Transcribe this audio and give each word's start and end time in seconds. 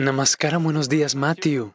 Namaskara, 0.00 0.56
buenos 0.56 0.88
días, 0.88 1.14
Matthew. 1.14 1.74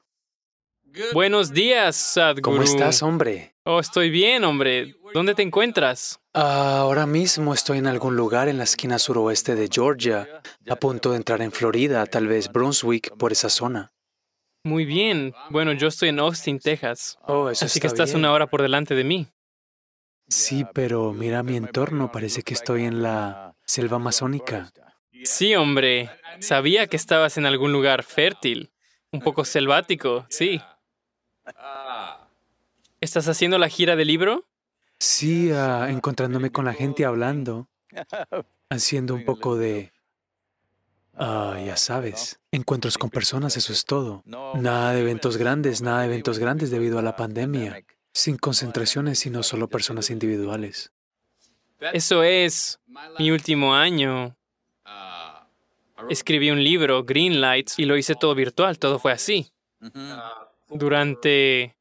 Buenos 1.14 1.54
días, 1.54 1.96
Sadhguru. 1.96 2.42
¿Cómo 2.42 2.64
estás, 2.64 3.04
hombre? 3.04 3.56
Oh, 3.66 3.80
estoy 3.80 4.10
bien, 4.10 4.44
hombre. 4.44 4.96
¿Dónde 5.14 5.36
te 5.36 5.44
encuentras? 5.44 6.20
Ahora 6.34 7.06
mismo 7.06 7.54
estoy 7.54 7.78
en 7.78 7.86
algún 7.86 8.16
lugar 8.16 8.48
en 8.48 8.58
la 8.58 8.64
esquina 8.64 8.98
suroeste 8.98 9.54
de 9.54 9.70
Georgia, 9.72 10.42
a 10.68 10.76
punto 10.78 11.12
de 11.12 11.18
entrar 11.18 11.44
en 11.44 11.52
Florida, 11.52 12.04
tal 12.08 12.26
vez 12.28 12.52
Brunswick, 12.52 13.16
por 13.16 13.32
esa 13.32 13.50
zona. 13.50 13.94
Muy 14.64 14.86
bien. 14.86 15.36
Bueno, 15.52 15.74
yo 15.74 15.90
estoy 15.90 16.10
en 16.10 16.20
Austin, 16.20 16.60
Texas. 16.60 17.20
Oh, 17.28 17.52
eso 17.52 17.66
Así 17.66 17.80
que 17.80 17.86
está 17.86 18.04
estás 18.04 18.10
bien. 18.10 18.22
una 18.22 18.34
hora 18.34 18.48
por 18.48 18.64
delante 18.64 18.96
de 18.96 19.04
mí. 19.04 19.28
Sí, 20.28 20.66
pero 20.74 21.14
mira 21.14 21.44
mi 21.44 21.58
entorno, 21.58 22.12
parece 22.12 22.42
que 22.42 22.56
estoy 22.56 22.86
en 22.86 23.04
la 23.04 23.56
selva 23.66 23.98
amazónica. 23.98 24.72
Sí, 25.24 25.56
hombre. 25.56 26.10
Sabía 26.40 26.88
que 26.88 26.98
estabas 26.98 27.38
en 27.38 27.46
algún 27.46 27.72
lugar 27.72 28.04
fértil. 28.04 28.72
Un 29.12 29.22
poco 29.22 29.46
selvático, 29.46 30.26
sí. 30.30 30.62
¿Estás 33.00 33.28
haciendo 33.28 33.58
la 33.58 33.70
gira 33.70 33.96
del 33.96 34.08
libro? 34.08 34.46
Sí, 35.00 35.52
ah, 35.52 35.88
encontrándome 35.90 36.52
con 36.52 36.66
la 36.66 36.74
gente 36.74 37.06
hablando, 37.06 37.70
haciendo 38.70 39.14
un 39.14 39.26
poco 39.26 39.56
de... 39.56 39.94
ah, 41.14 41.58
ya 41.66 41.78
sabes, 41.78 42.40
encuentros 42.52 42.98
con 42.98 43.10
personas, 43.10 43.58
eso 43.58 43.74
es 43.74 43.86
todo. 43.86 44.24
Nada 44.26 44.94
de 44.94 45.02
eventos 45.02 45.38
grandes, 45.38 45.82
nada 45.82 46.02
de 46.02 46.08
eventos 46.08 46.40
grandes 46.40 46.72
debido 46.72 47.00
a 47.00 47.02
la 47.02 47.16
pandemia. 47.16 47.84
Sin 48.14 48.38
concentraciones, 48.38 49.20
sino 49.20 49.44
solo 49.44 49.68
personas 49.68 50.10
individuales. 50.10 50.92
Eso 51.94 52.24
es 52.24 52.80
mi 53.20 53.32
último 53.32 53.76
año. 53.76 54.36
Escribí 56.10 56.52
un 56.52 56.64
libro, 56.64 57.04
Green 57.04 57.42
Lights, 57.42 57.80
y 57.80 57.86
lo 57.86 57.98
hice 57.98 58.16
todo 58.16 58.36
virtual, 58.36 58.78
todo 58.78 59.00
fue 59.00 59.12
así. 59.12 59.48
Durante, 60.70 61.76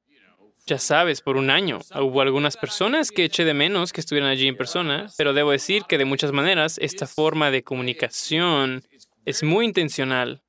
ya 0.67 0.79
sabes, 0.79 1.21
por 1.21 1.37
un 1.37 1.51
año. 1.51 1.81
Hubo 1.95 2.21
algunas 2.21 2.57
personas 2.57 3.11
que 3.11 3.25
eché 3.25 3.45
de 3.45 3.55
menos 3.55 3.93
que 3.93 4.01
estuvieran 4.01 4.31
allí 4.31 4.47
en 4.47 4.57
persona, 4.57 5.07
pero 5.17 5.33
debo 5.33 5.51
decir 5.51 5.85
que 5.89 5.99
de 5.99 6.05
muchas 6.05 6.33
maneras 6.33 6.79
esta 6.81 7.07
forma 7.07 7.51
de 7.51 7.63
comunicación 7.63 8.83
es 9.25 9.43
muy 9.43 9.65
intencional. 9.65 10.43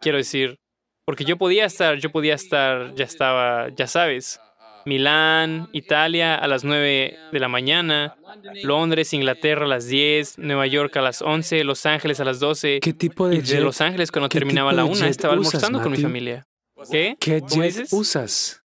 Quiero 0.00 0.18
decir, 0.18 0.58
porque 1.04 1.24
yo 1.24 1.36
podía 1.36 1.64
estar, 1.64 1.98
yo 1.98 2.10
podía 2.10 2.34
estar, 2.34 2.94
ya 2.94 3.04
estaba, 3.04 3.68
ya 3.70 3.86
sabes, 3.86 4.40
Milán, 4.84 5.68
Italia 5.72 6.34
a 6.34 6.46
las 6.48 6.64
9 6.64 7.18
de 7.32 7.40
la 7.40 7.48
mañana, 7.48 8.16
Londres, 8.62 9.12
Inglaterra 9.12 9.64
a 9.64 9.68
las 9.68 9.86
10, 9.86 10.38
Nueva 10.38 10.66
York 10.66 10.96
a 10.96 11.02
las 11.02 11.22
11, 11.22 11.64
Los 11.64 11.86
Ángeles 11.86 12.20
a 12.20 12.24
las 12.24 12.40
12. 12.40 12.80
¿Qué 12.80 12.92
tipo 12.92 13.28
de 13.28 13.36
Y 13.36 13.38
de 13.38 13.44
jet, 13.44 13.60
Los 13.60 13.80
Ángeles 13.80 14.10
cuando 14.10 14.28
terminaba 14.28 14.72
la 14.72 14.84
una 14.84 14.94
jet 14.94 15.10
estaba 15.10 15.34
usas, 15.34 15.54
almorzando 15.54 15.82
con 15.82 15.92
mi 15.92 15.98
familia. 15.98 16.46
¿Qué? 16.90 17.16
¿Qué 17.20 17.40
¿Cómo 17.40 17.48
jet 17.48 17.64
dices? 17.64 17.92
usas? 17.92 18.62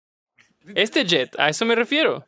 Este 0.74 1.04
jet, 1.04 1.38
a 1.38 1.48
eso 1.48 1.64
me 1.64 1.74
refiero. 1.74 2.24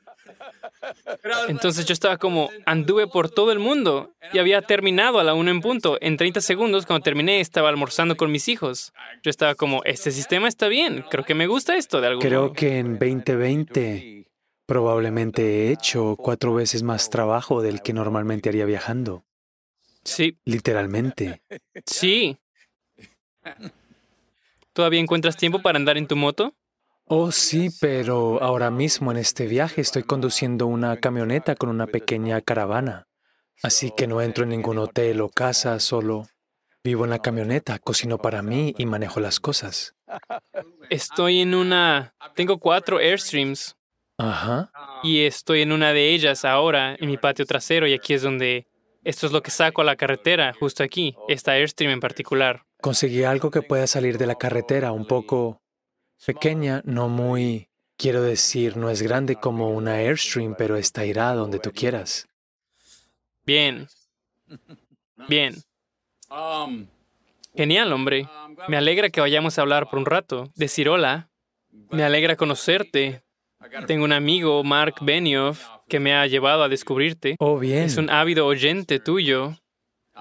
Entonces 1.48 1.86
yo 1.86 1.92
estaba 1.92 2.16
como, 2.16 2.50
anduve 2.64 3.06
por 3.06 3.30
todo 3.30 3.52
el 3.52 3.58
mundo 3.58 4.14
y 4.32 4.38
había 4.38 4.62
terminado 4.62 5.18
a 5.18 5.24
la 5.24 5.34
una 5.34 5.50
en 5.50 5.60
punto. 5.60 5.98
En 6.00 6.16
30 6.16 6.40
segundos, 6.40 6.86
cuando 6.86 7.02
terminé, 7.02 7.40
estaba 7.40 7.68
almorzando 7.68 8.16
con 8.16 8.30
mis 8.30 8.48
hijos. 8.48 8.92
Yo 9.22 9.30
estaba 9.30 9.54
como, 9.54 9.82
este 9.84 10.10
sistema 10.10 10.48
está 10.48 10.68
bien, 10.68 11.04
creo 11.10 11.24
que 11.24 11.34
me 11.34 11.46
gusta 11.46 11.76
esto 11.76 12.00
de 12.00 12.08
algún 12.08 12.22
Creo 12.22 12.42
modo. 12.42 12.52
que 12.52 12.78
en 12.78 12.98
2020 12.98 14.26
probablemente 14.66 15.68
he 15.68 15.72
hecho 15.72 16.16
cuatro 16.16 16.54
veces 16.54 16.82
más 16.82 17.08
trabajo 17.10 17.62
del 17.62 17.82
que 17.82 17.92
normalmente 17.92 18.48
haría 18.48 18.64
viajando. 18.64 19.24
Sí, 20.04 20.36
Literalmente. 20.44 21.42
sí. 21.84 22.36
¿Todavía 24.72 25.00
encuentras 25.00 25.36
tiempo 25.36 25.62
para 25.62 25.78
andar 25.78 25.96
en 25.98 26.06
tu 26.06 26.16
moto? 26.16 26.54
Oh, 27.08 27.30
sí, 27.30 27.68
pero 27.80 28.42
ahora 28.42 28.72
mismo 28.72 29.12
en 29.12 29.18
este 29.18 29.46
viaje 29.46 29.80
estoy 29.80 30.02
conduciendo 30.02 30.66
una 30.66 30.96
camioneta 30.96 31.54
con 31.54 31.68
una 31.68 31.86
pequeña 31.86 32.40
caravana. 32.40 33.06
Así 33.62 33.92
que 33.96 34.08
no 34.08 34.20
entro 34.20 34.42
en 34.42 34.50
ningún 34.50 34.78
hotel 34.78 35.20
o 35.20 35.28
casa, 35.28 35.78
solo 35.78 36.26
vivo 36.82 37.04
en 37.04 37.10
la 37.10 37.20
camioneta, 37.20 37.78
cocino 37.78 38.18
para 38.18 38.42
mí 38.42 38.74
y 38.76 38.86
manejo 38.86 39.20
las 39.20 39.38
cosas. 39.38 39.94
Estoy 40.90 41.42
en 41.42 41.54
una... 41.54 42.12
Tengo 42.34 42.58
cuatro 42.58 42.98
Airstreams 42.98 43.76
Ajá. 44.18 44.72
y 45.04 45.20
estoy 45.26 45.62
en 45.62 45.70
una 45.70 45.92
de 45.92 46.10
ellas 46.10 46.44
ahora, 46.44 46.96
en 46.98 47.08
mi 47.08 47.18
patio 47.18 47.46
trasero, 47.46 47.86
y 47.86 47.94
aquí 47.94 48.14
es 48.14 48.22
donde... 48.22 48.66
Esto 49.04 49.26
es 49.26 49.32
lo 49.32 49.42
que 49.42 49.52
saco 49.52 49.82
a 49.82 49.84
la 49.84 49.94
carretera, 49.94 50.52
justo 50.58 50.82
aquí, 50.82 51.14
esta 51.28 51.52
Airstream 51.52 51.92
en 51.92 52.00
particular. 52.00 52.64
Conseguí 52.82 53.22
algo 53.22 53.52
que 53.52 53.62
pueda 53.62 53.86
salir 53.86 54.18
de 54.18 54.26
la 54.26 54.34
carretera 54.34 54.90
un 54.90 55.06
poco 55.06 55.62
pequeña, 56.24 56.82
no 56.84 57.08
muy, 57.08 57.68
quiero 57.96 58.22
decir, 58.22 58.76
no 58.76 58.90
es 58.90 59.02
grande 59.02 59.36
como 59.36 59.70
una 59.70 59.94
Airstream, 59.94 60.54
pero 60.56 60.76
está 60.76 61.04
irá 61.04 61.34
donde 61.34 61.58
tú 61.58 61.72
quieras. 61.72 62.26
Bien. 63.44 63.88
Bien. 65.28 65.54
Genial, 67.54 67.92
hombre. 67.92 68.28
Me 68.68 68.76
alegra 68.76 69.10
que 69.10 69.20
vayamos 69.20 69.58
a 69.58 69.62
hablar 69.62 69.88
por 69.88 69.98
un 69.98 70.06
rato. 70.06 70.50
Decir 70.56 70.88
hola. 70.88 71.28
Me 71.90 72.02
alegra 72.02 72.36
conocerte. 72.36 73.22
Tengo 73.86 74.04
un 74.04 74.12
amigo, 74.12 74.62
Mark 74.64 74.96
Benioff, 75.00 75.66
que 75.88 76.00
me 76.00 76.14
ha 76.14 76.26
llevado 76.26 76.62
a 76.62 76.68
descubrirte. 76.68 77.36
Oh, 77.38 77.58
bien. 77.58 77.84
Es 77.84 77.96
un 77.96 78.10
ávido 78.10 78.46
oyente 78.46 79.00
tuyo. 79.00 79.56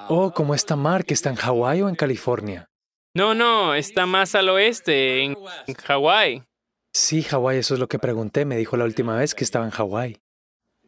Oh, 0.07 0.31
¿cómo 0.33 0.53
está 0.55 0.75
Mark? 0.75 1.05
¿Está 1.09 1.29
en 1.29 1.35
Hawái 1.35 1.81
o 1.81 1.89
en 1.89 1.95
California? 1.95 2.69
No, 3.15 3.33
no, 3.33 3.73
está 3.73 4.05
más 4.05 4.35
al 4.35 4.49
oeste, 4.49 5.23
en 5.23 5.37
en 5.67 5.73
Hawái. 5.73 6.43
Sí, 6.91 7.23
Hawái, 7.23 7.59
eso 7.59 7.73
es 7.73 7.79
lo 7.79 7.87
que 7.87 7.97
pregunté. 7.97 8.43
Me 8.43 8.57
dijo 8.57 8.75
la 8.75 8.83
última 8.83 9.15
vez 9.15 9.33
que 9.33 9.45
estaba 9.45 9.63
en 9.63 9.71
Hawái. 9.71 10.17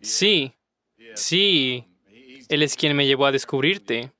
Sí, 0.01 0.53
sí. 1.15 1.85
Él 2.49 2.63
es 2.63 2.75
quien 2.75 2.95
me 2.97 3.05
llevó 3.05 3.25
a 3.27 3.31
descubrirte. 3.31 4.11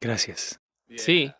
Gracias. 0.00 0.58
Sí. 0.96 1.30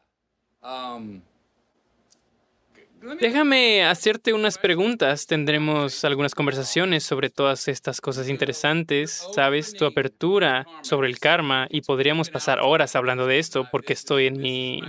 Déjame 3.20 3.84
hacerte 3.84 4.32
unas 4.32 4.58
preguntas. 4.58 5.26
Tendremos 5.26 6.04
algunas 6.04 6.34
conversaciones 6.34 7.02
sobre 7.02 7.30
todas 7.30 7.66
estas 7.66 8.00
cosas 8.00 8.28
interesantes. 8.28 9.26
Sabes, 9.34 9.74
tu 9.74 9.84
apertura 9.84 10.66
sobre 10.82 11.08
el 11.08 11.18
karma 11.18 11.66
y 11.68 11.80
podríamos 11.80 12.30
pasar 12.30 12.60
horas 12.60 12.94
hablando 12.94 13.26
de 13.26 13.40
esto 13.40 13.66
porque 13.72 13.92
estoy 13.92 14.26
en 14.26 14.40
mi, 14.40 14.80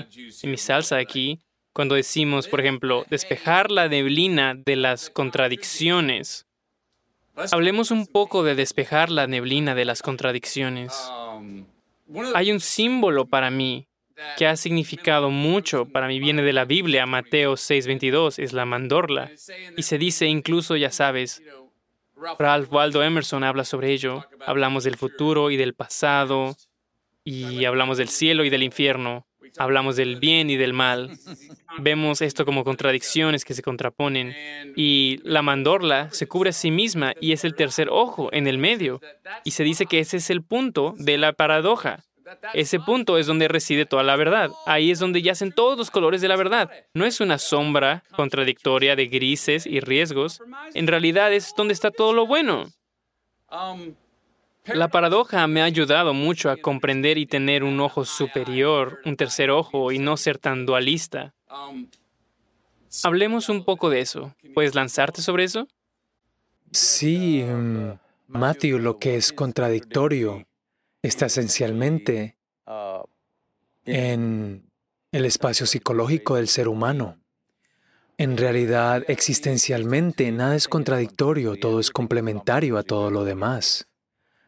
en 0.43 0.51
mi 0.51 0.57
salsa 0.57 0.97
aquí. 0.97 1.39
Cuando 1.73 1.95
decimos, 1.95 2.47
por 2.47 2.59
ejemplo, 2.59 3.03
despejar 3.09 3.71
la 3.71 3.87
neblina 3.87 4.53
de 4.53 4.75
las 4.75 5.09
contradicciones. 5.09 6.45
Hablemos 7.51 7.89
un 7.89 8.05
poco 8.05 8.43
de 8.43 8.53
despejar 8.53 9.09
la 9.09 9.25
neblina 9.25 9.73
de 9.73 9.85
las 9.85 10.03
contradicciones. 10.03 10.93
Hay 12.35 12.51
un 12.51 12.59
símbolo 12.59 13.25
para 13.25 13.49
mí 13.49 13.87
que 14.37 14.47
ha 14.47 14.55
significado 14.55 15.29
mucho 15.29 15.85
para 15.85 16.07
mí. 16.07 16.19
Viene 16.19 16.41
de 16.41 16.53
la 16.53 16.65
Biblia, 16.65 17.05
Mateo 17.05 17.53
6:22, 17.53 18.39
es 18.39 18.53
la 18.53 18.65
mandorla. 18.65 19.31
Y 19.77 19.83
se 19.83 19.97
dice 19.97 20.27
incluso, 20.27 20.75
ya 20.75 20.91
sabes, 20.91 21.41
Ralph 22.39 22.71
Waldo 22.71 23.03
Emerson 23.03 23.43
habla 23.43 23.65
sobre 23.65 23.91
ello. 23.91 24.25
Hablamos 24.45 24.83
del 24.83 24.97
futuro 24.97 25.51
y 25.51 25.57
del 25.57 25.73
pasado, 25.73 26.55
y 27.23 27.65
hablamos 27.65 27.97
del 27.97 28.09
cielo 28.09 28.43
y 28.43 28.49
del 28.49 28.63
infierno. 28.63 29.25
Hablamos 29.57 29.95
del 29.95 30.19
bien 30.19 30.49
y 30.49 30.57
del 30.57 30.73
mal. 30.73 31.11
Vemos 31.77 32.21
esto 32.21 32.45
como 32.45 32.63
contradicciones 32.63 33.45
que 33.45 33.53
se 33.53 33.61
contraponen. 33.61 34.35
Y 34.75 35.19
la 35.23 35.41
mandorla 35.41 36.09
se 36.11 36.27
cubre 36.27 36.49
a 36.49 36.53
sí 36.53 36.71
misma 36.71 37.13
y 37.19 37.33
es 37.33 37.43
el 37.43 37.55
tercer 37.55 37.89
ojo 37.89 38.29
en 38.33 38.47
el 38.47 38.57
medio. 38.57 38.99
Y 39.43 39.51
se 39.51 39.63
dice 39.63 39.85
que 39.85 39.99
ese 39.99 40.17
es 40.17 40.29
el 40.29 40.41
punto 40.41 40.95
de 40.97 41.17
la 41.17 41.33
paradoja. 41.33 42.03
Ese 42.53 42.79
punto 42.79 43.17
es 43.17 43.27
donde 43.27 43.47
reside 43.47 43.85
toda 43.85 44.03
la 44.03 44.15
verdad. 44.15 44.51
Ahí 44.65 44.91
es 44.91 44.99
donde 44.99 45.21
yacen 45.21 45.51
todos 45.51 45.77
los 45.77 45.91
colores 45.91 46.21
de 46.21 46.27
la 46.27 46.35
verdad. 46.35 46.69
No 46.93 47.05
es 47.05 47.19
una 47.19 47.37
sombra 47.37 48.03
contradictoria 48.15 48.95
de 48.95 49.07
grises 49.07 49.65
y 49.65 49.79
riesgos. 49.79 50.41
En 50.73 50.87
realidad 50.87 51.33
es 51.33 51.53
donde 51.55 51.73
está 51.73 51.91
todo 51.91 52.13
lo 52.13 52.27
bueno. 52.27 52.67
La 54.65 54.87
paradoja 54.87 55.45
me 55.47 55.61
ha 55.61 55.65
ayudado 55.65 56.13
mucho 56.13 56.49
a 56.49 56.57
comprender 56.57 57.17
y 57.17 57.25
tener 57.25 57.63
un 57.63 57.79
ojo 57.79 58.05
superior, 58.05 59.01
un 59.05 59.17
tercer 59.17 59.51
ojo, 59.51 59.91
y 59.91 59.99
no 59.99 60.15
ser 60.15 60.37
tan 60.37 60.65
dualista. 60.65 61.33
Hablemos 63.03 63.49
un 63.49 63.65
poco 63.65 63.89
de 63.89 63.99
eso. 63.99 64.33
¿Puedes 64.53 64.73
lanzarte 64.73 65.21
sobre 65.21 65.43
eso? 65.43 65.67
Sí, 66.71 67.43
mm, 67.43 67.91
Matthew, 68.27 68.79
lo 68.79 68.97
que 68.97 69.15
es 69.15 69.33
contradictorio 69.33 70.45
está 71.03 71.27
esencialmente 71.27 72.37
en 73.85 74.71
el 75.11 75.25
espacio 75.25 75.65
psicológico 75.65 76.35
del 76.35 76.47
ser 76.47 76.67
humano. 76.67 77.19
En 78.17 78.37
realidad, 78.37 79.03
existencialmente, 79.07 80.31
nada 80.31 80.55
es 80.55 80.67
contradictorio, 80.67 81.59
todo 81.59 81.79
es 81.79 81.91
complementario 81.91 82.77
a 82.77 82.83
todo 82.83 83.11
lo 83.11 83.25
demás. 83.25 83.87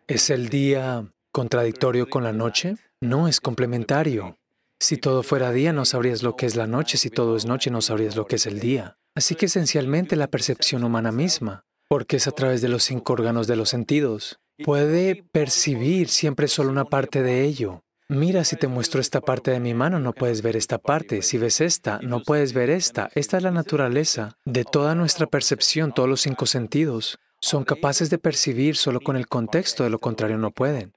¿Es 0.08 0.30
el 0.30 0.50
día 0.50 1.12
contradictorio 1.32 2.10
con 2.10 2.24
la 2.24 2.32
noche? 2.32 2.78
No 3.02 3.28
es 3.28 3.42
complementario. 3.42 4.38
Si 4.80 4.98
todo 4.98 5.24
fuera 5.24 5.52
día, 5.52 5.74
no 5.74 5.84
sabrías 5.84 6.24
lo 6.24 6.36
que 6.36 6.46
es 6.46 6.56
la 6.56 6.68
noche. 6.68 6.98
Si 6.98 7.10
todo 7.10 7.36
es 7.36 7.46
noche, 7.46 7.72
no 7.72 7.82
sabrías 7.82 8.16
lo 8.16 8.28
que 8.28 8.36
es 8.36 8.46
el 8.46 8.60
día. 8.60 8.98
Así 9.16 9.36
que 9.36 9.48
esencialmente 9.48 10.16
la 10.16 10.28
percepción 10.28 10.84
humana 10.84 11.12
misma, 11.12 11.66
porque 11.88 12.18
es 12.18 12.28
a 12.28 12.32
través 12.32 12.62
de 12.62 12.70
los 12.70 12.84
cinco 12.84 13.14
órganos 13.14 13.48
de 13.48 13.56
los 13.56 13.70
sentidos, 13.70 14.40
puede 14.64 15.24
percibir 15.32 16.10
siempre 16.10 16.48
solo 16.48 16.70
una 16.70 16.86
parte 16.86 17.22
de 17.24 17.44
ello. 17.44 17.82
Mira, 18.08 18.44
si 18.44 18.56
te 18.56 18.68
muestro 18.68 19.02
esta 19.02 19.20
parte 19.20 19.50
de 19.50 19.60
mi 19.60 19.74
mano, 19.74 20.00
no 20.00 20.14
puedes 20.14 20.44
ver 20.44 20.56
esta 20.56 20.78
parte. 20.78 21.24
Si 21.24 21.40
ves 21.40 21.60
esta, 21.60 22.00
no 22.04 22.22
puedes 22.22 22.54
ver 22.54 22.70
esta. 22.70 23.10
Esta 23.16 23.38
es 23.38 23.44
la 23.44 23.52
naturaleza 23.52 24.38
de 24.46 24.64
toda 24.64 24.94
nuestra 24.94 25.26
percepción, 25.26 25.92
todos 25.92 26.08
los 26.08 26.22
cinco 26.22 26.46
sentidos. 26.46 27.18
Son 27.42 27.64
capaces 27.64 28.12
de 28.12 28.20
percibir 28.20 28.76
solo 28.78 29.02
con 29.02 29.16
el 29.16 29.28
contexto, 29.28 29.84
de 29.84 29.90
lo 29.90 30.00
contrario 30.00 30.38
no 30.38 30.52
pueden. 30.52 30.94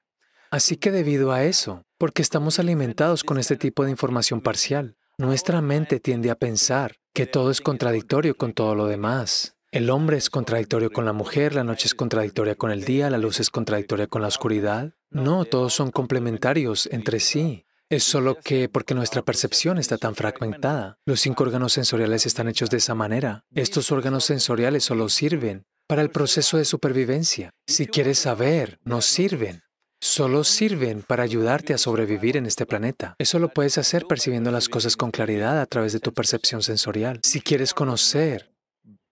Así 0.50 0.76
que 0.76 0.90
debido 0.90 1.32
a 1.32 1.44
eso, 1.44 1.82
porque 1.98 2.22
estamos 2.22 2.58
alimentados 2.58 3.24
con 3.24 3.38
este 3.38 3.56
tipo 3.56 3.84
de 3.84 3.90
información 3.90 4.40
parcial, 4.40 4.96
nuestra 5.18 5.60
mente 5.60 6.00
tiende 6.00 6.30
a 6.30 6.36
pensar 6.36 6.96
que 7.12 7.26
todo 7.26 7.50
es 7.50 7.60
contradictorio 7.60 8.36
con 8.36 8.52
todo 8.52 8.74
lo 8.74 8.86
demás. 8.86 9.57
El 9.70 9.90
hombre 9.90 10.16
es 10.16 10.30
contradictorio 10.30 10.90
con 10.90 11.04
la 11.04 11.12
mujer, 11.12 11.54
la 11.54 11.62
noche 11.62 11.88
es 11.88 11.94
contradictoria 11.94 12.54
con 12.54 12.70
el 12.70 12.84
día, 12.84 13.10
la 13.10 13.18
luz 13.18 13.38
es 13.38 13.50
contradictoria 13.50 14.06
con 14.06 14.22
la 14.22 14.28
oscuridad. 14.28 14.94
No, 15.10 15.44
todos 15.44 15.74
son 15.74 15.90
complementarios 15.90 16.88
entre 16.90 17.20
sí. 17.20 17.66
Es 17.90 18.02
solo 18.02 18.36
que 18.36 18.70
porque 18.70 18.94
nuestra 18.94 19.20
percepción 19.20 19.76
está 19.76 19.98
tan 19.98 20.14
fragmentada, 20.14 20.96
los 21.04 21.20
cinco 21.20 21.44
órganos 21.44 21.74
sensoriales 21.74 22.24
están 22.24 22.48
hechos 22.48 22.70
de 22.70 22.78
esa 22.78 22.94
manera. 22.94 23.44
Estos 23.54 23.92
órganos 23.92 24.24
sensoriales 24.24 24.84
solo 24.84 25.10
sirven 25.10 25.64
para 25.86 26.00
el 26.00 26.08
proceso 26.10 26.56
de 26.56 26.64
supervivencia. 26.64 27.50
Si 27.66 27.86
quieres 27.86 28.18
saber, 28.18 28.78
no 28.84 29.02
sirven. 29.02 29.64
Solo 30.00 30.44
sirven 30.44 31.02
para 31.02 31.24
ayudarte 31.24 31.74
a 31.74 31.78
sobrevivir 31.78 32.38
en 32.38 32.46
este 32.46 32.64
planeta. 32.64 33.16
Eso 33.18 33.38
lo 33.38 33.50
puedes 33.50 33.76
hacer 33.76 34.06
percibiendo 34.06 34.50
las 34.50 34.70
cosas 34.70 34.96
con 34.96 35.10
claridad 35.10 35.60
a 35.60 35.66
través 35.66 35.92
de 35.92 36.00
tu 36.00 36.14
percepción 36.14 36.62
sensorial. 36.62 37.20
Si 37.22 37.42
quieres 37.42 37.74
conocer 37.74 38.57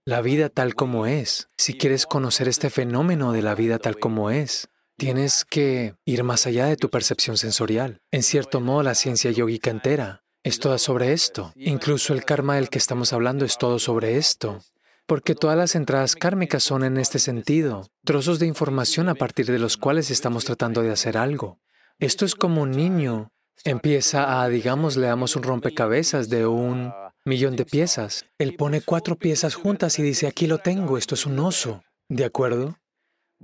la 0.06 0.23
vida 0.23 0.49
tal 0.49 0.76
como 0.76 1.06
es, 1.06 1.49
si 1.58 1.75
quieres 1.75 2.06
conocer 2.06 2.47
este 2.47 2.70
fenómeno 2.70 3.32
de 3.32 3.43
la 3.43 3.56
vida 3.56 3.81
tal 3.81 3.99
como 3.99 4.31
es, 4.31 4.69
tienes 4.97 5.44
que 5.44 5.97
ir 6.05 6.23
más 6.23 6.47
allá 6.47 6.67
de 6.67 6.76
tu 6.76 6.91
percepción 6.91 7.37
sensorial. 7.37 8.00
En 8.12 8.23
cierto 8.23 8.61
modo, 8.61 8.85
la 8.85 8.94
ciencia 8.94 9.32
yógica 9.32 9.70
entera 9.70 10.23
es 10.44 10.61
toda 10.61 10.79
sobre 10.79 11.12
esto. 11.12 11.53
Incluso 11.56 12.14
el 12.14 12.25
karma 12.25 12.55
del 12.55 12.70
que 12.70 12.79
estamos 12.79 13.12
hablando 13.12 13.44
es 13.44 13.58
todo 13.58 13.81
sobre 13.81 14.17
esto. 14.17 14.61
Porque 15.06 15.35
todas 15.35 15.58
las 15.58 15.75
entradas 15.75 16.14
kármicas 16.14 16.62
son 16.62 16.85
en 16.85 16.99
este 16.99 17.19
sentido, 17.19 17.91
trozos 18.05 18.38
de 18.38 18.47
información 18.47 19.08
a 19.08 19.17
partir 19.17 19.47
de 19.47 19.58
los 19.58 19.76
cuales 19.76 20.12
estamos 20.12 20.44
tratando 20.44 20.82
de 20.82 20.93
hacer 20.93 21.19
algo. 21.19 21.58
Esto 21.99 22.25
es 22.25 22.37
como 22.37 22.62
un 22.62 22.70
niño 22.70 23.32
empieza 23.64 24.41
a, 24.41 24.49
digamos, 24.49 24.97
le 24.97 25.08
damos 25.08 25.35
un 25.35 25.43
rompecabezas 25.43 26.29
de 26.29 26.47
un 26.47 26.93
millón 27.26 27.56
de 27.56 27.67
piezas. 27.67 28.25
Él 28.38 28.56
pone 28.56 28.81
cuatro 28.81 29.17
piezas 29.17 29.55
juntas 29.55 29.99
y 29.99 30.02
dice, 30.02 30.26
aquí 30.26 30.46
lo 30.46 30.58
tengo, 30.58 30.96
esto 30.96 31.14
es 31.14 31.26
un 31.26 31.38
oso. 31.38 31.82
¿De 32.08 32.25
acuerdo? 32.25 32.78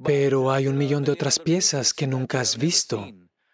Pero 0.02 0.52
hay 0.52 0.68
un 0.68 0.78
millón 0.78 1.04
de 1.04 1.12
otras 1.12 1.38
piezas 1.38 1.92
que 1.92 2.06
nunca 2.06 2.40
has 2.40 2.56
visto. 2.56 3.06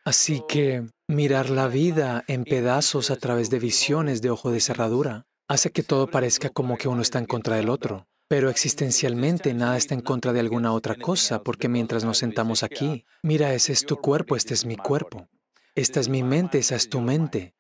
Así 0.04 0.42
que 0.46 0.86
mirar 1.08 1.50
la 1.50 1.66
vida 1.66 2.24
en 2.28 2.44
pedazos 2.44 3.10
a 3.10 3.16
través 3.16 3.50
de 3.50 3.58
visiones 3.58 4.22
de 4.22 4.30
ojo 4.30 4.50
de 4.50 4.60
cerradura 4.60 5.26
hace 5.48 5.70
que 5.70 5.82
todo 5.82 6.06
parezca 6.06 6.50
como 6.50 6.76
que 6.76 6.88
uno 6.88 7.00
está 7.00 7.18
en 7.18 7.26
contra 7.26 7.56
del 7.56 7.70
otro. 7.70 8.06
Pero 8.28 8.50
existencialmente 8.50 9.54
nada 9.54 9.78
está 9.78 9.94
en 9.94 10.02
contra 10.02 10.34
de 10.34 10.40
alguna 10.40 10.72
otra 10.72 10.94
cosa, 10.94 11.42
porque 11.42 11.68
mientras 11.68 12.04
nos 12.04 12.18
sentamos 12.18 12.62
aquí, 12.62 13.06
mira, 13.22 13.54
ese 13.54 13.72
es 13.72 13.86
tu 13.86 13.96
cuerpo, 13.96 14.36
este 14.36 14.52
es 14.52 14.66
mi 14.66 14.76
cuerpo. 14.76 15.26
Esta 15.74 16.00
es 16.00 16.10
mi 16.10 16.22
mente, 16.22 16.58
esa 16.58 16.76
es 16.76 16.90
tu 16.90 17.00
mente. 17.00 17.54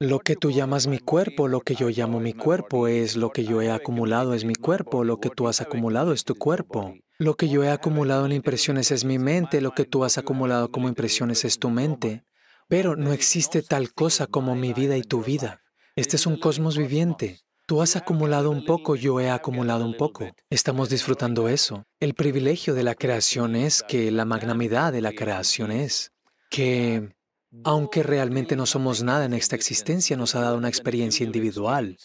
Lo 0.00 0.18
que 0.18 0.34
tú 0.34 0.50
llamas 0.50 0.88
mi 0.88 0.98
cuerpo, 0.98 1.46
lo 1.46 1.60
que 1.60 1.76
yo 1.76 1.88
llamo 1.88 2.18
mi 2.18 2.32
cuerpo, 2.32 2.88
es 2.88 3.14
lo 3.16 3.30
que 3.30 3.44
yo 3.44 3.62
he 3.62 3.70
acumulado 3.70 4.34
es 4.34 4.44
mi 4.44 4.56
cuerpo, 4.56 5.04
lo 5.04 5.20
que 5.20 5.30
tú 5.30 5.46
has 5.46 5.60
acumulado 5.60 6.12
es 6.12 6.24
tu 6.24 6.34
cuerpo. 6.34 6.94
Lo 7.16 7.36
que 7.36 7.48
yo 7.48 7.62
he 7.62 7.70
acumulado 7.70 8.26
en 8.26 8.32
impresiones 8.32 8.90
es 8.90 9.04
mi 9.04 9.20
mente, 9.20 9.60
lo 9.60 9.70
que 9.70 9.84
tú 9.84 10.02
has 10.02 10.18
acumulado 10.18 10.72
como 10.72 10.88
impresiones 10.88 11.44
es 11.44 11.60
tu 11.60 11.70
mente. 11.70 12.24
Pero 12.66 12.96
no 12.96 13.12
existe 13.12 13.62
tal 13.62 13.94
cosa 13.94 14.26
como 14.26 14.56
mi 14.56 14.72
vida 14.72 14.96
y 14.96 15.02
tu 15.02 15.22
vida. 15.22 15.60
Este 15.94 16.16
es 16.16 16.26
un 16.26 16.40
cosmos 16.40 16.76
viviente. 16.76 17.38
Tú 17.66 17.80
has 17.80 17.94
acumulado 17.94 18.50
un 18.50 18.64
poco, 18.64 18.96
yo 18.96 19.20
he 19.20 19.30
acumulado 19.30 19.84
un 19.84 19.96
poco. 19.96 20.26
Estamos 20.50 20.88
disfrutando 20.88 21.48
eso. 21.48 21.84
El 22.00 22.14
privilegio 22.14 22.74
de 22.74 22.82
la 22.82 22.96
creación 22.96 23.54
es 23.54 23.84
que 23.84 24.10
la 24.10 24.24
magnanimidad 24.24 24.92
de 24.92 25.02
la 25.02 25.12
creación 25.12 25.70
es 25.70 26.10
que 26.50 27.13
aunque 27.62 28.02
realmente 28.02 28.56
no 28.56 28.66
somos 28.66 29.02
nada 29.02 29.24
en 29.24 29.34
esta 29.34 29.56
existencia, 29.56 30.16
nos 30.16 30.34
ha 30.34 30.40
dado 30.40 30.56
una 30.56 30.68
experiencia 30.68 31.24
individual, 31.24 31.96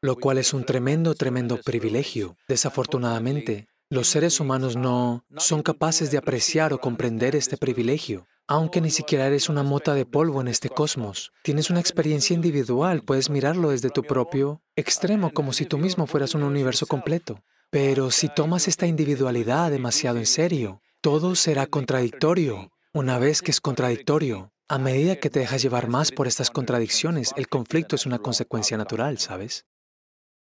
lo 0.00 0.16
cual 0.16 0.38
es 0.38 0.54
un 0.54 0.64
tremendo, 0.64 1.14
tremendo 1.14 1.58
privilegio. 1.58 2.36
Desafortunadamente, 2.48 3.68
los 3.90 4.08
seres 4.08 4.40
humanos 4.40 4.76
no 4.76 5.24
son 5.36 5.62
capaces 5.62 6.10
de 6.10 6.18
apreciar 6.18 6.72
o 6.72 6.80
comprender 6.80 7.36
este 7.36 7.56
privilegio. 7.56 8.26
Aunque 8.46 8.80
ni 8.80 8.90
siquiera 8.90 9.26
eres 9.26 9.48
una 9.48 9.62
mota 9.62 9.94
de 9.94 10.04
polvo 10.04 10.40
en 10.40 10.48
este 10.48 10.68
cosmos, 10.68 11.32
tienes 11.42 11.70
una 11.70 11.80
experiencia 11.80 12.34
individual, 12.34 13.02
puedes 13.02 13.30
mirarlo 13.30 13.70
desde 13.70 13.90
tu 13.90 14.02
propio 14.02 14.62
extremo, 14.76 15.32
como 15.32 15.52
si 15.52 15.64
tú 15.64 15.78
mismo 15.78 16.06
fueras 16.06 16.34
un 16.34 16.42
universo 16.42 16.86
completo. 16.86 17.42
Pero 17.70 18.10
si 18.10 18.28
tomas 18.28 18.68
esta 18.68 18.86
individualidad 18.86 19.70
demasiado 19.70 20.18
en 20.18 20.26
serio, 20.26 20.80
todo 21.00 21.34
será 21.34 21.66
contradictorio. 21.66 22.70
Una 22.92 23.18
vez 23.18 23.42
que 23.42 23.50
es 23.50 23.60
contradictorio, 23.60 24.52
a 24.68 24.78
medida 24.78 25.16
que 25.16 25.30
te 25.30 25.40
dejas 25.40 25.62
llevar 25.62 25.88
más 25.88 26.10
por 26.10 26.26
estas 26.26 26.50
contradicciones, 26.50 27.32
el 27.36 27.48
conflicto 27.48 27.96
es 27.96 28.06
una 28.06 28.18
consecuencia 28.18 28.76
natural, 28.76 29.18
¿sabes? 29.18 29.66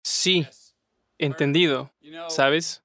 Sí, 0.02 0.46
entendido, 1.18 1.92
¿sabes? 2.28 2.82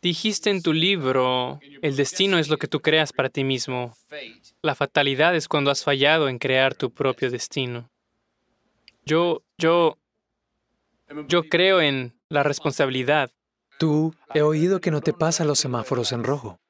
Dijiste 0.00 0.50
en 0.50 0.62
tu 0.62 0.72
libro, 0.72 1.58
el 1.82 1.96
destino 1.96 2.38
es 2.38 2.48
lo 2.48 2.58
que 2.58 2.68
tú 2.68 2.80
creas 2.80 3.12
para 3.12 3.30
ti 3.30 3.42
mismo. 3.42 3.96
La 4.62 4.76
fatalidad 4.76 5.34
es 5.34 5.48
cuando 5.48 5.72
has 5.72 5.82
fallado 5.82 6.28
en 6.28 6.38
crear 6.38 6.74
tu 6.74 6.92
propio 6.92 7.30
destino. 7.30 7.90
Yo, 9.04 9.42
yo, 9.58 9.98
yo 11.26 11.44
creo 11.44 11.80
en 11.80 12.14
la 12.28 12.44
responsabilidad. 12.44 13.32
Tú, 13.78 14.14
he 14.34 14.42
oído 14.42 14.80
que 14.80 14.90
no 14.90 15.00
te 15.00 15.12
pasa 15.12 15.44
los 15.44 15.58
semáforos 15.58 16.12
en 16.12 16.22
rojo. 16.22 16.60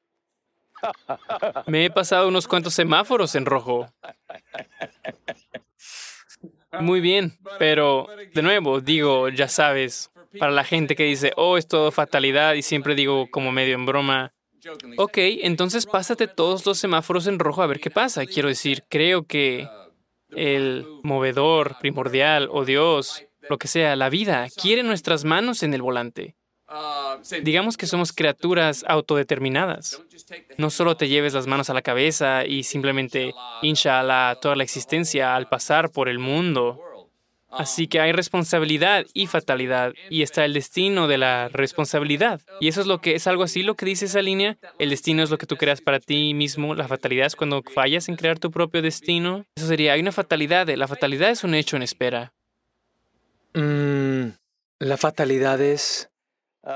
Me 1.67 1.85
he 1.85 1.89
pasado 1.89 2.27
unos 2.27 2.47
cuantos 2.47 2.73
semáforos 2.73 3.35
en 3.35 3.45
rojo. 3.45 3.87
Muy 6.79 7.01
bien, 7.01 7.37
pero 7.57 8.07
de 8.33 8.41
nuevo, 8.41 8.79
digo, 8.79 9.29
ya 9.29 9.47
sabes, 9.47 10.11
para 10.37 10.51
la 10.51 10.63
gente 10.63 10.95
que 10.95 11.03
dice, 11.03 11.33
oh, 11.35 11.57
es 11.57 11.67
todo 11.67 11.91
fatalidad, 11.91 12.53
y 12.53 12.61
siempre 12.61 12.95
digo 12.95 13.29
como 13.31 13.51
medio 13.51 13.75
en 13.75 13.85
broma, 13.85 14.33
ok, 14.97 15.17
entonces 15.17 15.85
pásate 15.85 16.27
todos 16.27 16.65
los 16.65 16.77
semáforos 16.77 17.27
en 17.27 17.39
rojo 17.39 17.61
a 17.63 17.67
ver 17.67 17.79
qué 17.79 17.89
pasa. 17.89 18.25
Quiero 18.25 18.49
decir, 18.49 18.83
creo 18.87 19.25
que 19.25 19.67
el 20.31 20.85
movedor 21.03 21.77
primordial 21.79 22.49
o 22.51 22.65
Dios, 22.65 23.25
lo 23.49 23.57
que 23.57 23.67
sea, 23.67 23.95
la 23.95 24.09
vida, 24.09 24.47
quiere 24.61 24.83
nuestras 24.83 25.25
manos 25.25 25.63
en 25.63 25.73
el 25.73 25.81
volante. 25.81 26.35
Digamos 27.41 27.77
que 27.77 27.87
somos 27.87 28.13
criaturas 28.13 28.85
autodeterminadas. 28.87 30.01
No 30.57 30.69
solo 30.69 30.95
te 30.95 31.07
lleves 31.07 31.33
las 31.33 31.47
manos 31.47 31.69
a 31.69 31.73
la 31.73 31.81
cabeza 31.81 32.45
y 32.45 32.63
simplemente, 32.63 33.33
inshallah, 33.61 34.35
toda 34.41 34.55
la 34.55 34.63
existencia 34.63 35.35
al 35.35 35.49
pasar 35.49 35.89
por 35.91 36.09
el 36.09 36.19
mundo. 36.19 36.79
Así 37.51 37.87
que 37.87 37.99
hay 37.99 38.11
responsabilidad 38.11 39.05
y 39.13 39.25
fatalidad, 39.25 39.93
y 40.09 40.21
está 40.21 40.45
el 40.45 40.53
destino 40.53 41.07
de 41.07 41.17
la 41.17 41.49
responsabilidad. 41.49 42.41
Y 42.59 42.67
eso 42.67 42.81
es 42.81 42.87
lo 42.87 43.01
que 43.01 43.15
es 43.15 43.25
algo 43.25 43.41
así 43.43 43.63
lo 43.63 43.75
que 43.75 43.87
dice 43.87 44.05
esa 44.05 44.21
línea. 44.21 44.57
El 44.77 44.91
destino 44.91 45.23
es 45.23 45.31
lo 45.31 45.39
que 45.39 45.47
tú 45.47 45.57
creas 45.57 45.81
para 45.81 45.99
ti 45.99 46.35
mismo. 46.35 46.75
La 46.75 46.87
fatalidad 46.87 47.25
es 47.25 47.35
cuando 47.35 47.63
fallas 47.63 48.07
en 48.07 48.17
crear 48.17 48.37
tu 48.37 48.51
propio 48.51 48.83
destino. 48.83 49.45
Eso 49.55 49.67
sería, 49.67 49.93
hay 49.93 50.01
una 50.01 50.11
fatalidad. 50.11 50.69
La 50.69 50.87
fatalidad 50.87 51.31
es 51.31 51.43
un 51.43 51.55
hecho 51.55 51.75
en 51.75 51.81
espera. 51.81 52.33
Mm, 53.55 54.29
la 54.77 54.97
fatalidad 54.97 55.59
es 55.59 56.08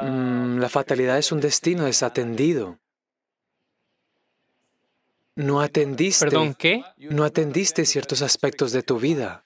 Mm, 0.02 0.60
la 0.60 0.70
fatalidad 0.70 1.18
es 1.18 1.32
un 1.32 1.40
destino 1.40 1.86
desatendido. 1.86 2.80
No 5.36 5.62
atendiste. 5.62 6.26
¿Perdón, 6.26 6.56
qué? 6.56 6.84
No 6.98 7.24
atendiste 7.24 7.86
ciertos 7.86 8.22
aspectos 8.22 8.72
de 8.72 8.84
tu 8.84 9.00
vida. 9.00 9.46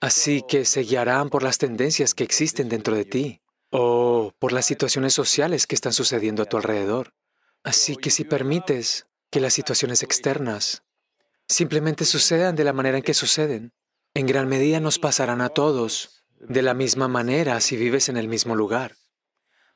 Así 0.00 0.42
que 0.48 0.64
se 0.64 0.82
guiarán 0.82 1.30
por 1.30 1.42
las 1.42 1.58
tendencias 1.58 2.14
que 2.14 2.24
existen 2.24 2.68
dentro 2.68 2.96
de 2.96 3.04
ti 3.04 3.40
o 3.70 4.32
por 4.38 4.52
las 4.52 4.66
situaciones 4.66 5.14
sociales 5.14 5.66
que 5.66 5.76
están 5.76 5.92
sucediendo 5.92 6.42
a 6.42 6.46
tu 6.46 6.56
alrededor. 6.56 7.14
Así 7.62 7.96
que 7.96 8.10
si 8.10 8.24
permites 8.24 9.06
que 9.30 9.40
las 9.40 9.54
situaciones 9.54 10.02
externas 10.02 10.82
simplemente 11.48 12.04
sucedan 12.04 12.56
de 12.56 12.64
la 12.64 12.72
manera 12.72 12.98
en 12.98 13.04
que 13.04 13.14
suceden, 13.14 13.72
en 14.14 14.26
gran 14.26 14.48
medida 14.48 14.80
nos 14.80 14.98
pasarán 14.98 15.40
a 15.40 15.50
todos 15.50 16.24
de 16.40 16.62
la 16.62 16.74
misma 16.74 17.06
manera 17.06 17.60
si 17.60 17.76
vives 17.76 18.08
en 18.08 18.16
el 18.16 18.26
mismo 18.26 18.56
lugar. 18.56 18.96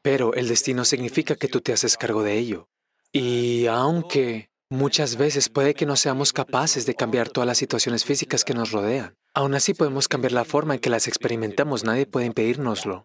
Pero 0.07 0.35
el 0.35 0.47
destino 0.47 0.85
significa 0.85 1.35
que 1.35 1.49
tú 1.49 1.61
te 1.61 1.73
haces 1.73 1.97
cargo 1.97 2.23
de 2.23 2.39
ello. 2.39 2.69
Y 3.11 3.67
aunque 3.67 4.51
Muchas 4.69 5.17
veces 5.17 5.49
puede 5.49 5.75
que 5.75 5.87
no 5.87 5.95
seamos 5.95 6.33
capaces 6.33 6.87
de 6.87 6.97
cambiar 6.97 7.29
todas 7.29 7.47
las 7.47 7.57
situaciones 7.57 8.05
físicas 8.05 8.45
que 8.45 8.53
nos 8.53 8.73
rodean. 8.73 9.17
Aún 9.33 9.55
así 9.55 9.75
podemos 9.75 10.09
cambiar 10.09 10.33
la 10.33 10.45
forma 10.45 10.75
en 10.75 10.81
que 10.81 10.91
las 10.91 11.07
experimentamos, 11.07 11.85
nadie 11.85 12.05
puede 12.05 12.27
impedírnoslo. 12.27 13.05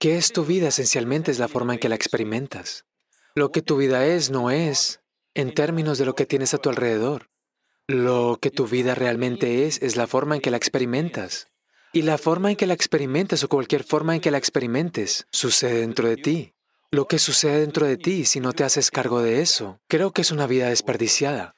¿Qué 0.00 0.16
es 0.16 0.32
tu 0.32 0.44
vida? 0.44 0.68
Esencialmente 0.68 1.30
es 1.30 1.38
la 1.38 1.46
forma 1.46 1.74
en 1.74 1.78
que 1.78 1.88
la 1.88 1.94
experimentas. 1.94 2.84
Lo 3.36 3.52
que 3.52 3.62
tu 3.62 3.76
vida 3.76 4.04
es 4.06 4.32
no 4.32 4.50
es 4.50 5.02
en 5.34 5.54
términos 5.54 5.98
de 5.98 6.04
lo 6.04 6.16
que 6.16 6.26
tienes 6.26 6.52
a 6.52 6.58
tu 6.58 6.68
alrededor. 6.68 7.30
Lo 7.86 8.38
que 8.42 8.50
tu 8.50 8.66
vida 8.66 8.96
realmente 8.96 9.66
es 9.66 9.80
es 9.82 9.94
la 9.94 10.08
forma 10.08 10.34
en 10.34 10.40
que 10.40 10.50
la 10.50 10.56
experimentas. 10.56 11.46
Y 11.94 12.02
la 12.02 12.16
forma 12.16 12.50
en 12.50 12.56
que 12.56 12.66
la 12.66 12.74
experimentas 12.74 13.44
o 13.44 13.48
cualquier 13.48 13.84
forma 13.84 14.14
en 14.14 14.20
que 14.20 14.30
la 14.30 14.38
experimentes 14.38 15.26
sucede 15.30 15.80
dentro 15.80 16.08
de 16.08 16.16
ti. 16.16 16.54
Lo 16.90 17.06
que 17.06 17.18
sucede 17.18 17.60
dentro 17.60 17.86
de 17.86 17.96
ti 17.96 18.24
si 18.24 18.40
no 18.40 18.52
te 18.52 18.64
haces 18.64 18.90
cargo 18.90 19.22
de 19.22 19.42
eso, 19.42 19.80
creo 19.88 20.12
que 20.12 20.22
es 20.22 20.30
una 20.30 20.46
vida 20.46 20.68
desperdiciada. 20.68 21.54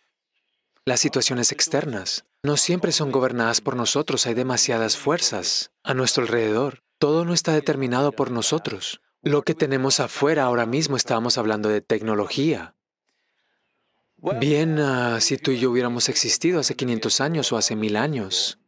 Las 0.85 1.01
situaciones 1.01 1.51
externas 1.53 2.25
no 2.43 2.57
siempre 2.57 2.93
son 2.93 3.11
gobernadas 3.11 3.61
por 3.61 3.75
nosotros, 3.75 4.27
hay 4.27 4.35
demasiadas 4.35 4.97
fuerzas 4.97 5.71
a 5.83 5.95
nuestro 5.95 6.25
alrededor. 6.25 6.83
Todo 6.99 7.25
no 7.25 7.33
está 7.33 7.53
determinado 7.53 8.13
por 8.13 8.31
nosotros. 8.31 9.01
Lo 9.23 9.43
que 9.43 9.55
tenemos 9.55 10.01
afuera 10.01 10.45
ahora 10.45 10.67
mismo, 10.67 10.97
estábamos 10.97 11.39
hablando 11.39 11.69
de 11.69 11.81
tecnología. 11.81 12.75
Bien, 14.41 14.79
ah, 14.79 15.21
si 15.21 15.39
tú 15.39 15.53
y 15.53 15.59
yo 15.59 15.71
hubiéramos 15.71 16.09
existido 16.09 16.61
hace 16.61 16.75
500 16.75 17.21
años 17.21 17.53
o 17.53 17.57
hace 17.57 17.77
mil 17.77 17.97
años, 17.97 18.59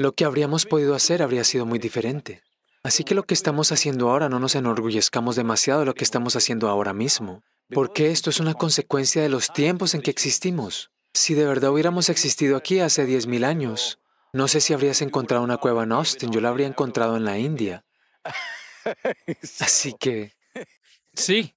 lo 0.00 0.14
que 0.14 0.24
habríamos 0.24 0.64
podido 0.64 0.94
hacer 0.94 1.22
habría 1.22 1.44
sido 1.44 1.66
muy 1.66 1.78
diferente. 1.78 2.42
Así 2.82 3.04
que 3.04 3.14
lo 3.14 3.24
que 3.24 3.34
estamos 3.34 3.70
haciendo 3.70 4.08
ahora 4.08 4.30
no 4.30 4.40
nos 4.40 4.54
enorgullezcamos 4.54 5.36
demasiado 5.36 5.80
de 5.80 5.86
lo 5.86 5.94
que 5.94 6.04
estamos 6.04 6.36
haciendo 6.36 6.70
ahora 6.70 6.94
mismo, 6.94 7.42
porque 7.68 8.10
esto 8.10 8.30
es 8.30 8.40
una 8.40 8.54
consecuencia 8.54 9.20
de 9.20 9.28
los 9.28 9.52
tiempos 9.52 9.92
en 9.92 10.00
que 10.00 10.10
existimos. 10.10 10.90
Si 11.12 11.34
de 11.34 11.44
verdad 11.44 11.70
hubiéramos 11.70 12.08
existido 12.08 12.56
aquí 12.56 12.80
hace 12.80 13.06
10.000 13.06 13.44
años, 13.44 13.98
no 14.32 14.48
sé 14.48 14.62
si 14.62 14.72
habrías 14.72 15.02
encontrado 15.02 15.44
una 15.44 15.58
cueva 15.58 15.82
en 15.82 15.92
Austin, 15.92 16.32
yo 16.32 16.40
la 16.40 16.48
habría 16.48 16.66
encontrado 16.66 17.18
en 17.18 17.26
la 17.26 17.36
India. 17.36 17.84
Así 19.60 19.92
que... 20.00 20.32
Sí. 21.12 21.54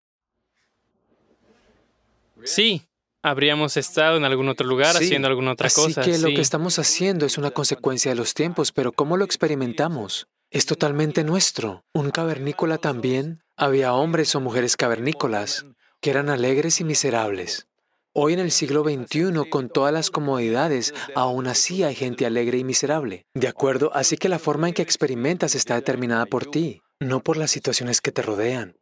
Sí, 2.43 2.85
habríamos 3.24 3.77
estado 3.77 4.18
en 4.18 4.25
algún 4.25 4.50
otro 4.50 4.68
lugar 4.68 4.96
haciendo 4.96 5.27
alguna 5.27 5.53
otra 5.53 5.70
cosa. 5.70 6.01
Así 6.01 6.12
que 6.12 6.18
lo 6.20 6.27
que 6.27 6.42
estamos 6.42 6.77
haciendo 6.77 7.25
es 7.25 7.38
una 7.38 7.51
consecuencia 7.51 8.12
de 8.12 8.15
los 8.15 8.34
tiempos, 8.34 8.72
pero 8.72 8.92
¿cómo 8.92 9.18
lo 9.18 9.25
experimentamos? 9.25 10.27
Es 10.51 10.68
totalmente 10.68 11.24
nuestro. 11.24 11.84
Un 11.94 12.12
cavernícola 12.12 12.77
también. 12.77 13.42
Había 13.56 13.94
hombres 13.94 14.36
o 14.36 14.42
mujeres 14.42 14.77
cavernícolas 14.77 15.65
que 16.01 16.10
eran 16.10 16.30
alegres 16.30 16.82
y 16.82 16.84
miserables. 16.84 17.68
Hoy 18.15 18.34
en 18.34 18.39
el 18.39 18.51
siglo 18.51 18.84
XXI, 18.84 19.50
con 19.50 19.70
todas 19.70 19.92
las 19.92 20.12
comodidades, 20.12 20.94
aún 21.15 21.48
así 21.48 21.82
hay 21.82 21.96
gente 21.96 22.27
alegre 22.27 22.60
y 22.60 22.63
miserable. 22.63 23.25
¿De 23.34 23.48
acuerdo? 23.48 23.89
Así 23.96 24.18
que 24.18 24.30
la 24.30 24.38
forma 24.38 24.68
en 24.68 24.75
que 24.75 24.84
experimentas 24.84 25.56
está 25.56 25.74
determinada 25.74 26.27
por 26.27 26.46
ti, 26.46 26.84
no 27.00 27.24
por 27.24 27.38
las 27.38 27.50
situaciones 27.50 28.01
que 28.01 28.12
te 28.12 28.22
rodean. 28.22 28.77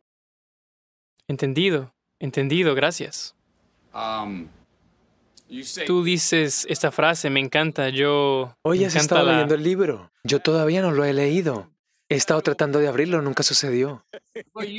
Entendido, 1.27 1.93
entendido, 2.19 2.75
gracias. 2.75 3.35
Tú 5.85 6.03
dices 6.03 6.65
esta 6.69 6.91
frase, 6.91 7.29
me 7.29 7.39
encanta, 7.39 7.89
yo... 7.89 8.55
Hoy 8.61 8.85
has 8.85 8.95
estado 8.95 9.29
leyendo 9.29 9.55
el 9.55 9.63
libro. 9.63 10.11
Yo 10.23 10.39
todavía 10.39 10.81
no 10.81 10.91
lo 10.91 11.03
he 11.03 11.13
leído. 11.13 11.70
He 12.11 12.15
estado 12.15 12.41
tratando 12.41 12.79
de 12.79 12.89
abrirlo, 12.89 13.21
nunca 13.21 13.41
sucedió. 13.41 14.03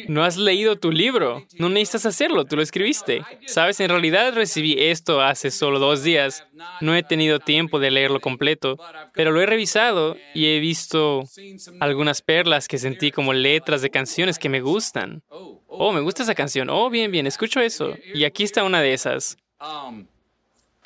No 0.07 0.23
has 0.23 0.37
leído 0.37 0.77
tu 0.77 0.93
libro. 0.93 1.47
No 1.59 1.71
necesitas 1.71 2.05
hacerlo, 2.05 2.45
tú 2.45 2.57
lo 2.57 2.63
escribiste. 2.63 3.25
Sabes, 3.47 3.81
en 3.81 3.89
realidad 3.89 4.35
recibí 4.35 4.77
esto 4.79 5.23
hace 5.23 5.51
solo 5.51 5.79
dos 5.79 6.03
días. 6.03 6.47
No 6.83 6.95
he 6.95 7.03
tenido 7.03 7.39
tiempo 7.39 7.79
de 7.79 7.91
leerlo 7.91 8.21
completo, 8.21 8.77
pero 9.15 9.31
lo 9.31 9.41
he 9.41 9.47
revisado 9.47 10.15
y 10.35 10.49
he 10.49 10.61
visto 10.61 11.23
algunas 11.81 12.21
perlas 12.21 12.69
que 12.69 12.77
sentí 12.77 13.11
como 13.11 13.33
letras 13.33 13.81
de 13.81 13.89
canciones 13.89 14.39
que 14.39 14.51
me 14.51 14.61
gustan. 14.61 15.23
Oh, 15.31 15.91
me 15.91 16.01
gusta 16.01 16.25
esa 16.25 16.35
canción. 16.35 16.69
Oh, 16.69 16.91
bien, 16.91 17.11
bien, 17.11 17.27
escucho 17.27 17.61
eso. 17.61 17.97
Y 18.13 18.25
aquí 18.25 18.43
está 18.45 18.63
una 18.63 18.83
de 18.83 18.93
esas. 18.93 19.39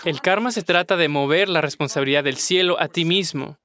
El 0.04 0.20
karma 0.20 0.52
se 0.52 0.62
trata 0.62 0.96
de 0.96 1.08
mover 1.08 1.48
la 1.48 1.60
responsabilidad 1.60 2.22
del 2.22 2.36
cielo 2.36 2.76
a 2.78 2.86
ti 2.86 3.04
mismo. 3.04 3.58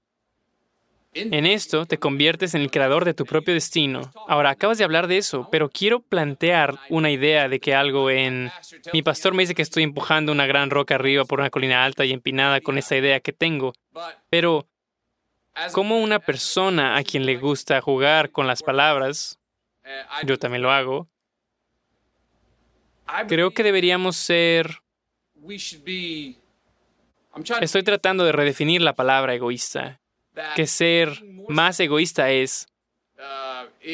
En 1.14 1.46
esto 1.46 1.86
te 1.86 1.98
conviertes 1.98 2.56
en 2.56 2.62
el 2.62 2.72
creador 2.72 3.04
de 3.04 3.14
tu 3.14 3.26
propio 3.26 3.54
destino. 3.54 4.12
Ahora, 4.30 4.52
acabas 4.52 4.78
de 4.78 4.86
hablar 4.86 5.08
de 5.08 5.18
eso, 5.18 5.50
pero 5.52 5.70
quiero 5.70 6.00
plantear 6.00 6.80
una 6.90 7.12
idea 7.12 7.50
de 7.50 7.60
que 7.60 7.76
algo 7.76 8.10
en... 8.10 8.50
Mi 8.94 9.02
pastor 9.02 9.34
me 9.34 9.44
dice 9.44 9.54
que 9.54 9.62
estoy 9.62 9.84
empujando 9.84 10.32
una 10.32 10.46
gran 10.46 10.70
roca 10.70 10.96
arriba 10.96 11.26
por 11.26 11.42
una 11.42 11.50
colina 11.50 11.84
alta 11.84 12.06
y 12.06 12.14
empinada 12.14 12.62
con 12.62 12.78
esa 12.78 12.96
idea 12.96 13.20
que 13.20 13.34
tengo. 13.34 13.74
Pero, 14.30 14.68
como 15.74 16.00
una 16.00 16.20
persona 16.20 16.96
a 16.96 17.04
quien 17.04 17.26
le 17.26 17.36
gusta 17.36 17.82
jugar 17.82 18.32
con 18.32 18.48
las 18.48 18.64
palabras, 18.64 19.38
yo 20.24 20.40
también 20.40 20.62
lo 20.62 20.72
hago, 20.72 21.10
creo 23.28 23.52
que 23.52 23.64
deberíamos 23.64 24.16
ser... 24.16 24.82
Estoy 27.60 27.84
tratando 27.84 28.24
de 28.24 28.32
redefinir 28.32 28.82
la 28.82 28.94
palabra 28.94 29.34
egoísta 29.34 30.01
que 30.56 30.68
ser 30.68 31.24
más 31.50 31.80
egoísta 31.80 32.32
es, 32.32 32.68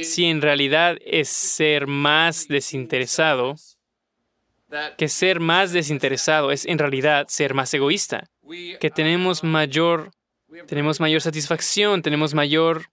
si 0.03 0.25
en 0.25 0.41
realidad 0.41 0.97
es 1.05 1.29
ser 1.29 1.87
más 1.87 2.47
desinteresado, 2.47 3.55
que 4.97 5.07
ser 5.07 5.39
más 5.39 5.71
desinteresado 5.71 6.51
es 6.51 6.65
en 6.65 6.77
realidad 6.77 7.27
ser 7.29 7.53
más 7.53 7.73
egoísta, 7.73 8.29
que 8.79 8.91
tenemos 8.93 9.43
mayor, 9.43 10.11
tenemos 10.67 10.99
mayor 10.99 11.21
satisfacción, 11.21 12.01
tenemos 12.01 12.33
mayor 12.33 12.89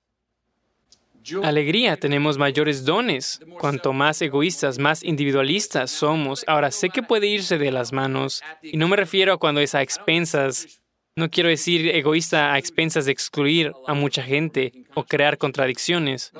alegría, 1.42 1.96
tenemos 1.96 2.38
mayores 2.38 2.84
dones. 2.84 3.40
Cuanto 3.58 3.92
más 3.92 4.20
egoístas, 4.20 4.78
más 4.78 5.02
individualistas 5.02 5.90
somos. 5.90 6.44
Ahora, 6.46 6.70
sé 6.70 6.90
que 6.90 7.02
puede 7.02 7.26
irse 7.26 7.56
de 7.58 7.72
las 7.72 7.92
manos, 7.92 8.42
y 8.62 8.76
no 8.76 8.88
me 8.88 8.96
refiero 8.96 9.32
a 9.32 9.38
cuando 9.38 9.60
es 9.60 9.74
a 9.74 9.82
expensas 9.82 10.80
no 11.16 11.30
quiero 11.30 11.48
decir 11.48 11.88
egoísta 11.94 12.52
a 12.52 12.58
expensas 12.58 13.06
de 13.06 13.12
excluir 13.12 13.72
a 13.86 13.94
mucha 13.94 14.22
gente 14.22 14.84
o 14.94 15.04
crear 15.04 15.38
contradicciones, 15.38 16.32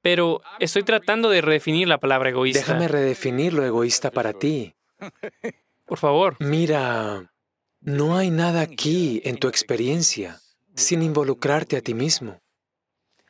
pero 0.00 0.40
estoy 0.58 0.82
tratando 0.82 1.30
de 1.30 1.40
redefinir 1.40 1.88
la 1.88 1.98
palabra 1.98 2.30
egoísta. 2.30 2.60
Déjame 2.60 2.88
redefinir 2.88 3.52
lo 3.52 3.64
egoísta 3.64 4.10
para 4.10 4.32
ti. 4.32 4.74
Por 5.86 5.98
favor. 5.98 6.36
Mira, 6.40 7.32
no 7.80 8.16
hay 8.16 8.30
nada 8.30 8.62
aquí 8.62 9.20
en 9.24 9.36
tu 9.36 9.48
experiencia 9.48 10.40
sin 10.74 11.02
involucrarte 11.02 11.76
a 11.76 11.82
ti 11.82 11.94
mismo. 11.94 12.40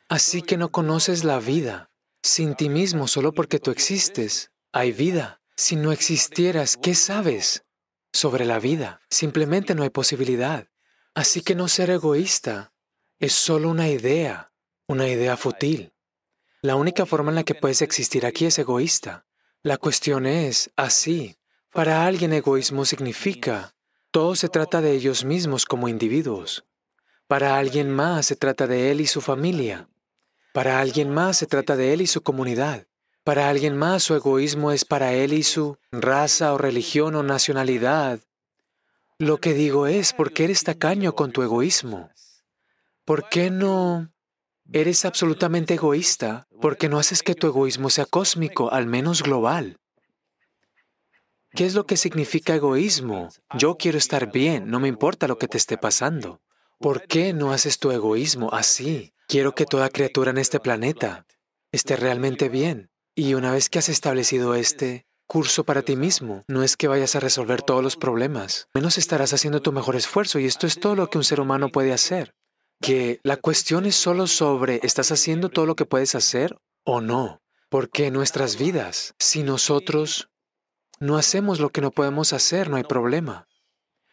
Así 0.07 0.41
que 0.41 0.57
no 0.57 0.71
conoces 0.71 1.23
la 1.23 1.39
vida. 1.39 1.89
Sin 2.21 2.55
ti 2.55 2.69
mismo, 2.69 3.07
solo 3.07 3.33
porque 3.33 3.59
tú 3.59 3.71
existes, 3.71 4.51
hay 4.71 4.93
vida. 4.93 5.41
Si 5.57 5.75
no 5.75 5.91
existieras, 5.91 6.77
¿qué 6.77 6.95
sabes 6.95 7.65
sobre 8.13 8.45
la 8.45 8.59
vida? 8.59 9.01
Simplemente 9.09 9.75
no 9.75 9.83
hay 9.83 9.89
posibilidad. 9.89 10.67
Así 11.15 11.41
que 11.41 11.53
no 11.53 11.67
ser 11.67 11.91
egoísta 11.91 12.73
es 13.19 13.33
solo 13.33 13.69
una 13.69 13.87
idea, 13.87 14.51
una 14.87 15.07
idea 15.07 15.37
fútil. 15.37 15.93
La 16.61 16.75
única 16.75 17.05
forma 17.05 17.29
en 17.29 17.35
la 17.35 17.43
que 17.43 17.55
puedes 17.55 17.81
existir 17.81 18.25
aquí 18.25 18.45
es 18.45 18.57
egoísta. 18.57 19.25
La 19.61 19.77
cuestión 19.77 20.25
es, 20.25 20.71
así, 20.75 21.37
para 21.71 22.05
alguien 22.05 22.33
egoísmo 22.33 22.83
significa, 22.83 23.75
todo 24.11 24.35
se 24.35 24.49
trata 24.49 24.81
de 24.81 24.91
ellos 24.91 25.23
mismos 25.23 25.65
como 25.65 25.87
individuos. 25.87 26.65
Para 27.27 27.57
alguien 27.57 27.91
más 27.91 28.25
se 28.25 28.35
trata 28.35 28.65
de 28.65 28.91
él 28.91 28.99
y 28.99 29.07
su 29.07 29.21
familia. 29.21 29.89
Para 30.51 30.79
alguien 30.79 31.09
más 31.09 31.37
se 31.37 31.45
trata 31.47 31.75
de 31.75 31.93
él 31.93 32.01
y 32.01 32.07
su 32.07 32.21
comunidad. 32.21 32.87
Para 33.23 33.49
alguien 33.49 33.77
más 33.77 34.03
su 34.03 34.15
egoísmo 34.15 34.71
es 34.71 34.83
para 34.83 35.13
él 35.13 35.33
y 35.33 35.43
su 35.43 35.77
raza 35.91 36.53
o 36.53 36.57
religión 36.57 37.15
o 37.15 37.23
nacionalidad 37.23 38.19
lo 39.23 39.39
que 39.39 39.53
digo 39.53 39.87
es, 39.87 40.13
¿por 40.13 40.33
qué 40.33 40.45
eres 40.45 40.63
tacaño 40.63 41.15
con 41.15 41.31
tu 41.31 41.41
egoísmo? 41.41 42.11
¿Por 43.05 43.29
qué 43.29 43.49
no 43.49 44.11
eres 44.71 45.05
absolutamente 45.05 45.75
egoísta? 45.75 46.47
¿Por 46.61 46.77
qué 46.77 46.89
no 46.89 46.99
haces 46.99 47.23
que 47.23 47.35
tu 47.35 47.47
egoísmo 47.47 47.89
sea 47.89 48.05
cósmico, 48.05 48.71
al 48.71 48.85
menos 48.85 49.23
global? 49.23 49.77
¿Qué 51.51 51.65
es 51.65 51.75
lo 51.75 51.85
que 51.85 51.97
significa 51.97 52.55
egoísmo? 52.55 53.29
Yo 53.57 53.77
quiero 53.77 53.97
estar 53.97 54.31
bien, 54.31 54.69
no 54.69 54.79
me 54.79 54.87
importa 54.87 55.27
lo 55.27 55.37
que 55.37 55.47
te 55.47 55.57
esté 55.57 55.77
pasando. 55.77 56.41
¿Por 56.79 57.03
qué 57.03 57.33
no 57.33 57.51
haces 57.51 57.79
tu 57.79 57.91
egoísmo 57.91 58.51
así? 58.53 59.13
Quiero 59.27 59.53
que 59.53 59.65
toda 59.65 59.89
criatura 59.89 60.31
en 60.31 60.37
este 60.37 60.59
planeta 60.59 61.25
esté 61.71 61.95
realmente 61.95 62.49
bien. 62.49 62.89
Y 63.15 63.35
una 63.35 63.51
vez 63.51 63.69
que 63.69 63.79
has 63.79 63.89
establecido 63.89 64.55
este, 64.55 65.05
curso 65.27 65.63
para 65.63 65.81
ti 65.81 65.95
mismo. 65.95 66.43
No 66.47 66.63
es 66.63 66.77
que 66.77 66.87
vayas 66.87 67.15
a 67.15 67.19
resolver 67.19 67.61
todos 67.61 67.83
los 67.83 67.95
problemas, 67.95 68.67
menos 68.73 68.97
estarás 68.97 69.33
haciendo 69.33 69.61
tu 69.61 69.71
mejor 69.71 69.95
esfuerzo 69.95 70.39
y 70.39 70.45
esto 70.45 70.67
es 70.67 70.79
todo 70.79 70.95
lo 70.95 71.09
que 71.09 71.17
un 71.17 71.23
ser 71.23 71.39
humano 71.39 71.69
puede 71.69 71.93
hacer. 71.93 72.33
Que 72.81 73.19
la 73.23 73.37
cuestión 73.37 73.85
es 73.85 73.95
solo 73.95 74.27
sobre, 74.27 74.79
¿estás 74.83 75.11
haciendo 75.11 75.49
todo 75.49 75.65
lo 75.65 75.75
que 75.75 75.85
puedes 75.85 76.15
hacer 76.15 76.57
o 76.83 77.01
no? 77.01 77.41
Porque 77.69 78.11
nuestras 78.11 78.57
vidas, 78.57 79.13
si 79.19 79.41
nosotros 79.43 80.29
no 80.99 81.17
hacemos 81.17 81.59
lo 81.59 81.69
que 81.69 81.81
no 81.81 81.91
podemos 81.91 82.33
hacer, 82.33 82.69
no 82.69 82.77
hay 82.77 82.83
problema. 82.83 83.47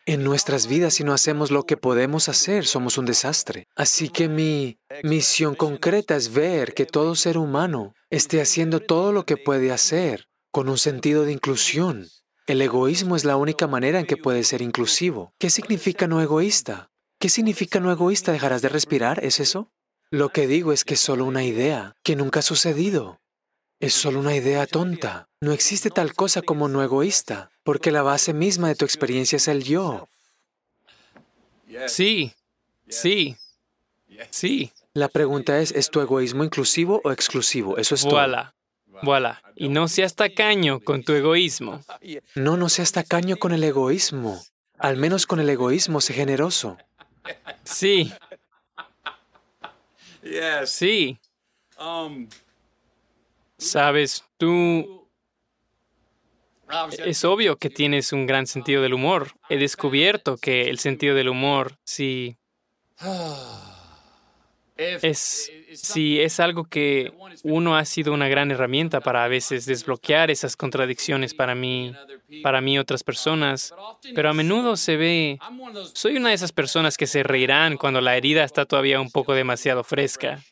En 0.07 0.25
nuestras 0.25 0.67
vidas, 0.67 0.95
si 0.95 1.05
no 1.05 1.13
hacemos 1.13 1.51
lo 1.51 1.65
que 1.65 1.77
podemos 1.77 2.29
hacer, 2.29 2.67
somos 2.67 2.97
un 2.97 3.05
desastre. 3.05 3.67
Así 3.77 4.09
que 4.09 4.29
mi 4.29 4.79
misión 5.03 5.55
concreta 5.55 6.17
es 6.17 6.33
ver 6.33 6.73
que 6.73 6.87
todo 6.87 7.15
ser 7.15 7.37
humano 7.37 7.93
esté 8.09 8.41
haciendo 8.41 8.81
todo 8.81 9.13
lo 9.13 9.27
que 9.27 9.37
puede 9.37 9.71
hacer 9.73 10.30
con 10.51 10.69
un 10.69 10.79
sentido 10.79 11.25
de 11.25 11.33
inclusión. 11.33 12.09
El 12.47 12.63
egoísmo 12.63 13.17
es 13.17 13.25
la 13.25 13.37
única 13.37 13.67
manera 13.67 14.01
en 14.01 14.07
que 14.07 14.17
puede 14.17 14.43
ser 14.45 14.63
inclusivo. 14.63 15.33
¿Qué 15.39 15.51
significa 15.51 16.07
no 16.07 16.21
egoísta? 16.21 16.91
¿Qué 17.19 17.29
significa 17.29 17.81
no 17.81 17.93
egoísta? 17.93 18.33
¿Dejarás 18.33 18.63
de 18.63 18.69
respirar? 18.69 19.25
¿Es 19.25 19.41
eso? 19.41 19.71
Lo 20.11 20.31
que 20.31 20.49
digo 20.49 20.73
es 20.73 20.85
que 20.85 20.95
es 20.95 21.01
solo 21.01 21.25
una 21.25 21.45
idea, 21.45 21.95
que 22.03 22.17
nunca 22.17 22.41
ha 22.41 22.43
sucedido. 22.43 23.21
Es 23.79 23.95
solo 23.95 24.19
una 24.19 24.35
idea 24.35 24.67
tonta. 24.67 25.29
No 25.41 25.53
existe 25.53 25.91
tal 25.91 26.15
cosa 26.15 26.43
como 26.43 26.69
no 26.69 26.83
egoísta, 26.83 27.51
porque 27.63 27.93
la 27.93 28.03
base 28.03 28.35
misma 28.35 28.69
de 28.69 28.75
tu 28.75 28.85
experiencia 28.85 29.37
es 29.37 29.47
el 29.49 29.63
yo. 29.63 30.09
Sí, 31.87 32.35
sí, 32.89 33.37
sí. 34.31 34.73
La 34.93 35.09
pregunta 35.09 35.61
es, 35.61 35.71
¿es 35.71 35.89
tu 35.89 36.01
egoísmo 36.01 36.43
inclusivo 36.43 37.01
o 37.05 37.13
exclusivo? 37.13 37.79
Eso 37.79 37.95
es 37.95 38.03
todo. 38.03 38.17
Voilà, 38.17 38.55
voilà. 39.03 39.43
Y 39.57 39.69
no 39.69 39.89
seas 39.89 40.15
tacaño 40.15 40.81
con 40.81 41.03
tu 41.03 41.13
egoísmo. 41.13 41.81
No, 42.35 42.57
no 42.57 42.69
seas 42.69 42.93
tacaño 42.93 43.37
con 43.37 43.53
el 43.53 43.65
egoísmo. 43.65 44.41
Al 44.79 44.97
menos 44.97 45.27
con 45.27 45.41
el 45.41 45.49
egoísmo, 45.49 46.01
sé 46.01 46.15
generoso. 46.15 46.79
Sí. 47.65 48.13
Sí. 50.65 51.19
Sabes, 53.59 54.25
tú... 54.39 55.09
Es 57.05 57.25
obvio 57.25 57.57
que 57.57 57.69
tienes 57.69 58.13
un 58.13 58.27
gran 58.27 58.47
sentido 58.47 58.81
del 58.81 58.95
humor. 58.95 59.33
He 59.49 59.57
descubierto 59.57 60.37
que 60.37 60.71
el 60.71 60.79
sentido 60.79 61.15
del 61.15 61.29
humor, 61.29 61.77
sí... 61.85 62.37
Es, 65.03 65.53
sí, 65.75 66.21
es 66.21 66.41
algo 66.41 66.65
que 66.65 67.13
uno 67.43 67.77
ha 67.77 67.85
sido 67.85 68.13
una 68.13 68.29
gran 68.29 68.51
herramienta 68.51 69.01
para 69.01 69.25
a 69.25 69.29
veces 69.29 69.67
desbloquear 69.67 70.31
esas 70.31 70.57
contradicciones 70.57 71.35
para 71.35 71.55
mí, 71.55 71.95
para 72.43 72.61
mí 72.61 72.79
otras 72.79 73.05
personas, 73.05 73.75
pero 74.15 74.31
a 74.31 74.35
menudo 74.35 74.77
se 74.77 74.97
ve, 74.97 75.39
soy 75.93 76.17
una 76.17 76.31
de 76.31 76.35
esas 76.35 76.53
personas 76.53 76.97
que 76.97 77.07
se 77.07 77.23
reirán 77.23 77.77
cuando 77.77 78.01
la 78.01 78.17
herida 78.17 78.45
está 78.45 78.65
todavía 78.65 79.01
un 79.01 79.11
poco 79.11 79.35
demasiado 79.35 79.85
fresca. 79.85 80.43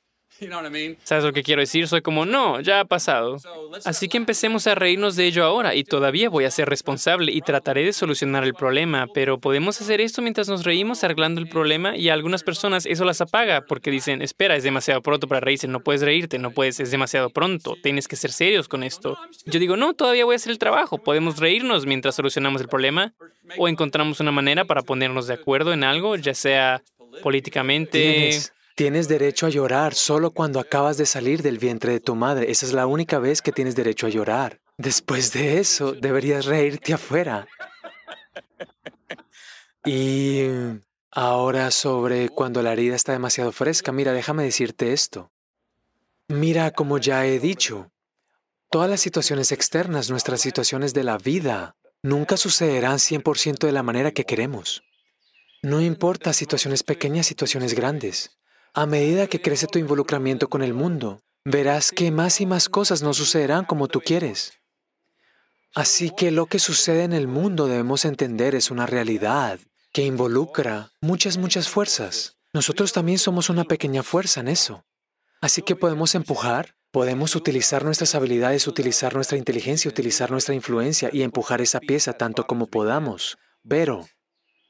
¿Sabes 1.05 1.25
lo 1.25 1.33
que 1.33 1.43
quiero 1.43 1.61
decir? 1.61 1.89
Soy 1.89 2.03
como, 2.03 2.25
no, 2.25 2.61
ya 2.61 2.81
ha 2.81 2.85
pasado. 2.85 3.39
Así 3.85 4.09
que 4.09 4.17
empecemos 4.17 4.67
a 4.67 4.75
reírnos 4.75 5.17
de 5.17 5.27
ello 5.27 5.45
ahora 5.45 5.75
y 5.75 5.85
todavía 5.85 6.29
voy 6.29 6.45
a 6.45 6.51
ser 6.51 6.69
responsable 6.69 7.33
y 7.33 7.41
trataré 7.41 7.85
de 7.85 7.93
solucionar 7.93 8.45
el 8.45 8.55
problema, 8.55 9.07
pero 9.13 9.39
podemos 9.39 9.81
hacer 9.81 10.01
esto 10.01 10.23
mientras 10.23 10.49
nos 10.49 10.65
reímos 10.65 11.03
arreglando 11.05 11.41
el 11.41 11.49
problema 11.49 11.97
y 11.97 12.09
a 12.09 12.15
algunas 12.15 12.43
personas 12.43 12.87
eso 12.87 13.05
las 13.05 13.21
apaga 13.21 13.63
porque 13.63 13.91
dicen, 13.91 14.23
espera, 14.23 14.57
es 14.57 14.63
demasiado 14.63 15.03
pronto 15.03 15.27
para 15.29 15.41
reírse, 15.41 15.69
no 15.69 15.81
puedes 15.81 16.03
reírte, 16.03 16.39
no 16.39 16.51
puedes, 16.51 16.81
es 16.81 16.91
demasiado 16.91 17.31
pronto, 17.31 17.77
tienes 17.83 18.09
que 18.09 18.17
ser 18.17 18.31
serios 18.31 18.69
con 18.69 18.83
esto. 18.83 19.19
Yo 19.47 19.59
digo, 19.59 19.77
no, 19.77 19.95
todavía 19.95 20.25
voy 20.25 20.35
a 20.35 20.37
hacer 20.37 20.53
el 20.53 20.59
trabajo, 20.59 20.99
podemos 20.99 21.39
reírnos 21.39 21.87
mientras 21.87 22.15
solucionamos 22.15 22.61
el 22.61 22.69
problema 22.69 23.13
o 23.57 23.69
encontramos 23.69 24.21
una 24.21 24.33
manera 24.33 24.65
para 24.65 24.83
ponernos 24.83 25.27
de 25.27 25.35
acuerdo 25.35 25.73
en 25.73 25.85
algo, 25.85 26.17
ya 26.17 26.35
sea 26.35 26.83
políticamente... 27.23 27.99
Tienes 28.01 28.53
derecho 29.09 29.47
a 29.47 29.51
llorar 29.51 29.95
solo 29.95 30.31
cuando 30.31 30.61
acabas 30.61 30.97
de 30.97 31.07
salir 31.07 31.43
del 31.43 31.59
vientre 31.59 31.93
de 31.93 32.01
tu 32.01 32.15
madre. 32.15 32.51
Esa 32.51 32.65
es 32.65 32.73
la 32.73 32.87
única 32.87 33.19
vez 33.19 33.43
que 33.43 33.51
tienes 33.51 33.75
derecho 33.75 34.07
a 34.07 34.11
llorar. 34.11 34.61
Después 34.77 35.33
de 35.33 35.59
eso, 35.59 35.93
deberías 35.93 36.47
reírte 36.47 36.95
afuera. 36.95 37.49
Y 39.85 40.45
ahora 41.11 41.71
sobre 41.71 42.29
cuando 42.29 42.63
la 42.63 42.73
herida 42.73 42.95
está 42.95 43.13
demasiado 43.13 43.51
fresca, 43.51 43.91
mira, 43.91 44.13
déjame 44.13 44.45
decirte 44.45 44.93
esto. 44.93 45.33
Mira, 46.29 46.71
como 46.71 46.99
ya 46.99 47.27
he 47.27 47.41
dicho, 47.41 47.91
todas 48.71 48.89
las 48.89 49.01
situaciones 49.01 49.51
externas, 49.51 50.11
nuestras 50.11 50.41
situaciones 50.41 50.95
de 50.95 51.03
la 51.03 51.19
vida, 51.19 51.75
nunca 52.03 52.37
sucederán 52.37 52.99
100% 52.99 53.67
de 53.67 53.73
la 53.73 53.83
manera 53.83 54.13
que 54.13 54.25
queremos. 54.25 54.83
No 55.63 55.81
importa 55.81 56.33
situaciones 56.33 56.85
pequeñas, 56.85 57.27
situaciones 57.27 57.75
grandes. 57.75 58.39
A 58.75 58.87
medida 58.87 59.27
que 59.27 59.41
crece 59.41 59.67
tu 59.67 59.79
involucramiento 59.79 60.49
con 60.49 60.63
el 60.63 60.75
mundo, 60.75 61.21
verás 61.45 61.91
que 61.91 62.11
más 62.11 62.41
y 62.41 62.47
más 62.47 62.69
cosas 62.69 63.03
no 63.03 63.15
sucederán 63.15 63.65
como 63.65 63.89
tú 63.89 64.01
quieres. 64.01 64.53
Así 65.75 66.11
que 66.17 66.31
lo 66.31 66.47
que 66.47 66.59
sucede 66.59 67.05
en 67.05 67.13
el 67.13 67.29
mundo 67.29 67.67
debemos 67.67 68.05
entender 68.05 68.55
es 68.55 68.71
una 68.71 68.87
realidad 68.87 69.59
que 69.93 70.03
involucra 70.05 70.93
muchas, 71.01 71.39
muchas 71.39 71.69
fuerzas. 71.69 72.37
Nosotros 72.53 72.93
también 72.93 73.19
somos 73.19 73.51
una 73.51 73.65
pequeña 73.65 74.03
fuerza 74.03 74.41
en 74.41 74.49
eso. 74.49 74.85
Así 75.41 75.63
que 75.63 75.77
podemos 75.77 76.15
empujar, 76.15 76.75
podemos 76.91 77.37
utilizar 77.37 77.85
nuestras 77.85 78.15
habilidades, 78.15 78.67
utilizar 78.67 79.15
nuestra 79.15 79.39
inteligencia, 79.39 79.91
utilizar 79.91 80.31
nuestra 80.31 80.55
influencia 80.55 81.11
y 81.13 81.23
empujar 81.23 81.61
esa 81.61 81.81
pieza 81.81 82.15
tanto 82.15 82.47
como 82.47 82.67
podamos. 82.67 83.39
Pero 83.67 84.09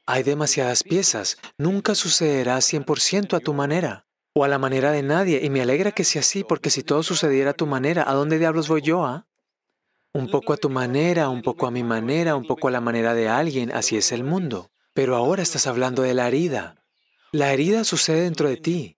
hay 0.09 0.23
demasiadas 0.23 0.83
piezas. 0.83 1.37
Nunca 1.57 1.93
sucederá 1.93 2.57
100% 2.57 3.37
a 3.37 3.39
tu 3.39 3.53
manera 3.53 4.07
o 4.33 4.43
a 4.43 4.47
la 4.47 4.57
manera 4.57 4.91
de 4.91 5.03
nadie. 5.03 5.39
Y 5.43 5.51
me 5.51 5.61
alegra 5.61 5.91
que 5.91 6.03
sea 6.03 6.21
así, 6.21 6.43
porque 6.43 6.71
si 6.71 6.81
todo 6.81 7.03
sucediera 7.03 7.51
a 7.51 7.53
tu 7.53 7.67
manera, 7.67 8.09
¿a 8.09 8.13
dónde 8.13 8.39
diablos 8.39 8.67
voy 8.67 8.81
yo? 8.81 9.05
Ah? 9.05 9.27
Un 10.11 10.31
poco 10.31 10.53
a 10.53 10.57
tu 10.57 10.69
manera, 10.69 11.29
un 11.29 11.43
poco 11.43 11.67
a 11.67 11.71
mi 11.71 11.83
manera, 11.83 12.35
un 12.35 12.47
poco 12.47 12.67
a 12.67 12.71
la 12.71 12.81
manera 12.81 13.13
de 13.13 13.29
alguien. 13.29 13.71
Así 13.71 13.97
es 13.97 14.11
el 14.11 14.23
mundo. 14.23 14.71
Pero 14.93 15.15
ahora 15.15 15.43
estás 15.43 15.67
hablando 15.67 16.01
de 16.01 16.15
la 16.15 16.27
herida. 16.27 16.83
La 17.31 17.53
herida 17.53 17.83
sucede 17.83 18.21
dentro 18.21 18.49
de 18.49 18.57
ti. 18.57 18.97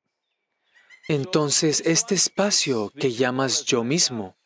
Entonces, 1.09 1.83
este 1.85 2.15
espacio 2.15 2.89
que 2.97 3.11
llamas 3.11 3.65
yo 3.65 3.83
mismo 3.83 4.37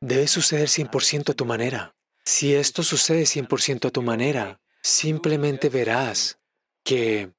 debe 0.00 0.26
suceder 0.26 0.68
100% 0.68 1.32
a 1.32 1.34
tu 1.34 1.44
manera. 1.44 1.94
Si 2.24 2.54
esto 2.54 2.82
sucede 2.82 3.24
100% 3.24 3.88
a 3.88 3.90
tu 3.90 4.00
manera, 4.02 4.59
simplemente 4.82 5.68
verás 5.68 6.38
que 6.84 7.32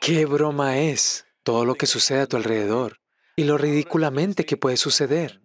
qué 0.00 0.26
broma 0.26 0.78
es 0.78 1.26
todo 1.42 1.64
lo 1.64 1.74
que 1.74 1.86
sucede 1.86 2.20
a 2.20 2.26
tu 2.26 2.36
alrededor 2.36 3.00
y 3.36 3.44
lo 3.44 3.58
ridículamente 3.58 4.44
que 4.44 4.56
puede 4.56 4.76
suceder. 4.76 5.40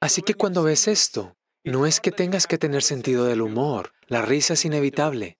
Así 0.00 0.22
que 0.22 0.34
cuando 0.34 0.62
ves 0.62 0.88
esto, 0.88 1.36
no 1.64 1.86
es 1.86 2.00
que 2.00 2.10
tengas 2.10 2.46
que 2.46 2.58
tener 2.58 2.82
sentido 2.82 3.24
del 3.24 3.40
humor, 3.40 3.92
la 4.06 4.22
risa 4.22 4.54
es 4.54 4.64
inevitable. 4.64 5.38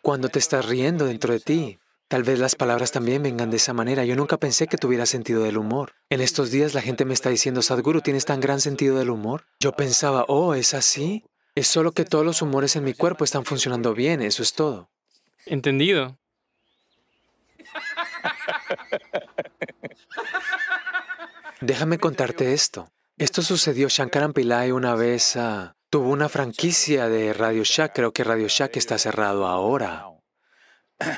Cuando 0.00 0.28
te 0.28 0.38
estás 0.38 0.66
riendo 0.66 1.04
dentro 1.04 1.32
de 1.32 1.40
ti, 1.40 1.78
tal 2.08 2.24
vez 2.24 2.38
las 2.38 2.56
palabras 2.56 2.92
también 2.92 3.22
vengan 3.22 3.50
de 3.50 3.58
esa 3.58 3.72
manera. 3.72 4.04
Yo 4.04 4.16
nunca 4.16 4.36
pensé 4.36 4.66
que 4.66 4.76
tuviera 4.76 5.06
sentido 5.06 5.44
del 5.44 5.58
humor. 5.58 5.92
En 6.10 6.20
estos 6.20 6.50
días 6.50 6.74
la 6.74 6.82
gente 6.82 7.04
me 7.04 7.14
está 7.14 7.30
diciendo, 7.30 7.62
Sadhguru, 7.62 8.00
¿tienes 8.00 8.24
tan 8.24 8.40
gran 8.40 8.60
sentido 8.60 8.98
del 8.98 9.10
humor? 9.10 9.46
Yo 9.60 9.72
pensaba, 9.72 10.24
oh, 10.28 10.54
¿es 10.54 10.74
así? 10.74 11.24
Es 11.54 11.68
solo 11.68 11.92
que 11.92 12.04
todos 12.04 12.24
los 12.24 12.40
humores 12.40 12.76
en 12.76 12.84
mi 12.84 12.94
cuerpo 12.94 13.24
están 13.24 13.44
funcionando 13.44 13.94
bien, 13.94 14.22
eso 14.22 14.42
es 14.42 14.54
todo. 14.54 14.90
Entendido. 15.44 16.18
Déjame 21.60 21.98
contarte 21.98 22.54
esto. 22.54 22.90
Esto 23.18 23.42
sucedió, 23.42 23.88
Shankaran 23.88 24.32
Pillai 24.32 24.72
una 24.72 24.94
vez 24.94 25.36
ah, 25.36 25.76
tuvo 25.90 26.08
una 26.08 26.28
franquicia 26.28 27.08
de 27.08 27.32
Radio 27.34 27.62
Shack, 27.64 27.94
creo 27.94 28.12
que 28.12 28.24
Radio 28.24 28.48
Shack 28.48 28.76
está 28.78 28.98
cerrado 28.98 29.46
ahora. 29.46 30.06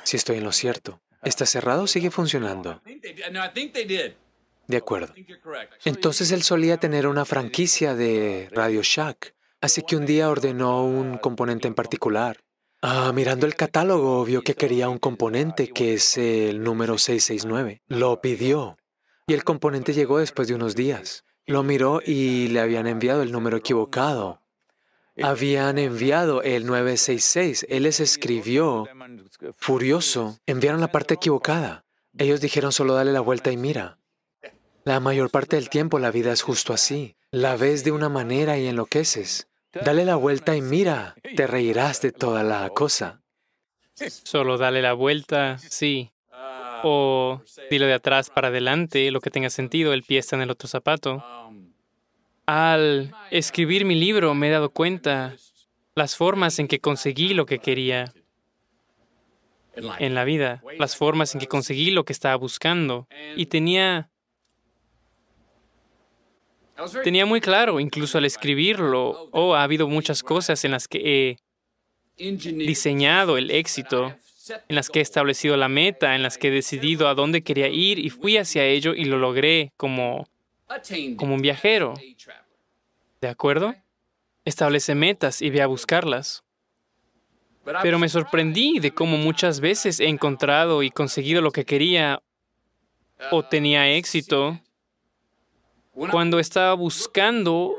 Si 0.02 0.16
estoy 0.16 0.38
en 0.38 0.44
lo 0.44 0.52
cierto. 0.52 1.00
¿Está 1.22 1.46
cerrado 1.46 1.84
o 1.84 1.86
sigue 1.86 2.10
funcionando? 2.10 2.82
De 4.66 4.76
acuerdo. 4.76 5.14
Entonces 5.84 6.30
él 6.32 6.42
solía 6.42 6.76
tener 6.78 7.06
una 7.06 7.24
franquicia 7.24 7.94
de 7.94 8.48
Radio 8.52 8.80
Shack. 8.82 9.34
Así 9.64 9.80
que 9.80 9.96
un 9.96 10.04
día 10.04 10.28
ordenó 10.28 10.84
un 10.84 11.16
componente 11.16 11.66
en 11.66 11.74
particular. 11.74 12.44
Ah, 12.82 13.10
mirando 13.14 13.46
el 13.46 13.54
catálogo, 13.54 14.22
vio 14.22 14.42
que 14.42 14.54
quería 14.54 14.90
un 14.90 14.98
componente 14.98 15.68
que 15.68 15.94
es 15.94 16.18
el 16.18 16.62
número 16.62 16.98
669. 16.98 17.80
Lo 17.86 18.20
pidió 18.20 18.76
y 19.26 19.32
el 19.32 19.42
componente 19.42 19.94
llegó 19.94 20.18
después 20.18 20.48
de 20.48 20.54
unos 20.54 20.76
días. 20.76 21.24
Lo 21.46 21.62
miró 21.62 22.02
y 22.04 22.48
le 22.48 22.60
habían 22.60 22.86
enviado 22.86 23.22
el 23.22 23.32
número 23.32 23.56
equivocado. 23.56 24.42
Habían 25.22 25.78
enviado 25.78 26.42
el 26.42 26.66
966. 26.66 27.64
Él 27.70 27.84
les 27.84 28.00
escribió, 28.00 28.86
furioso, 29.56 30.40
enviaron 30.44 30.82
la 30.82 30.92
parte 30.92 31.14
equivocada. 31.14 31.86
Ellos 32.18 32.42
dijeron 32.42 32.70
solo 32.70 32.92
dale 32.92 33.12
la 33.12 33.20
vuelta 33.20 33.50
y 33.50 33.56
mira. 33.56 33.96
La 34.84 35.00
mayor 35.00 35.30
parte 35.30 35.56
del 35.56 35.70
tiempo 35.70 35.98
la 35.98 36.10
vida 36.10 36.34
es 36.34 36.42
justo 36.42 36.74
así. 36.74 37.16
La 37.30 37.56
ves 37.56 37.82
de 37.82 37.92
una 37.92 38.10
manera 38.10 38.58
y 38.58 38.66
enloqueces. 38.66 39.48
Dale 39.82 40.04
la 40.04 40.16
vuelta 40.16 40.56
y 40.56 40.60
mira, 40.60 41.14
te 41.36 41.46
reirás 41.46 42.00
de 42.00 42.12
toda 42.12 42.42
la 42.42 42.68
cosa. 42.70 43.22
Solo 43.94 44.58
dale 44.58 44.82
la 44.82 44.92
vuelta, 44.92 45.58
sí. 45.58 46.10
O 46.82 47.40
dilo 47.70 47.86
de 47.86 47.94
atrás 47.94 48.28
para 48.30 48.48
adelante, 48.48 49.10
lo 49.10 49.20
que 49.20 49.30
tenga 49.30 49.50
sentido, 49.50 49.92
el 49.92 50.02
pie 50.02 50.18
está 50.18 50.36
en 50.36 50.42
el 50.42 50.50
otro 50.50 50.68
zapato. 50.68 51.24
Al 52.46 53.14
escribir 53.30 53.84
mi 53.84 53.94
libro 53.94 54.34
me 54.34 54.48
he 54.48 54.50
dado 54.50 54.70
cuenta 54.70 55.34
las 55.94 56.16
formas 56.16 56.58
en 56.58 56.68
que 56.68 56.80
conseguí 56.80 57.32
lo 57.32 57.46
que 57.46 57.58
quería 57.58 58.12
en 59.98 60.14
la 60.14 60.24
vida, 60.24 60.62
las 60.78 60.96
formas 60.96 61.34
en 61.34 61.40
que 61.40 61.48
conseguí 61.48 61.90
lo 61.90 62.04
que 62.04 62.12
estaba 62.12 62.36
buscando. 62.36 63.08
Y 63.36 63.46
tenía, 63.46 64.10
tenía 67.02 67.26
muy 67.26 67.40
claro, 67.40 67.80
incluso 67.80 68.18
al 68.18 68.24
escribirlo, 68.24 69.28
oh, 69.32 69.54
ha 69.54 69.62
habido 69.62 69.88
muchas 69.88 70.22
cosas 70.22 70.64
en 70.64 70.72
las 70.72 70.88
que 70.88 70.98
he 71.04 71.36
diseñado 72.16 73.38
el 73.38 73.50
éxito, 73.50 74.14
en 74.68 74.76
las 74.76 74.90
que 74.90 74.98
he 74.98 75.02
establecido 75.02 75.56
la 75.56 75.68
meta, 75.68 76.14
en 76.14 76.22
las 76.22 76.38
que 76.38 76.48
he 76.48 76.50
decidido 76.50 77.08
a 77.08 77.14
dónde 77.14 77.42
quería 77.42 77.68
ir 77.68 77.98
y 77.98 78.10
fui 78.10 78.36
hacia 78.36 78.64
ello 78.64 78.94
y 78.94 79.04
lo 79.04 79.18
logré 79.18 79.72
como, 79.76 80.28
como 81.16 81.34
un 81.34 81.42
viajero. 81.42 81.94
¿De 83.20 83.28
acuerdo? 83.28 83.74
Establece 84.44 84.94
metas 84.94 85.40
y 85.40 85.50
ve 85.50 85.62
a 85.62 85.66
buscarlas. 85.66 86.44
Pero 87.82 87.98
me 87.98 88.10
sorprendí 88.10 88.78
de 88.78 88.90
cómo 88.90 89.16
muchas 89.16 89.60
veces 89.60 89.98
he 89.98 90.08
encontrado 90.08 90.82
y 90.82 90.90
conseguido 90.90 91.40
lo 91.40 91.50
que 91.50 91.64
quería 91.64 92.22
o 93.30 93.42
tenía 93.42 93.90
éxito 93.90 94.60
cuando 95.94 96.38
estaba 96.38 96.74
buscando 96.74 97.74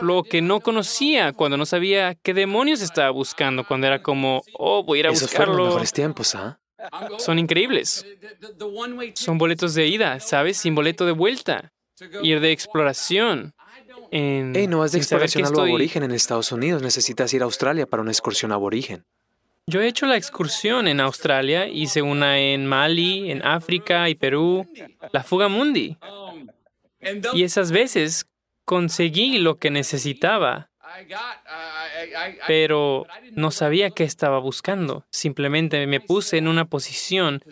lo 0.00 0.22
que 0.22 0.42
no 0.42 0.60
conocía, 0.60 1.32
cuando 1.32 1.56
no 1.56 1.66
sabía 1.66 2.14
qué 2.14 2.34
demonios 2.34 2.82
estaba 2.82 3.10
buscando, 3.10 3.64
cuando 3.66 3.86
era 3.86 4.02
como, 4.02 4.42
oh, 4.54 4.84
voy 4.84 4.98
a 4.98 5.00
ir 5.00 5.06
a 5.08 5.10
buscarlo. 5.10 5.56
los 5.56 5.66
mejores 5.68 5.92
tiempos, 5.92 6.34
¿ah? 6.34 6.58
Son 7.18 7.38
increíbles. 7.38 8.04
Son 9.14 9.38
boletos 9.38 9.74
de 9.74 9.86
ida, 9.86 10.18
¿sabes? 10.20 10.56
Sin 10.56 10.74
boleto 10.74 11.06
de 11.06 11.12
vuelta. 11.12 11.72
Ir 12.22 12.40
de 12.40 12.50
exploración. 12.50 13.54
En, 14.10 14.52
no 14.68 14.80
vas 14.80 14.92
de 14.92 14.98
exploración 14.98 15.46
al 15.46 15.58
aborigen 15.58 16.02
en 16.02 16.10
Estados 16.10 16.50
Unidos. 16.52 16.82
Necesitas 16.82 17.32
ir 17.34 17.42
a 17.42 17.44
Australia 17.44 17.86
para 17.86 18.02
una 18.02 18.10
excursión 18.10 18.52
aborigen. 18.52 19.04
Yo 19.66 19.80
he 19.80 19.86
hecho 19.86 20.06
la 20.06 20.16
excursión 20.16 20.88
en 20.88 21.00
Australia, 21.00 21.68
hice 21.68 22.02
una 22.02 22.38
en 22.40 22.66
Mali, 22.66 23.30
en 23.30 23.46
África 23.46 24.08
y 24.08 24.16
Perú, 24.16 24.66
la 25.12 25.22
Fuga 25.22 25.46
Mundi. 25.46 25.96
Y 27.34 27.42
esas 27.42 27.72
veces 27.72 28.26
conseguí 28.64 29.38
lo 29.38 29.58
que 29.58 29.70
necesitaba, 29.70 30.70
pero 32.46 33.06
no 33.32 33.50
sabía 33.50 33.90
qué 33.90 34.04
estaba 34.04 34.38
buscando. 34.38 35.04
Simplemente 35.10 35.86
me 35.86 36.00
puse 36.00 36.38
en 36.38 36.48
una 36.48 36.66
posición 36.66 37.42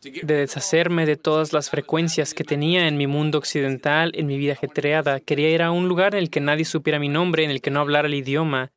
de 0.00 0.34
deshacerme 0.34 1.06
de 1.06 1.16
todas 1.16 1.52
las 1.52 1.70
frecuencias 1.70 2.32
que 2.34 2.44
tenía 2.44 2.88
en 2.88 2.96
mi 2.96 3.06
mundo 3.06 3.38
occidental, 3.38 4.12
en 4.14 4.26
mi 4.26 4.38
vida 4.38 4.52
ajetreada. 4.52 5.20
Quería 5.20 5.50
ir 5.50 5.62
a 5.62 5.70
un 5.70 5.88
lugar 5.88 6.14
en 6.14 6.20
el 6.20 6.30
que 6.30 6.40
nadie 6.40 6.64
supiera 6.64 6.98
mi 6.98 7.08
nombre, 7.08 7.44
en 7.44 7.50
el 7.50 7.60
que 7.60 7.70
no 7.70 7.80
hablara 7.80 8.08
el 8.08 8.14
idioma, 8.14 8.72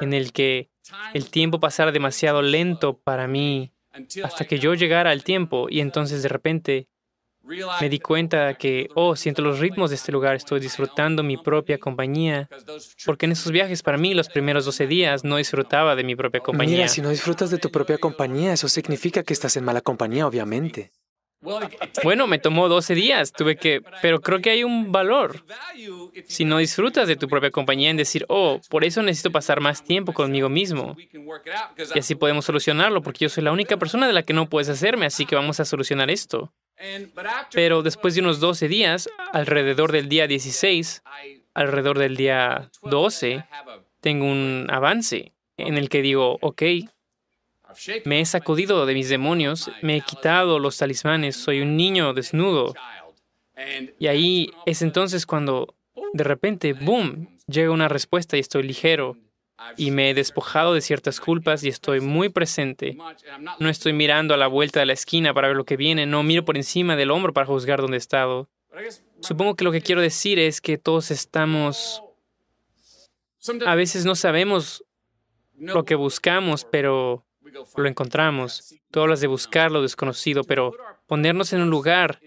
en 0.00 0.12
el 0.12 0.32
que 0.32 0.68
el 1.14 1.30
tiempo 1.30 1.60
pasara 1.60 1.92
demasiado 1.92 2.42
lento 2.42 2.98
para 2.98 3.26
mí, 3.26 3.72
hasta 4.22 4.44
que 4.46 4.58
yo 4.58 4.74
llegara 4.74 5.10
al 5.10 5.24
tiempo 5.24 5.68
y 5.68 5.80
entonces 5.80 6.22
de 6.22 6.28
repente 6.28 6.88
me 7.44 7.88
di 7.88 7.98
cuenta 7.98 8.54
que, 8.54 8.88
oh, 8.94 9.16
siento 9.16 9.42
los 9.42 9.58
ritmos 9.58 9.90
de 9.90 9.96
este 9.96 10.12
lugar, 10.12 10.36
estoy 10.36 10.60
disfrutando 10.60 11.22
mi 11.22 11.36
propia 11.36 11.78
compañía, 11.78 12.48
porque 13.04 13.26
en 13.26 13.32
esos 13.32 13.50
viajes 13.52 13.82
para 13.82 13.98
mí 13.98 14.14
los 14.14 14.28
primeros 14.28 14.64
12 14.64 14.86
días 14.86 15.24
no 15.24 15.36
disfrutaba 15.36 15.96
de 15.96 16.04
mi 16.04 16.16
propia 16.16 16.40
compañía. 16.40 16.76
Mira, 16.76 16.88
si 16.88 17.02
no 17.02 17.10
disfrutas 17.10 17.50
de 17.50 17.58
tu 17.58 17.70
propia 17.70 17.98
compañía, 17.98 18.52
eso 18.52 18.68
significa 18.68 19.22
que 19.22 19.32
estás 19.32 19.56
en 19.56 19.64
mala 19.64 19.80
compañía, 19.80 20.26
obviamente. 20.26 20.92
Bueno, 22.04 22.28
me 22.28 22.38
tomó 22.38 22.68
12 22.68 22.94
días, 22.94 23.32
tuve 23.32 23.56
que, 23.56 23.82
pero 24.00 24.20
creo 24.20 24.40
que 24.40 24.50
hay 24.50 24.62
un 24.62 24.92
valor. 24.92 25.44
Si 26.26 26.44
no 26.44 26.58
disfrutas 26.58 27.08
de 27.08 27.16
tu 27.16 27.26
propia 27.28 27.50
compañía 27.50 27.90
en 27.90 27.96
decir, 27.96 28.24
oh, 28.28 28.60
por 28.70 28.84
eso 28.84 29.02
necesito 29.02 29.32
pasar 29.32 29.60
más 29.60 29.82
tiempo 29.82 30.12
conmigo 30.12 30.48
mismo. 30.48 30.96
Y 31.94 31.98
así 31.98 32.14
podemos 32.14 32.44
solucionarlo, 32.44 33.02
porque 33.02 33.24
yo 33.24 33.28
soy 33.28 33.42
la 33.42 33.50
única 33.50 33.76
persona 33.76 34.06
de 34.06 34.12
la 34.12 34.22
que 34.22 34.34
no 34.34 34.48
puedes 34.48 34.68
hacerme, 34.68 35.06
así 35.06 35.26
que 35.26 35.34
vamos 35.34 35.58
a 35.58 35.64
solucionar 35.64 36.10
esto. 36.10 36.52
Pero 37.52 37.82
después 37.82 38.14
de 38.14 38.20
unos 38.20 38.40
12 38.40 38.68
días, 38.68 39.08
alrededor 39.32 39.92
del 39.92 40.08
día 40.08 40.26
16, 40.26 41.02
alrededor 41.54 41.98
del 41.98 42.16
día 42.16 42.70
12, 42.82 43.44
tengo 44.00 44.26
un 44.26 44.66
avance 44.70 45.32
en 45.56 45.78
el 45.78 45.88
que 45.88 46.02
digo, 46.02 46.38
ok, 46.40 46.62
me 48.04 48.20
he 48.20 48.24
sacudido 48.24 48.84
de 48.86 48.94
mis 48.94 49.08
demonios, 49.08 49.70
me 49.80 49.96
he 49.96 50.00
quitado 50.00 50.58
los 50.58 50.76
talismanes, 50.76 51.36
soy 51.36 51.60
un 51.60 51.76
niño 51.76 52.12
desnudo. 52.12 52.74
Y 53.98 54.06
ahí 54.08 54.50
es 54.66 54.82
entonces 54.82 55.26
cuando 55.26 55.74
de 56.12 56.24
repente, 56.24 56.72
boom, 56.72 57.38
llega 57.46 57.70
una 57.70 57.88
respuesta 57.88 58.36
y 58.36 58.40
estoy 58.40 58.62
ligero 58.64 59.16
y 59.76 59.90
me 59.90 60.10
he 60.10 60.14
despojado 60.14 60.74
de 60.74 60.80
ciertas 60.80 61.20
culpas 61.20 61.64
y 61.64 61.68
estoy 61.68 62.00
muy 62.00 62.28
presente. 62.28 62.96
No 63.58 63.68
estoy 63.68 63.92
mirando 63.92 64.34
a 64.34 64.36
la 64.36 64.46
vuelta 64.46 64.80
de 64.80 64.86
la 64.86 64.92
esquina 64.92 65.34
para 65.34 65.48
ver 65.48 65.56
lo 65.56 65.64
que 65.64 65.76
viene, 65.76 66.06
no 66.06 66.22
miro 66.22 66.44
por 66.44 66.56
encima 66.56 66.96
del 66.96 67.10
hombro 67.10 67.32
para 67.32 67.46
juzgar 67.46 67.80
dónde 67.80 67.96
he 67.96 67.98
estado. 67.98 68.48
Supongo 69.20 69.54
que 69.54 69.64
lo 69.64 69.72
que 69.72 69.82
quiero 69.82 70.00
decir 70.00 70.38
es 70.38 70.60
que 70.60 70.78
todos 70.78 71.10
estamos... 71.10 72.02
A 73.66 73.74
veces 73.74 74.04
no 74.04 74.14
sabemos 74.14 74.84
lo 75.54 75.84
que 75.84 75.94
buscamos, 75.94 76.64
pero 76.64 77.26
lo 77.76 77.88
encontramos. 77.88 78.74
Tú 78.90 79.00
hablas 79.00 79.20
de 79.20 79.26
buscar 79.26 79.70
lo 79.70 79.82
desconocido, 79.82 80.44
pero 80.44 80.72
ponernos 81.06 81.52
en 81.52 81.62
un 81.62 81.70
lugar, 81.70 82.20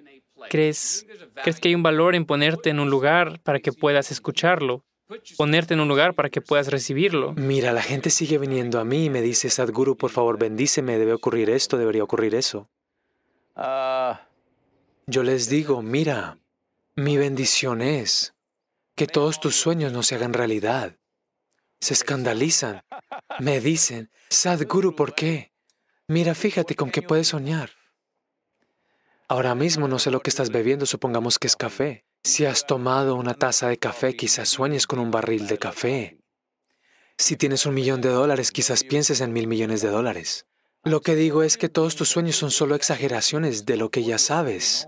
¿crees, 0.50 1.06
¿crees 1.42 1.60
que 1.60 1.70
hay 1.70 1.76
un 1.76 1.84
valor 1.84 2.16
en 2.16 2.26
ponerte 2.26 2.70
en 2.70 2.80
un 2.80 2.90
lugar 2.90 3.40
para 3.42 3.60
que 3.60 3.72
puedas 3.72 4.12
escucharlo? 4.12 4.84
Ponerte 5.38 5.74
en 5.74 5.80
un 5.80 5.88
lugar 5.88 6.14
para 6.14 6.30
que 6.30 6.42
puedas 6.42 6.68
recibirlo. 6.68 7.34
Mira, 7.34 7.72
la 7.74 7.82
gente 7.82 8.10
sigue 8.10 8.38
viniendo 8.38 8.80
a 8.80 8.86
mí 8.86 9.06
y 9.06 9.10
me 9.10 9.22
dice, 9.22 9.50
Sadhguru, 9.50 9.98
por 9.98 10.12
favor, 10.12 10.38
bendíceme, 10.38 10.98
debe 10.98 11.14
ocurrir 11.14 11.50
esto, 11.50 11.78
debería 11.78 12.04
ocurrir 12.04 12.36
eso. 12.36 12.70
Ah. 13.56 14.28
Yo 15.08 15.24
les 15.24 15.50
digo, 15.50 15.82
mira, 15.82 16.40
mi 16.96 17.18
bendición 17.18 17.82
es 17.82 18.34
que 18.96 19.08
todos 19.08 19.40
tus 19.40 19.56
sueños 19.56 19.94
no 19.94 20.02
se 20.02 20.16
hagan 20.16 20.34
realidad. 20.34 20.98
Se 21.80 21.94
escandalizan. 21.94 22.82
Me 23.40 23.60
dicen, 23.60 24.10
Sadhguru, 24.30 24.96
¿por 24.96 25.14
qué? 25.14 25.52
Mira, 26.08 26.34
fíjate 26.34 26.76
con 26.76 26.90
qué 26.90 27.02
puedes 27.02 27.28
soñar. 27.28 27.72
Ahora 29.28 29.56
mismo 29.56 29.88
no 29.88 30.00
sé 30.00 30.12
lo 30.12 30.22
que 30.22 30.30
estás 30.30 30.52
bebiendo, 30.52 30.86
supongamos 30.86 31.40
que 31.40 31.48
es 31.48 31.56
café. 31.56 32.05
Si 32.26 32.44
has 32.44 32.66
tomado 32.66 33.14
una 33.14 33.36
taza 33.36 33.68
de 33.68 33.78
café, 33.78 34.16
quizás 34.16 34.50
sueñes 34.50 34.88
con 34.88 34.98
un 34.98 35.12
barril 35.12 35.46
de 35.46 35.60
café. 35.60 36.18
Si 37.20 37.38
tienes 37.38 37.68
un 37.68 37.76
millón 37.76 38.02
de 38.02 38.10
dólares, 38.10 38.52
quizás 38.52 38.84
pienses 38.84 39.22
en 39.22 39.32
mil 39.32 39.46
millones 39.46 39.84
de 39.84 39.90
dólares. 39.90 40.48
Lo 40.84 41.02
que 41.02 41.14
digo 41.14 41.44
es 41.44 41.56
que 41.56 41.70
todos 41.70 41.96
tus 41.96 42.10
sueños 42.10 42.36
son 42.36 42.50
solo 42.50 42.74
exageraciones 42.74 43.68
de 43.68 43.78
lo 43.78 43.92
que 43.92 44.04
ya 44.04 44.18
sabes. 44.18 44.88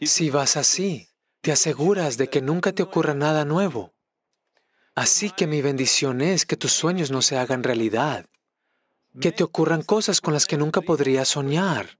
Si 0.00 0.30
vas 0.30 0.56
así, 0.56 1.08
te 1.40 1.50
aseguras 1.50 2.18
de 2.18 2.30
que 2.30 2.40
nunca 2.40 2.70
te 2.70 2.84
ocurra 2.84 3.14
nada 3.14 3.44
nuevo. 3.44 3.92
Así 4.94 5.30
que 5.30 5.48
mi 5.48 5.60
bendición 5.60 6.20
es 6.20 6.46
que 6.46 6.56
tus 6.56 6.70
sueños 6.70 7.10
no 7.10 7.20
se 7.20 7.36
hagan 7.36 7.64
realidad, 7.64 8.26
que 9.20 9.32
te 9.32 9.42
ocurran 9.42 9.82
cosas 9.82 10.20
con 10.20 10.32
las 10.32 10.46
que 10.46 10.56
nunca 10.56 10.82
podrías 10.82 11.26
soñar. 11.26 11.98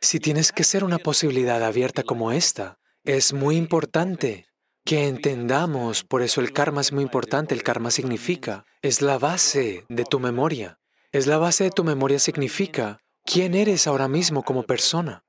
Si 0.00 0.20
tienes 0.20 0.52
que 0.52 0.62
ser 0.62 0.84
una 0.84 0.98
posibilidad 0.98 1.64
abierta 1.64 2.04
como 2.04 2.30
esta, 2.30 2.78
es 3.04 3.32
muy 3.32 3.56
importante 3.56 4.46
que 4.84 5.08
entendamos, 5.08 6.04
por 6.04 6.22
eso 6.22 6.40
el 6.40 6.52
karma 6.52 6.80
es 6.80 6.92
muy 6.92 7.02
importante, 7.02 7.54
el 7.54 7.62
karma 7.62 7.90
significa, 7.90 8.64
es 8.80 9.02
la 9.02 9.18
base 9.18 9.84
de 9.88 10.04
tu 10.04 10.20
memoria. 10.20 10.78
Es 11.12 11.26
la 11.26 11.38
base 11.38 11.64
de 11.64 11.70
tu 11.70 11.84
memoria 11.84 12.18
significa 12.18 12.98
quién 13.24 13.54
eres 13.54 13.86
ahora 13.86 14.08
mismo 14.08 14.42
como 14.42 14.62
persona. 14.64 15.24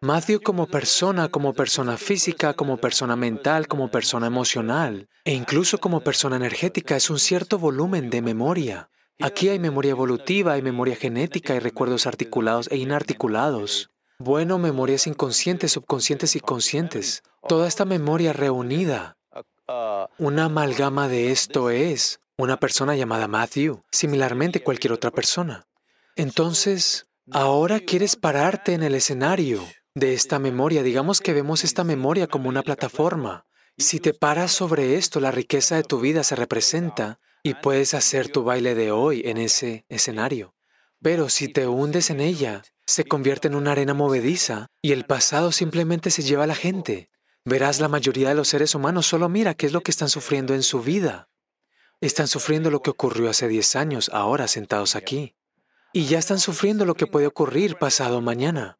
Matthew 0.00 0.40
como 0.42 0.68
persona, 0.68 1.28
como 1.28 1.54
persona 1.54 1.96
física, 1.96 2.54
como 2.54 2.76
persona 2.78 3.16
mental, 3.16 3.66
como 3.66 3.90
persona 3.90 4.28
emocional 4.28 5.08
e 5.24 5.34
incluso 5.34 5.78
como 5.78 6.00
persona 6.00 6.36
energética 6.36 6.94
es 6.96 7.10
un 7.10 7.18
cierto 7.18 7.58
volumen 7.58 8.08
de 8.08 8.22
memoria. 8.22 8.90
Aquí 9.20 9.48
hay 9.48 9.58
memoria 9.58 9.90
evolutiva, 9.90 10.52
hay 10.52 10.62
memoria 10.62 10.94
genética, 10.94 11.54
hay 11.54 11.58
recuerdos 11.58 12.06
articulados 12.06 12.68
e 12.70 12.76
inarticulados. 12.76 13.90
Bueno, 14.20 14.58
memorias 14.58 15.06
inconscientes, 15.06 15.70
subconscientes 15.70 16.34
y 16.34 16.40
conscientes. 16.40 17.22
Toda 17.46 17.68
esta 17.68 17.84
memoria 17.84 18.32
reunida. 18.32 19.16
Una 20.18 20.46
amalgama 20.46 21.06
de 21.06 21.30
esto 21.30 21.70
es 21.70 22.18
una 22.36 22.58
persona 22.58 22.96
llamada 22.96 23.28
Matthew, 23.28 23.84
similarmente 23.92 24.62
cualquier 24.62 24.92
otra 24.92 25.12
persona. 25.12 25.68
Entonces, 26.16 27.06
ahora 27.30 27.78
quieres 27.78 28.16
pararte 28.16 28.72
en 28.72 28.82
el 28.82 28.96
escenario 28.96 29.64
de 29.94 30.14
esta 30.14 30.40
memoria. 30.40 30.82
Digamos 30.82 31.20
que 31.20 31.32
vemos 31.32 31.62
esta 31.62 31.84
memoria 31.84 32.26
como 32.26 32.48
una 32.48 32.64
plataforma. 32.64 33.46
Si 33.76 34.00
te 34.00 34.14
paras 34.14 34.50
sobre 34.50 34.96
esto, 34.96 35.20
la 35.20 35.30
riqueza 35.30 35.76
de 35.76 35.84
tu 35.84 36.00
vida 36.00 36.24
se 36.24 36.34
representa 36.34 37.20
y 37.44 37.54
puedes 37.54 37.94
hacer 37.94 38.28
tu 38.28 38.42
baile 38.42 38.74
de 38.74 38.90
hoy 38.90 39.22
en 39.24 39.36
ese 39.36 39.84
escenario. 39.88 40.56
Pero 41.00 41.28
si 41.28 41.46
te 41.46 41.68
hundes 41.68 42.10
en 42.10 42.20
ella, 42.20 42.64
se 42.88 43.04
convierte 43.04 43.48
en 43.48 43.54
una 43.54 43.72
arena 43.72 43.92
movediza 43.92 44.70
y 44.80 44.92
el 44.92 45.04
pasado 45.04 45.52
simplemente 45.52 46.10
se 46.10 46.22
lleva 46.22 46.44
a 46.44 46.46
la 46.46 46.54
gente. 46.54 47.10
verás 47.44 47.80
la 47.80 47.88
mayoría 47.88 48.30
de 48.30 48.34
los 48.34 48.48
seres 48.48 48.74
humanos, 48.74 49.06
solo 49.06 49.28
mira 49.28 49.52
qué 49.52 49.66
es 49.66 49.72
lo 49.72 49.82
que 49.82 49.90
están 49.90 50.08
sufriendo 50.08 50.54
en 50.54 50.62
su 50.62 50.80
vida. 50.80 51.28
Están 52.00 52.28
sufriendo 52.28 52.70
lo 52.70 52.80
que 52.80 52.88
ocurrió 52.88 53.28
hace 53.28 53.46
10 53.46 53.76
años, 53.76 54.10
ahora 54.12 54.48
sentados 54.48 54.96
aquí. 54.96 55.34
Y 55.92 56.06
ya 56.06 56.18
están 56.18 56.40
sufriendo 56.40 56.86
lo 56.86 56.94
que 56.94 57.06
puede 57.06 57.26
ocurrir 57.26 57.76
pasado 57.76 58.22
mañana. 58.22 58.78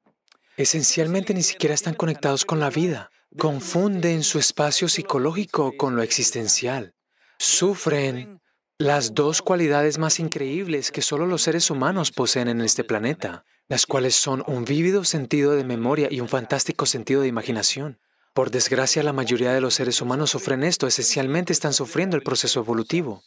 Esencialmente 0.57 1.35
ni 1.35 1.43
siquiera 1.43 1.75
están 1.75 1.95
conectados 1.95 2.47
con 2.47 2.61
la 2.61 2.71
vida. 2.71 3.11
Confunden 3.39 4.23
su 4.23 4.39
espacio 4.39 4.89
psicológico 4.89 5.77
con 5.77 5.97
lo 5.97 6.03
existencial. 6.03 6.95
Sufren 7.39 8.41
las 8.79 9.13
dos 9.13 9.43
cualidades 9.43 9.99
más 9.99 10.19
increíbles 10.19 10.93
que 10.93 11.03
solo 11.03 11.27
los 11.27 11.43
seres 11.43 11.71
humanos 11.71 12.11
poseen 12.11 12.49
en 12.49 12.61
este 12.63 12.85
planeta, 12.85 13.45
las 13.69 13.87
cuales 13.87 14.15
son 14.15 14.43
un 14.47 14.65
vívido 14.65 15.05
sentido 15.05 15.53
de 15.53 15.65
memoria 15.65 16.09
y 16.11 16.21
un 16.21 16.29
fantástico 16.29 16.87
sentido 16.87 17.21
de 17.21 17.29
imaginación. 17.29 17.99
Por 18.33 18.51
desgracia, 18.51 19.03
la 19.03 19.13
mayoría 19.13 19.53
de 19.53 19.61
los 19.61 19.75
seres 19.75 20.01
humanos 20.01 20.31
sufren 20.31 20.65
esto, 20.65 20.87
esencialmente 20.87 21.53
están 21.53 21.75
sufriendo 21.75 22.17
el 22.17 22.23
proceso 22.23 22.61
evolutivo. 22.61 23.23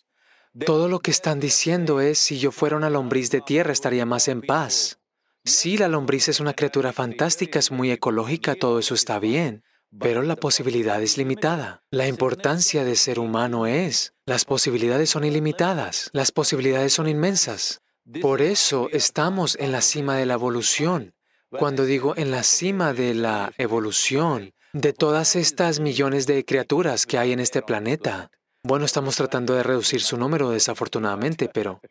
Todo 0.66 0.90
lo 0.90 1.00
que 1.00 1.12
están 1.12 1.40
diciendo 1.40 2.02
es, 2.02 2.18
si 2.18 2.40
yo 2.40 2.52
fuera 2.52 2.76
una 2.76 2.90
lombriz 2.90 3.30
de 3.30 3.42
tierra, 3.42 3.72
estaría 3.72 4.06
más 4.06 4.28
en 4.28 4.42
paz. 4.42 5.00
Sí, 5.46 5.78
la 5.78 5.88
lombriz 5.88 6.28
es 6.28 6.40
una 6.40 6.54
criatura 6.54 6.92
fantástica, 6.92 7.60
es 7.60 7.72
muy 7.72 7.92
ecológica, 7.92 8.56
todo 8.56 8.80
eso 8.80 8.94
está 8.94 9.18
bien, 9.20 9.64
pero 10.00 10.22
la 10.22 10.36
posibilidad 10.36 11.02
es 11.02 11.18
limitada. 11.18 11.84
La 11.90 12.08
importancia 12.08 12.84
de 12.84 12.96
ser 12.96 13.18
humano 13.20 13.66
es, 13.66 14.14
las 14.26 14.46
posibilidades 14.46 15.10
son 15.10 15.24
ilimitadas, 15.24 16.10
las 16.14 16.32
posibilidades 16.32 16.94
son 16.94 17.08
inmensas. 17.08 17.82
Por 18.20 18.42
eso 18.42 18.90
estamos 18.92 19.56
en 19.60 19.72
la 19.72 19.82
cima 19.82 20.18
de 20.18 20.26
la 20.26 20.34
evolución. 20.34 21.14
Cuando 21.50 21.86
digo 21.86 22.14
en 22.18 22.32
la 22.32 22.44
cima 22.44 22.94
de 22.94 23.14
la 23.14 23.54
evolución, 23.58 24.54
de 24.74 24.94
todas 24.94 25.36
estas 25.36 25.80
millones 25.80 26.28
de 26.28 26.44
criaturas 26.46 27.06
que 27.06 27.18
hay 27.18 27.32
en 27.32 27.40
este 27.40 27.62
planeta, 27.62 28.32
bueno, 28.64 28.86
estamos 28.86 29.16
tratando 29.16 29.54
de 29.54 29.64
reducir 29.64 30.02
su 30.02 30.18
número 30.18 30.50
desafortunadamente, 30.50 31.50
pero 31.50 31.82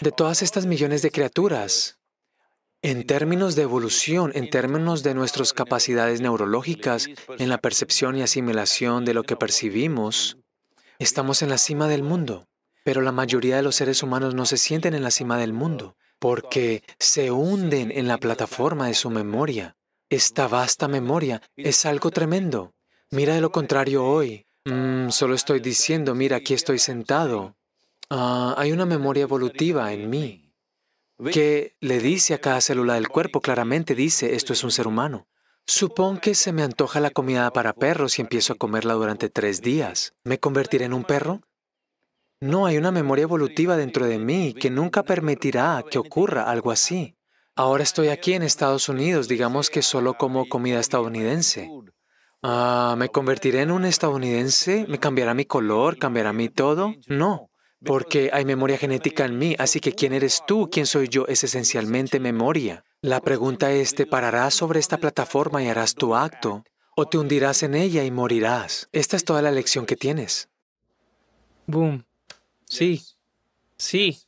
de 0.00 0.12
todas 0.12 0.42
estas 0.42 0.66
millones 0.66 1.02
de 1.02 1.10
criaturas, 1.10 1.98
en 2.82 3.06
términos 3.06 3.54
de 3.54 3.62
evolución, 3.62 4.32
en 4.34 4.50
términos 4.50 5.02
de 5.02 5.14
nuestras 5.14 5.52
capacidades 5.52 6.20
neurológicas, 6.20 7.08
en 7.38 7.48
la 7.48 7.58
percepción 7.58 8.16
y 8.16 8.22
asimilación 8.22 9.04
de 9.04 9.14
lo 9.14 9.22
que 9.22 9.36
percibimos, 9.36 10.38
estamos 10.98 11.42
en 11.42 11.50
la 11.50 11.58
cima 11.58 11.88
del 11.88 12.02
mundo. 12.02 12.48
Pero 12.84 13.00
la 13.00 13.12
mayoría 13.12 13.56
de 13.56 13.62
los 13.62 13.76
seres 13.76 14.02
humanos 14.02 14.34
no 14.34 14.46
se 14.46 14.56
sienten 14.56 14.94
en 14.94 15.02
la 15.02 15.10
cima 15.10 15.38
del 15.38 15.52
mundo 15.52 15.96
porque 16.22 16.84
se 17.00 17.32
hunden 17.32 17.90
en 17.90 18.06
la 18.06 18.16
plataforma 18.16 18.86
de 18.86 18.94
su 18.94 19.10
memoria. 19.10 19.76
Esta 20.08 20.46
vasta 20.46 20.86
memoria 20.86 21.42
es 21.56 21.84
algo 21.84 22.12
tremendo. 22.12 22.74
Mira 23.10 23.34
de 23.34 23.40
lo 23.40 23.50
contrario 23.50 24.04
hoy. 24.04 24.46
Mm, 24.64 25.08
solo 25.08 25.34
estoy 25.34 25.58
diciendo, 25.58 26.14
mira, 26.14 26.36
aquí 26.36 26.54
estoy 26.54 26.78
sentado. 26.78 27.56
Ah, 28.08 28.54
hay 28.56 28.70
una 28.70 28.86
memoria 28.86 29.24
evolutiva 29.24 29.92
en 29.92 30.10
mí 30.10 30.54
que 31.32 31.76
le 31.80 31.98
dice 31.98 32.34
a 32.34 32.40
cada 32.40 32.60
célula 32.60 32.94
del 32.94 33.08
cuerpo, 33.08 33.40
claramente 33.40 33.94
dice, 33.94 34.34
esto 34.34 34.52
es 34.52 34.62
un 34.62 34.70
ser 34.70 34.86
humano. 34.86 35.26
Supón 35.66 36.18
que 36.18 36.34
se 36.34 36.52
me 36.52 36.62
antoja 36.62 37.00
la 37.00 37.10
comida 37.10 37.52
para 37.52 37.72
perros 37.72 38.18
y 38.18 38.22
empiezo 38.22 38.52
a 38.52 38.56
comerla 38.56 38.94
durante 38.94 39.28
tres 39.28 39.60
días. 39.60 40.14
¿Me 40.24 40.38
convertiré 40.38 40.84
en 40.84 40.94
un 40.94 41.04
perro? 41.04 41.40
No, 42.42 42.66
hay 42.66 42.76
una 42.76 42.90
memoria 42.90 43.22
evolutiva 43.22 43.76
dentro 43.76 44.04
de 44.04 44.18
mí 44.18 44.52
que 44.52 44.68
nunca 44.68 45.04
permitirá 45.04 45.84
que 45.88 46.00
ocurra 46.00 46.50
algo 46.50 46.72
así. 46.72 47.14
Ahora 47.54 47.84
estoy 47.84 48.08
aquí 48.08 48.32
en 48.32 48.42
Estados 48.42 48.88
Unidos, 48.88 49.28
digamos 49.28 49.70
que 49.70 49.80
solo 49.80 50.14
como 50.14 50.48
comida 50.48 50.80
estadounidense. 50.80 51.70
Ah, 52.42 52.96
¿Me 52.98 53.10
convertiré 53.10 53.60
en 53.60 53.70
un 53.70 53.84
estadounidense? 53.84 54.86
¿Me 54.88 54.98
cambiará 54.98 55.34
mi 55.34 55.44
color? 55.44 55.98
¿Cambiará 55.98 56.32
mi 56.32 56.48
todo? 56.48 56.96
No, 57.06 57.48
porque 57.84 58.30
hay 58.32 58.44
memoria 58.44 58.76
genética 58.76 59.24
en 59.24 59.38
mí, 59.38 59.54
así 59.56 59.78
que 59.78 59.92
¿quién 59.92 60.12
eres 60.12 60.42
tú? 60.44 60.68
¿Quién 60.68 60.86
soy 60.86 61.06
yo? 61.06 61.26
Es 61.28 61.44
esencialmente 61.44 62.18
memoria. 62.18 62.82
La 63.02 63.20
pregunta 63.20 63.70
es, 63.70 63.94
¿te 63.94 64.04
pararás 64.04 64.54
sobre 64.54 64.80
esta 64.80 64.98
plataforma 64.98 65.62
y 65.62 65.68
harás 65.68 65.94
tu 65.94 66.16
acto? 66.16 66.64
¿O 66.96 67.06
te 67.06 67.18
hundirás 67.18 67.62
en 67.62 67.76
ella 67.76 68.02
y 68.02 68.10
morirás? 68.10 68.88
Esta 68.90 69.14
es 69.14 69.24
toda 69.24 69.42
la 69.42 69.52
lección 69.52 69.86
que 69.86 69.94
tienes. 69.94 70.48
Boom. 71.68 72.04
Sí. 72.72 73.02
Sí. 73.76 74.18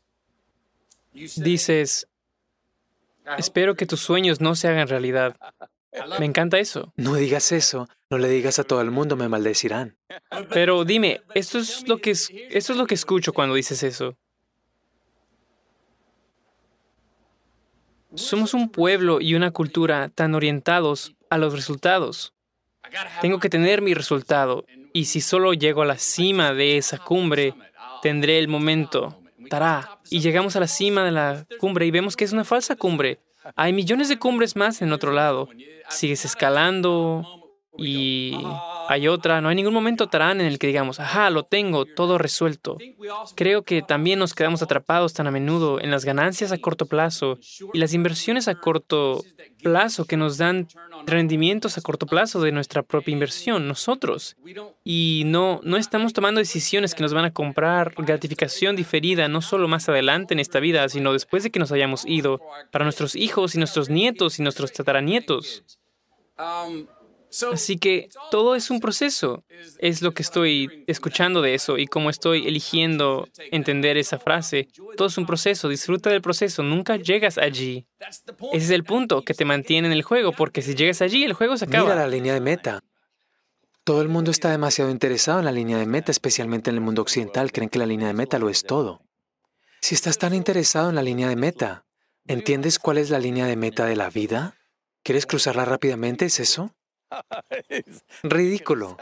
Dices, 1.13 2.09
Espero 3.39 3.75
que 3.75 3.87
tus 3.87 4.01
sueños 4.01 4.41
no 4.41 4.55
se 4.55 4.69
hagan 4.69 4.89
realidad. 4.89 5.37
Me 6.19 6.27
encanta 6.27 6.59
eso. 6.59 6.93
No 6.97 7.15
digas 7.15 7.53
eso. 7.53 7.89
No 8.11 8.19
le 8.19 8.29
digas 8.29 8.59
a 8.59 8.65
todo 8.65 8.81
el 8.81 8.91
mundo, 8.91 9.17
me 9.17 9.29
maldecirán. 9.29 9.97
Pero 10.51 10.85
dime, 10.85 11.23
esto 11.35 11.59
es 11.59 11.89
lo 11.89 11.99
que 11.99 12.11
es, 12.11 12.31
esto 12.51 12.73
es 12.73 12.79
lo 12.79 12.87
que 12.87 12.95
escucho 12.95 13.33
cuando 13.33 13.55
dices 13.55 13.83
eso. 13.83 14.17
Somos 18.15 18.55
un 18.55 18.69
pueblo 18.69 19.21
y 19.21 19.35
una 19.35 19.51
cultura 19.53 20.11
tan 20.11 20.35
orientados 20.35 21.15
a 21.31 21.39
los 21.39 21.55
resultados. 21.55 22.35
Tengo 23.21 23.39
que 23.41 23.49
tener 23.49 23.83
mi 23.83 23.95
resultado 23.95 24.67
y 24.93 25.07
si 25.07 25.21
solo 25.21 25.55
llego 25.55 25.83
a 25.83 25.87
la 25.87 25.99
cima 25.99 26.53
de 26.53 26.77
esa 26.77 26.99
cumbre, 26.99 27.55
tendré 28.05 28.39
el 28.39 28.49
momento 28.49 29.19
y 30.11 30.21
llegamos 30.21 30.57
a 30.57 30.61
la 30.61 30.67
cima 30.67 31.05
de 31.05 31.11
la 31.11 31.47
cumbre 31.59 31.87
y 31.87 31.91
vemos 31.91 32.17
que 32.17 32.25
es 32.25 32.35
una 32.35 32.45
falsa 32.45 32.77
cumbre. 32.77 33.19
Hay 33.57 33.73
millones 33.73 34.11
de 34.11 34.19
cumbres 34.19 34.57
más 34.57 34.83
en 34.83 34.93
otro 34.93 35.11
lado. 35.11 35.49
Sigues 35.89 36.27
escalando 36.27 37.44
y 37.77 38.37
hay 38.89 39.09
otra. 39.09 39.41
No 39.41 39.49
hay 39.49 39.57
ningún 39.57 39.75
momento 39.75 40.09
tarán 40.09 40.41
en 40.41 40.47
el 40.47 40.59
que 40.59 40.67
digamos, 40.67 41.01
ajá, 41.01 41.31
lo 41.31 41.45
tengo, 41.45 41.85
todo 41.85 42.19
resuelto. 42.19 42.79
Creo 43.35 43.63
que 43.63 43.83
también 43.83 44.19
nos 44.19 44.35
quedamos 44.35 44.63
atrapados 44.63 45.15
tan 45.15 45.27
a 45.27 45.31
menudo 45.31 45.81
en 45.81 45.91
las 45.91 46.05
ganancias 46.05 46.53
a 46.53 46.59
corto 46.59 46.87
plazo 46.87 47.39
y 47.73 47.79
las 47.79 47.95
inversiones 47.95 48.49
a 48.49 48.55
corto 48.55 49.25
plazo 49.63 50.05
que 50.05 50.17
nos 50.17 50.37
dan 50.37 50.69
rendimientos 51.07 51.79
a 51.79 51.81
corto 51.81 52.07
plazo 52.07 52.41
de 52.43 52.53
nuestra 52.53 52.83
propia 52.83 53.13
inversión, 53.13 53.67
nosotros. 53.67 54.37
Y 54.85 55.23
no, 55.27 55.61
no 55.65 55.77
estamos 55.77 56.13
tomando 56.13 56.39
decisiones 56.39 56.95
que 56.95 57.03
nos 57.03 57.15
van 57.15 57.25
a 57.25 57.33
comprar 57.33 57.95
gratificación 57.97 58.77
diferida, 58.77 59.29
no 59.29 59.41
solo 59.43 59.69
más 59.69 59.89
adelante 59.89 60.35
en 60.35 60.41
esta 60.41 60.61
vida, 60.61 60.89
sino 60.89 61.13
después 61.13 61.43
de 61.43 61.51
que 61.51 61.59
nos 61.59 61.73
hayamos 61.73 62.05
ido, 62.07 62.41
para 62.71 62.85
nuestros 62.85 63.17
hijos 63.17 63.55
y 63.55 63.59
nuestros 63.59 63.89
nietos 63.89 64.39
y 64.39 64.43
nuestros 64.43 64.73
tataranietos. 64.73 65.65
Así 67.53 67.79
que 67.79 68.09
todo 68.31 68.55
es 68.55 68.71
un 68.71 68.81
proceso. 68.81 69.45
Es 69.79 70.03
lo 70.03 70.13
que 70.13 70.23
estoy 70.23 70.85
escuchando 70.87 71.43
de 71.43 71.55
eso 71.55 71.79
y 71.79 71.87
cómo 71.87 72.11
estoy 72.11 72.47
eligiendo 72.47 73.29
entender 73.51 73.97
esa 73.97 74.19
frase. 74.19 74.69
Todo 74.97 75.09
es 75.09 75.19
un 75.19 75.27
proceso. 75.27 75.69
Disfruta 75.69 76.11
del 76.11 76.23
proceso. 76.23 76.63
Nunca 76.63 76.97
llegas 76.97 77.39
allí. 77.39 77.87
Ese 78.53 78.65
es 78.65 78.71
el 78.71 78.85
punto 78.85 79.23
que 79.23 79.35
te 79.35 79.45
mantiene 79.45 79.89
en 79.89 79.93
el 79.93 80.03
juego, 80.03 80.33
porque 80.33 80.63
si 80.63 80.75
llegas 80.75 81.03
allí, 81.03 81.25
el 81.25 81.33
juego 81.33 81.57
se 81.57 81.65
acaba. 81.65 81.85
Mira 81.85 81.97
la 81.97 82.09
línea 82.09 82.35
de 82.35 82.41
meta. 82.41 82.81
Todo 83.85 84.01
el 84.01 84.09
mundo 84.09 84.31
está 84.31 84.51
demasiado 84.51 84.91
interesado 84.91 85.41
en 85.41 85.45
la 85.45 85.53
línea 85.53 85.77
de 85.77 85.87
meta, 85.87 86.11
especialmente 86.11 86.71
en 86.71 86.77
el 86.77 86.83
mundo 86.83 87.03
occidental. 87.03 87.53
Creen 87.53 87.69
que 87.69 87.79
la 87.79 87.87
línea 87.87 88.09
de 88.09 88.15
meta 88.15 88.39
lo 88.39 88.49
es 88.49 88.65
todo. 88.65 89.03
Si 89.81 89.95
estás 89.95 90.17
tan 90.17 90.35
interesado 90.35 90.89
en 90.89 90.95
la 90.95 91.03
línea 91.03 91.29
de 91.29 91.37
meta, 91.37 91.85
¿entiendes 92.27 92.79
cuál 92.79 92.97
es 92.97 93.11
la 93.11 93.19
línea 93.19 93.47
de 93.47 93.57
meta 93.57 93.85
de 93.85 93.97
la 93.97 94.09
vida? 94.09 94.55
¿Quieres 95.03 95.27
cruzarla 95.27 95.67
rápidamente? 95.67 96.25
¿Es 96.25 96.41
eso? 96.41 96.75
Ridículo. 98.23 98.97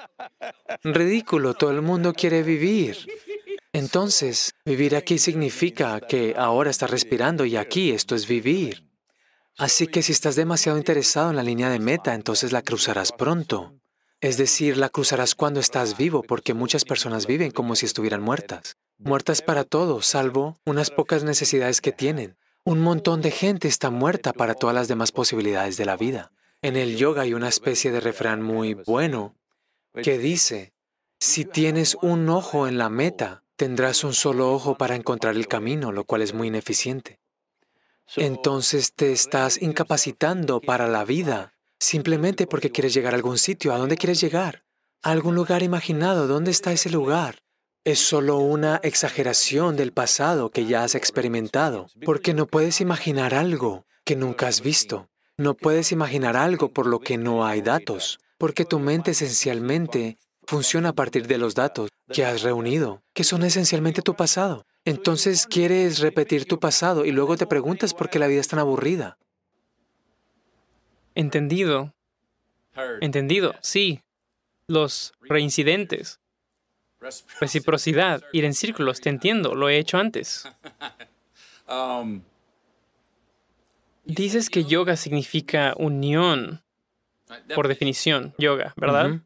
Ridículo. 0.82 1.54
Todo 1.54 1.70
el 1.70 1.82
mundo 1.82 2.12
quiere 2.12 2.42
vivir. 2.42 2.98
Entonces, 3.72 4.54
vivir 4.64 4.96
aquí 4.96 5.18
significa 5.18 6.00
que 6.00 6.34
ahora 6.36 6.70
estás 6.70 6.90
respirando 6.90 7.44
y 7.44 7.56
aquí 7.56 7.90
esto 7.90 8.14
es 8.14 8.26
vivir. 8.28 8.84
Así 9.56 9.86
que 9.86 10.02
si 10.02 10.12
estás 10.12 10.36
demasiado 10.36 10.78
interesado 10.78 11.30
en 11.30 11.36
la 11.36 11.42
línea 11.42 11.70
de 11.70 11.78
meta, 11.78 12.14
entonces 12.14 12.52
la 12.52 12.62
cruzarás 12.62 13.12
pronto. 13.12 13.74
Es 14.20 14.36
decir, 14.36 14.76
la 14.76 14.88
cruzarás 14.88 15.34
cuando 15.34 15.58
estás 15.58 15.96
vivo, 15.96 16.22
porque 16.22 16.54
muchas 16.54 16.84
personas 16.84 17.26
viven 17.26 17.50
como 17.50 17.74
si 17.74 17.86
estuvieran 17.86 18.22
muertas. 18.22 18.76
Muertas 18.98 19.42
para 19.42 19.64
todo, 19.64 20.00
salvo 20.00 20.60
unas 20.64 20.90
pocas 20.90 21.24
necesidades 21.24 21.80
que 21.80 21.92
tienen. 21.92 22.36
Un 22.64 22.78
montón 22.78 23.20
de 23.20 23.32
gente 23.32 23.66
está 23.66 23.90
muerta 23.90 24.32
para 24.32 24.54
todas 24.54 24.74
las 24.74 24.86
demás 24.86 25.10
posibilidades 25.10 25.76
de 25.76 25.84
la 25.84 25.96
vida. 25.96 26.30
En 26.62 26.76
el 26.76 26.96
yoga 26.96 27.22
hay 27.22 27.34
una 27.34 27.48
especie 27.48 27.90
de 27.90 27.98
refrán 27.98 28.40
muy 28.40 28.74
bueno 28.74 29.36
que 30.00 30.16
dice, 30.16 30.72
si 31.18 31.44
tienes 31.44 31.96
un 32.02 32.28
ojo 32.28 32.68
en 32.68 32.78
la 32.78 32.88
meta, 32.88 33.42
tendrás 33.56 34.04
un 34.04 34.14
solo 34.14 34.52
ojo 34.52 34.78
para 34.78 34.94
encontrar 34.94 35.34
el 35.34 35.48
camino, 35.48 35.90
lo 35.90 36.04
cual 36.04 36.22
es 36.22 36.34
muy 36.34 36.48
ineficiente. 36.48 37.20
Entonces 38.16 38.94
te 38.94 39.10
estás 39.10 39.60
incapacitando 39.60 40.60
para 40.60 40.86
la 40.86 41.04
vida 41.04 41.54
simplemente 41.80 42.46
porque 42.46 42.70
quieres 42.70 42.94
llegar 42.94 43.12
a 43.14 43.16
algún 43.16 43.38
sitio. 43.38 43.74
¿A 43.74 43.78
dónde 43.78 43.96
quieres 43.96 44.20
llegar? 44.20 44.64
A 45.02 45.10
algún 45.10 45.34
lugar 45.34 45.64
imaginado. 45.64 46.28
¿Dónde 46.28 46.52
está 46.52 46.72
ese 46.72 46.90
lugar? 46.90 47.42
Es 47.84 47.98
solo 47.98 48.38
una 48.38 48.80
exageración 48.84 49.76
del 49.76 49.92
pasado 49.92 50.50
que 50.50 50.66
ya 50.66 50.84
has 50.84 50.94
experimentado, 50.94 51.88
porque 52.04 52.34
no 52.34 52.46
puedes 52.46 52.80
imaginar 52.80 53.34
algo 53.34 53.84
que 54.04 54.14
nunca 54.14 54.46
has 54.46 54.60
visto. 54.60 55.08
No 55.36 55.54
puedes 55.54 55.92
imaginar 55.92 56.36
algo 56.36 56.68
por 56.68 56.86
lo 56.86 57.00
que 57.00 57.18
no 57.18 57.44
hay 57.44 57.60
datos. 57.62 58.18
porque 58.38 58.64
tu 58.64 58.80
mente 58.80 59.12
esencialmente 59.12 60.18
funciona 60.48 60.88
a 60.88 60.92
partir 60.94 61.28
de 61.28 61.38
los 61.38 61.54
datos 61.54 61.90
que 62.12 62.24
has 62.24 62.42
reunido, 62.42 63.00
que 63.14 63.22
son 63.22 63.44
esencialmente 63.44 64.02
tu 64.02 64.16
pasado. 64.16 64.66
Entonces 64.84 65.46
quieres 65.46 66.00
repetir 66.00 66.46
tu 66.46 66.58
pasado 66.58 67.04
y 67.04 67.12
luego 67.12 67.36
te 67.36 67.46
preguntas 67.46 67.94
por 67.94 68.10
qué 68.10 68.18
la 68.18 68.26
vida 68.26 68.40
es 68.40 68.48
tan 68.48 68.58
aburrida. 68.58 69.16
Entendido. 71.14 71.94
Entendido, 73.00 73.54
sí. 73.60 74.02
Los 74.66 75.12
reincidentes. 75.20 76.18
Reciprocidad, 77.38 78.24
ir 78.32 78.44
en 78.44 78.54
círculos, 78.54 79.00
te 79.00 79.08
entiendo, 79.08 79.54
lo 79.54 79.68
he 79.68 79.78
hecho 79.78 79.98
antes. 79.98 80.48
Dices 84.14 84.50
que 84.50 84.64
yoga 84.64 84.96
significa 84.96 85.74
unión, 85.76 86.62
por 87.54 87.68
definición, 87.68 88.34
yoga, 88.36 88.74
¿verdad? 88.76 89.20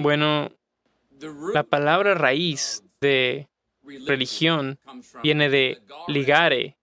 Bueno, 0.00 0.52
la 1.54 1.62
palabra 1.62 2.14
raíz 2.14 2.82
de 3.00 3.48
religión 4.06 4.78
viene 5.22 5.48
de 5.48 5.80
ligare 6.08 6.76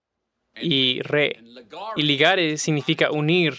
y 0.60 1.02
re. 1.02 1.42
Y 1.96 2.02
ligare 2.02 2.58
significa 2.58 3.12
unir 3.12 3.54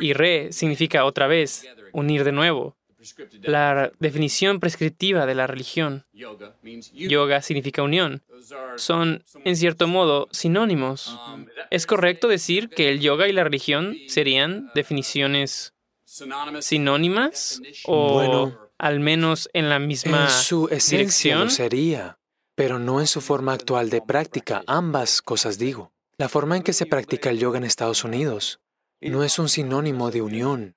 y 0.00 0.12
re 0.12 0.52
significa 0.52 1.04
otra 1.04 1.28
vez, 1.28 1.66
unir 1.92 2.24
de 2.24 2.32
nuevo. 2.32 2.76
La 3.42 3.92
definición 3.98 4.60
prescriptiva 4.60 5.26
de 5.26 5.34
la 5.34 5.46
religión, 5.46 6.04
yoga 6.12 7.42
significa 7.42 7.82
unión, 7.82 8.22
son, 8.76 9.24
en 9.44 9.56
cierto 9.56 9.86
modo, 9.86 10.28
sinónimos. 10.30 11.18
¿Es 11.70 11.86
correcto 11.86 12.28
decir 12.28 12.68
que 12.68 12.88
el 12.88 13.00
yoga 13.00 13.28
y 13.28 13.32
la 13.32 13.44
religión 13.44 13.96
serían 14.08 14.70
definiciones 14.74 15.74
sinónimas 16.60 17.60
o 17.84 18.52
al 18.78 19.00
menos 19.00 19.48
en 19.52 19.68
la 19.68 19.78
misma 19.78 20.24
en 20.24 20.30
su 20.30 20.68
esencia 20.68 21.36
Lo 21.36 21.50
sería, 21.50 22.18
pero 22.54 22.78
no 22.78 23.00
en 23.00 23.06
su 23.06 23.20
forma 23.20 23.52
actual 23.54 23.90
de 23.90 24.02
práctica. 24.02 24.62
Ambas 24.66 25.22
cosas 25.22 25.58
digo. 25.58 25.92
La 26.18 26.28
forma 26.28 26.56
en 26.56 26.62
que 26.62 26.72
se 26.72 26.86
practica 26.86 27.30
el 27.30 27.38
yoga 27.38 27.58
en 27.58 27.64
Estados 27.64 28.04
Unidos 28.04 28.60
no 29.00 29.24
es 29.24 29.38
un 29.38 29.48
sinónimo 29.48 30.10
de 30.10 30.22
unión. 30.22 30.76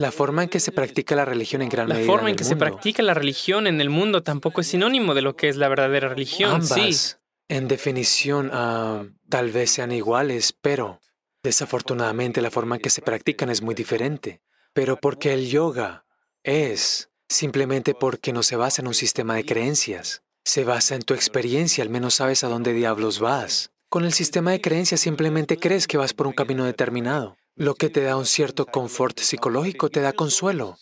La 0.00 0.12
forma 0.12 0.44
en 0.44 0.48
que 0.48 0.60
se 0.60 0.70
practica 0.70 1.16
la 1.16 1.24
religión 1.24 1.60
en 1.60 1.68
gran 1.68 1.88
medida. 1.88 2.00
La 2.02 2.06
forma 2.06 2.30
en, 2.30 2.36
que 2.36 2.44
se 2.44 2.54
practica 2.54 3.02
la 3.02 3.14
religión 3.14 3.66
en 3.66 3.80
el 3.80 3.90
mundo 3.90 4.22
tampoco 4.22 4.60
es 4.60 4.68
sinónimo 4.68 5.12
de 5.12 5.22
lo 5.22 5.34
que 5.34 5.48
es 5.48 5.56
la 5.56 5.68
verdadera 5.68 6.08
religión. 6.08 6.52
Ambas, 6.52 7.18
en 7.48 7.66
definición, 7.66 8.50
ah, 8.52 9.06
tal 9.28 9.50
vez 9.50 9.70
sean 9.70 9.90
iguales, 9.90 10.52
pero 10.52 11.00
desafortunadamente 11.42 12.42
la 12.42 12.52
forma 12.52 12.76
en 12.76 12.82
que 12.82 12.90
se 12.90 13.02
practican 13.02 13.50
es 13.50 13.60
muy 13.62 13.74
diferente. 13.74 14.40
Pero 14.72 14.98
porque 15.00 15.32
el 15.32 15.48
yoga 15.48 16.04
es 16.44 17.10
simplemente 17.28 17.94
porque 17.94 18.32
no 18.32 18.42
se 18.42 18.54
basa 18.54 18.82
en 18.82 18.88
un 18.88 18.94
sistema 18.94 19.34
de 19.34 19.44
creencias. 19.44 20.22
Se 20.44 20.62
basa 20.62 20.94
en 20.94 21.02
tu 21.02 21.14
experiencia, 21.14 21.82
al 21.82 21.90
menos 21.90 22.14
sabes 22.14 22.44
a 22.44 22.48
dónde 22.48 22.72
diablos 22.72 23.18
vas. 23.18 23.72
Con 23.88 24.04
el 24.04 24.12
sistema 24.12 24.50
de 24.52 24.60
creencias 24.60 25.00
simplemente 25.00 25.56
crees 25.56 25.86
que 25.86 25.96
vas 25.96 26.12
por 26.12 26.26
un 26.26 26.34
camino 26.34 26.64
determinado. 26.64 27.37
Lo 27.58 27.74
que 27.74 27.90
te 27.90 28.02
da 28.02 28.16
un 28.16 28.24
cierto 28.24 28.66
confort 28.66 29.18
psicológico 29.18 29.90
te 29.90 30.00
da 30.00 30.12
consuelo. 30.12 30.78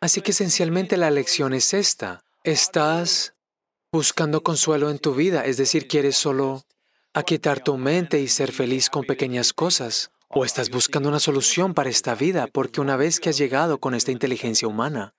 Así 0.00 0.22
que 0.22 0.30
esencialmente 0.30 0.96
la 0.96 1.10
lección 1.10 1.52
es 1.52 1.74
esta. 1.74 2.24
Estás 2.44 3.34
buscando 3.92 4.42
consuelo 4.42 4.88
en 4.88 4.98
tu 4.98 5.14
vida, 5.14 5.44
es 5.44 5.58
decir, 5.58 5.86
quieres 5.86 6.16
solo 6.16 6.64
aquietar 7.12 7.62
tu 7.62 7.76
mente 7.76 8.22
y 8.22 8.28
ser 8.28 8.52
feliz 8.52 8.88
con 8.88 9.04
pequeñas 9.04 9.52
cosas. 9.52 10.12
O 10.30 10.46
estás 10.46 10.70
buscando 10.70 11.10
una 11.10 11.20
solución 11.20 11.74
para 11.74 11.90
esta 11.90 12.14
vida, 12.14 12.46
porque 12.50 12.80
una 12.80 12.96
vez 12.96 13.20
que 13.20 13.28
has 13.28 13.36
llegado 13.36 13.78
con 13.78 13.94
esta 13.94 14.10
inteligencia 14.10 14.66
humana, 14.66 15.14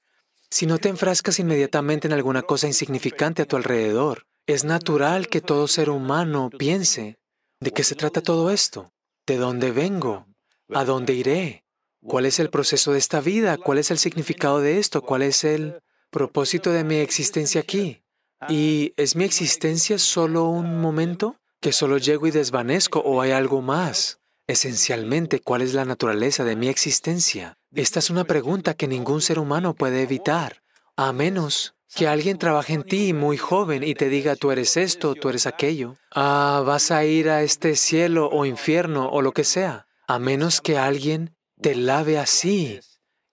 si 0.49 0.65
no 0.65 0.79
te 0.79 0.89
enfrascas 0.89 1.37
inmediatamente 1.37 2.07
en 2.07 2.13
alguna 2.13 2.41
cosa 2.41 2.65
insignificante 2.65 3.43
a 3.43 3.45
tu 3.45 3.57
alrededor, 3.57 4.25
es 4.47 4.63
natural 4.63 5.27
que 5.27 5.41
todo 5.41 5.67
ser 5.67 5.91
humano 5.91 6.49
piense, 6.49 7.19
¿de 7.59 7.71
qué 7.71 7.83
se 7.83 7.93
trata 7.93 8.21
todo 8.21 8.49
esto? 8.49 8.91
¿De 9.27 9.37
dónde 9.37 9.71
vengo? 9.71 10.25
¿A 10.73 10.83
dónde 10.83 11.13
iré? 11.13 11.63
¿Cuál 12.01 12.25
es 12.25 12.39
el 12.39 12.49
proceso 12.49 12.91
de 12.91 12.97
esta 12.97 13.21
vida? 13.21 13.57
¿Cuál 13.57 13.77
es 13.77 13.91
el 13.91 13.99
significado 13.99 14.61
de 14.61 14.79
esto? 14.79 15.03
¿Cuál 15.03 15.21
es 15.21 15.43
el 15.43 15.81
propósito 16.09 16.71
de 16.71 16.83
mi 16.83 16.95
existencia 16.95 17.61
aquí? 17.61 18.01
¿Y 18.49 18.93
es 18.97 19.15
mi 19.15 19.25
existencia 19.25 19.99
solo 19.99 20.45
un 20.45 20.81
momento? 20.81 21.37
¿Que 21.61 21.71
solo 21.71 21.97
llego 21.97 22.27
y 22.27 22.31
desvanezco 22.31 22.99
o 22.99 23.21
hay 23.21 23.31
algo 23.31 23.61
más? 23.61 24.19
Esencialmente, 24.47 25.39
¿cuál 25.39 25.61
es 25.61 25.73
la 25.73 25.85
naturaleza 25.85 26.43
de 26.43 26.55
mi 26.55 26.67
existencia? 26.67 27.57
Esta 27.73 27.99
es 27.99 28.09
una 28.09 28.23
pregunta 28.23 28.73
que 28.73 28.87
ningún 28.87 29.21
ser 29.21 29.39
humano 29.39 29.73
puede 29.73 30.01
evitar, 30.01 30.63
a 30.95 31.11
menos 31.13 31.75
que 31.95 32.07
alguien 32.07 32.37
trabaje 32.37 32.73
en 32.73 32.83
ti 32.83 33.13
muy 33.13 33.37
joven 33.37 33.83
y 33.83 33.95
te 33.95 34.09
diga, 34.09 34.35
tú 34.35 34.51
eres 34.51 34.77
esto, 34.77 35.15
tú 35.15 35.29
eres 35.29 35.47
aquello, 35.47 35.95
ah, 36.13 36.63
vas 36.65 36.91
a 36.91 37.05
ir 37.05 37.29
a 37.29 37.41
este 37.41 37.75
cielo 37.75 38.29
o 38.31 38.45
infierno 38.45 39.09
o 39.09 39.21
lo 39.21 39.31
que 39.31 39.43
sea 39.43 39.85
a 40.07 40.19
menos 40.19 40.61
que 40.61 40.77
alguien 40.77 41.35
te 41.61 41.75
lave 41.75 42.17
así. 42.17 42.79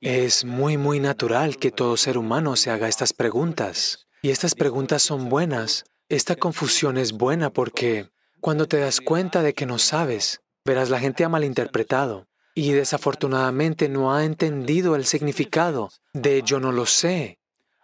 Es 0.00 0.44
muy, 0.44 0.76
muy 0.76 1.00
natural 1.00 1.56
que 1.56 1.70
todo 1.70 1.96
ser 1.96 2.18
humano 2.18 2.56
se 2.56 2.70
haga 2.70 2.88
estas 2.88 3.12
preguntas. 3.12 4.06
Y 4.22 4.30
estas 4.30 4.54
preguntas 4.54 5.02
son 5.02 5.28
buenas. 5.28 5.84
Esta 6.08 6.36
confusión 6.36 6.98
es 6.98 7.12
buena 7.12 7.50
porque 7.50 8.10
cuando 8.40 8.66
te 8.66 8.78
das 8.78 9.00
cuenta 9.00 9.42
de 9.42 9.54
que 9.54 9.66
no 9.66 9.78
sabes, 9.78 10.40
verás, 10.64 10.90
la 10.90 11.00
gente 11.00 11.24
ha 11.24 11.28
malinterpretado 11.28 12.26
y 12.54 12.72
desafortunadamente 12.72 13.88
no 13.88 14.14
ha 14.14 14.24
entendido 14.24 14.96
el 14.96 15.06
significado 15.06 15.90
de 16.12 16.42
yo 16.42 16.60
no 16.60 16.72
lo 16.72 16.86
sé. 16.86 17.38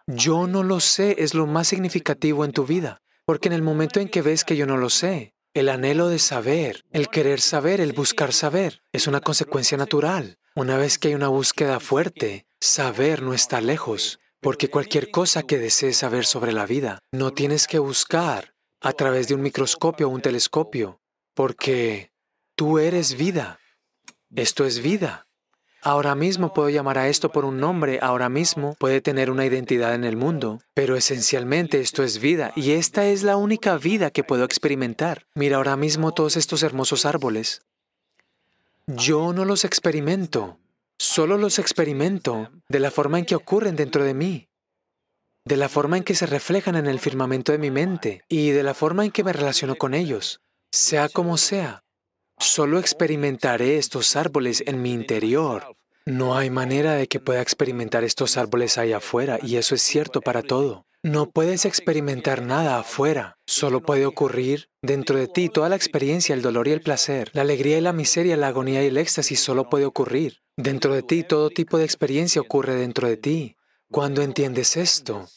Yo 0.07 0.47
no 0.47 0.63
lo 0.63 0.79
sé 0.79 1.15
es 1.19 1.33
lo 1.33 1.47
más 1.47 1.67
significativo 1.67 2.45
en 2.45 2.51
tu 2.51 2.65
vida, 2.65 3.01
porque 3.25 3.47
en 3.47 3.53
el 3.53 3.61
momento 3.61 3.99
en 3.99 4.09
que 4.09 4.21
ves 4.21 4.43
que 4.43 4.55
yo 4.55 4.65
no 4.65 4.77
lo 4.77 4.89
sé, 4.89 5.33
el 5.53 5.69
anhelo 5.69 6.09
de 6.09 6.19
saber, 6.19 6.85
el 6.91 7.09
querer 7.09 7.41
saber, 7.41 7.81
el 7.81 7.93
buscar 7.93 8.33
saber, 8.33 8.83
es 8.91 9.07
una 9.07 9.21
consecuencia 9.21 9.77
natural. 9.77 10.37
Una 10.55 10.77
vez 10.77 10.97
que 10.97 11.09
hay 11.09 11.15
una 11.15 11.27
búsqueda 11.27 11.79
fuerte, 11.79 12.45
saber 12.59 13.21
no 13.21 13.33
está 13.33 13.61
lejos, 13.61 14.19
porque 14.41 14.69
cualquier 14.69 15.11
cosa 15.11 15.43
que 15.43 15.57
desees 15.57 15.97
saber 15.97 16.25
sobre 16.25 16.53
la 16.53 16.65
vida, 16.65 16.99
no 17.11 17.33
tienes 17.33 17.67
que 17.67 17.79
buscar 17.79 18.55
a 18.81 18.93
través 18.93 19.27
de 19.27 19.35
un 19.35 19.41
microscopio 19.41 20.07
o 20.07 20.11
un 20.11 20.21
telescopio, 20.21 21.01
porque 21.33 22.11
tú 22.55 22.79
eres 22.79 23.15
vida. 23.15 23.59
Esto 24.35 24.65
es 24.65 24.81
vida. 24.81 25.25
Ahora 25.81 26.13
mismo 26.13 26.53
puedo 26.53 26.69
llamar 26.69 26.97
a 26.97 27.07
esto 27.07 27.31
por 27.31 27.45
un 27.45 27.59
nombre, 27.59 27.99
ahora 28.01 28.27
mismo 28.27 28.75
puede 28.79 28.99
tener 28.99 29.31
una 29.31 29.45
identidad 29.45 29.95
en 29.95 30.03
el 30.03 30.17
mundo, 30.17 30.59
pero 30.73 30.97
esencialmente 30.97 31.79
esto 31.79 32.03
es 32.03 32.19
vida 32.19 32.51
y 32.55 32.71
esta 32.71 33.05
es 33.05 33.23
la 33.23 33.37
única 33.37 33.77
vida 33.77 34.11
que 34.11 34.25
puedo 34.25 34.43
experimentar. 34.43 35.25
Mira 35.35 35.57
ahora 35.57 35.77
mismo 35.77 36.13
todos 36.13 36.35
estos 36.35 36.63
hermosos 36.63 37.05
árboles. 37.05 37.61
Yo 38.87 39.31
no 39.31 39.45
los 39.45 39.63
experimento, 39.63 40.57
solo 40.97 41.37
los 41.37 41.59
experimento 41.59 42.49
de 42.67 42.79
la 42.79 42.91
forma 42.91 43.19
en 43.19 43.25
que 43.25 43.35
ocurren 43.35 43.77
dentro 43.77 44.03
de 44.03 44.13
mí, 44.13 44.49
de 45.45 45.55
la 45.55 45.69
forma 45.69 45.97
en 45.97 46.03
que 46.03 46.15
se 46.15 46.25
reflejan 46.25 46.75
en 46.75 46.87
el 46.87 46.99
firmamento 46.99 47.53
de 47.53 47.57
mi 47.57 47.71
mente 47.71 48.23
y 48.27 48.49
de 48.49 48.63
la 48.63 48.73
forma 48.73 49.05
en 49.05 49.11
que 49.11 49.23
me 49.23 49.31
relaciono 49.31 49.75
con 49.75 49.93
ellos, 49.93 50.41
sea 50.71 51.07
como 51.07 51.37
sea. 51.37 51.83
Solo 52.39 52.79
experimentaré 52.79 53.77
estos 53.77 54.15
árboles 54.15 54.63
en 54.65 54.81
mi 54.81 54.93
interior. 54.93 55.75
No 56.05 56.37
hay 56.37 56.49
manera 56.49 56.93
de 56.93 57.07
que 57.07 57.19
pueda 57.19 57.41
experimentar 57.41 58.05
estos 58.05 58.37
árboles 58.37 58.77
allá 58.77 58.97
afuera, 58.97 59.39
y 59.43 59.57
eso 59.57 59.75
es 59.75 59.81
cierto 59.81 60.21
para 60.21 60.41
todo. 60.41 60.85
No 61.03 61.29
puedes 61.31 61.65
experimentar 61.65 62.41
nada 62.41 62.79
afuera, 62.79 63.37
solo 63.45 63.81
puede 63.81 64.05
ocurrir 64.05 64.69
dentro 64.81 65.17
de 65.17 65.27
ti. 65.27 65.49
Toda 65.49 65.69
la 65.69 65.75
experiencia, 65.75 66.33
el 66.33 66.41
dolor 66.41 66.69
y 66.69 66.71
el 66.71 66.81
placer, 66.81 67.29
la 67.33 67.41
alegría 67.41 67.77
y 67.77 67.81
la 67.81 67.93
miseria, 67.93 68.37
la 68.37 68.47
agonía 68.47 68.83
y 68.83 68.87
el 68.87 68.97
éxtasis 68.97 69.39
solo 69.41 69.69
puede 69.69 69.85
ocurrir. 69.85 70.39
Dentro 70.57 70.93
de 70.93 71.03
ti, 71.03 71.23
todo 71.23 71.49
tipo 71.49 71.77
de 71.77 71.85
experiencia 71.85 72.41
ocurre 72.41 72.75
dentro 72.75 73.07
de 73.07 73.17
ti. 73.17 73.55
Cuando 73.91 74.21
entiendes 74.21 74.77
esto, 74.77 75.27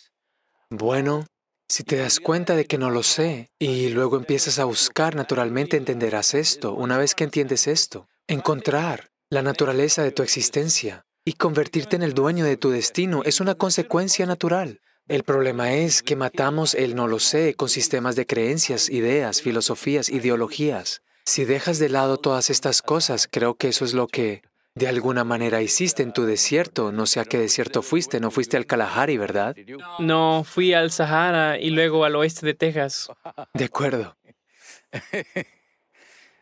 bueno, 0.71 1.27
si 1.73 1.85
te 1.85 1.97
das 1.97 2.21
cuenta 2.21 2.55
de 2.55 2.67
que 2.67 2.77
no 2.77 2.91
lo 2.91 3.03
sé 3.03 3.51
y 3.59 3.89
luego 3.89 4.19
empiezas 4.19 4.59
a 4.59 4.67
buscar, 4.67 5.17
naturalmente 5.17 5.79
entenderás 5.79 6.35
esto. 6.35 6.75
Una 6.75 6.99
vez 6.99 7.15
que 7.15 7.25
entiendes 7.25 7.67
esto, 7.67 8.09
encontrar 8.27 9.11
la 9.31 9.41
naturaleza 9.41 10.03
de 10.03 10.13
tu 10.13 10.23
existencia 10.23 11.07
y 11.25 11.33
convertirte 11.33 11.97
en 11.97 12.03
el 12.03 12.13
dueño 12.13 12.45
de 12.45 12.59
tu 12.59 12.69
destino 12.69 13.23
es 13.25 13.41
una 13.41 13.55
consecuencia 13.55 14.27
natural. 14.27 14.83
El 15.09 15.23
problema 15.23 15.73
es 15.73 16.03
que 16.03 16.15
matamos 16.15 16.75
el 16.75 16.95
no 16.95 17.09
lo 17.09 17.19
sé 17.19 17.55
con 17.55 17.71
sistemas 17.71 18.17
de 18.17 18.27
creencias, 18.27 18.91
ideas, 18.91 19.41
filosofías, 19.41 20.11
ideologías. 20.11 21.01
Si 21.25 21.47
dejas 21.47 21.79
de 21.79 21.89
lado 21.89 22.19
todas 22.19 22.51
estas 22.51 22.83
cosas, 22.83 23.27
creo 23.31 23.55
que 23.55 23.69
eso 23.69 23.87
es 23.87 23.95
lo 23.95 24.09
que 24.09 24.43
de 24.75 24.89
alguna 24.89 25.25
manera 25.25 25.63
hiciste 25.63 26.03
en 26.03 26.13
tu 26.13 26.25
desierto, 26.25 26.93
no 26.93 27.07
sé 27.07 27.21
a 27.21 27.25
qué 27.25 27.39
desierto 27.39 27.83
fuiste, 27.83 28.21
no 28.21 28.31
fuiste 28.31 28.57
al 28.57 28.67
Kalahari, 28.67 29.19
¿verdad? 29.19 29.55
No, 29.99 30.45
fui 30.45 30.73
al 30.73 30.91
Sahara 30.91 31.59
y 31.59 31.71
luego 31.71 32.05
al 32.05 32.17
oeste 32.17 32.47
de 32.47 32.55
Texas. 32.55 33.09
De 33.55 33.65
acuerdo. 33.65 34.17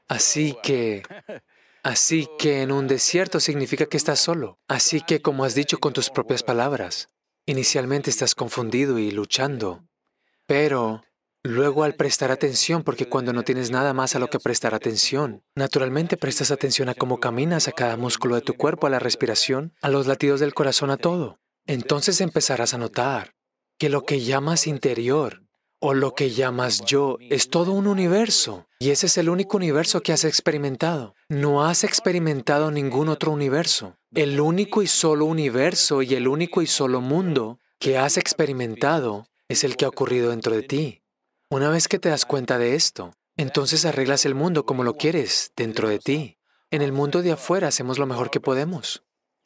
Así 0.08 0.56
que 0.62 1.02
Así 1.82 2.28
que 2.38 2.62
en 2.62 2.72
un 2.72 2.86
desierto 2.86 3.40
significa 3.40 3.86
que 3.86 3.96
estás 3.96 4.20
solo. 4.20 4.58
Así 4.68 5.00
que, 5.00 5.22
como 5.22 5.44
has 5.44 5.54
dicho 5.54 5.78
con 5.78 5.94
tus 5.94 6.10
propias 6.10 6.42
palabras, 6.42 7.08
inicialmente 7.46 8.10
estás 8.10 8.34
confundido 8.34 8.98
y 8.98 9.10
luchando, 9.10 9.84
pero 10.46 11.02
luego 11.42 11.84
al 11.84 11.94
prestar 11.94 12.30
atención, 12.30 12.82
porque 12.82 13.08
cuando 13.08 13.32
no 13.32 13.42
tienes 13.42 13.70
nada 13.70 13.92
más 13.92 14.14
a 14.14 14.18
lo 14.18 14.28
que 14.28 14.38
prestar 14.38 14.74
atención, 14.74 15.42
naturalmente 15.54 16.16
prestas 16.16 16.50
atención 16.50 16.88
a 16.88 16.94
cómo 16.94 17.20
caminas, 17.20 17.68
a 17.68 17.72
cada 17.72 17.96
músculo 17.96 18.34
de 18.34 18.42
tu 18.42 18.54
cuerpo, 18.54 18.86
a 18.86 18.90
la 18.90 18.98
respiración, 18.98 19.74
a 19.80 19.88
los 19.88 20.06
latidos 20.06 20.40
del 20.40 20.54
corazón, 20.54 20.90
a 20.90 20.96
todo. 20.96 21.38
Entonces 21.66 22.20
empezarás 22.20 22.74
a 22.74 22.78
notar 22.78 23.34
que 23.78 23.88
lo 23.88 24.04
que 24.04 24.20
llamas 24.20 24.66
interior 24.66 25.42
o 25.80 25.94
lo 25.94 26.14
que 26.14 26.30
llamas 26.30 26.84
yo 26.84 27.16
es 27.30 27.48
todo 27.48 27.72
un 27.72 27.86
universo. 27.86 28.66
Y 28.78 28.90
ese 28.90 29.06
es 29.06 29.16
el 29.16 29.30
único 29.30 29.56
universo 29.56 30.02
que 30.02 30.12
has 30.12 30.24
experimentado. 30.24 31.14
No 31.28 31.64
has 31.64 31.84
experimentado 31.84 32.70
ningún 32.70 33.08
otro 33.08 33.32
universo. 33.32 33.96
El 34.14 34.40
único 34.40 34.82
y 34.82 34.86
solo 34.86 35.24
universo 35.24 36.02
y 36.02 36.14
el 36.14 36.28
único 36.28 36.60
y 36.60 36.66
solo 36.66 37.00
mundo 37.00 37.58
que 37.78 37.96
has 37.96 38.18
experimentado 38.18 39.26
es 39.48 39.64
el 39.64 39.76
que 39.76 39.86
ha 39.86 39.88
ocurrido 39.88 40.30
dentro 40.30 40.54
de 40.54 40.62
ti. 40.62 40.99
Una 41.50 41.68
vez 41.68 41.88
que 41.88 41.98
te 41.98 42.08
das 42.08 42.24
cuenta 42.24 42.58
de 42.58 42.74
esto, 42.74 43.12
entonces 43.36 43.84
arreglas 43.84 44.24
el 44.24 44.34
mundo 44.34 44.64
como 44.64 44.84
lo 44.84 44.96
quieres 44.96 45.52
dentro 45.56 45.88
de 45.88 45.98
ti. 45.98 46.38
En 46.70 46.80
el 46.80 46.92
mundo 46.92 47.22
de 47.22 47.32
afuera 47.32 47.68
hacemos 47.68 47.98
lo 47.98 48.06
mejor 48.06 48.30
que 48.30 48.40
podemos. 48.40 49.02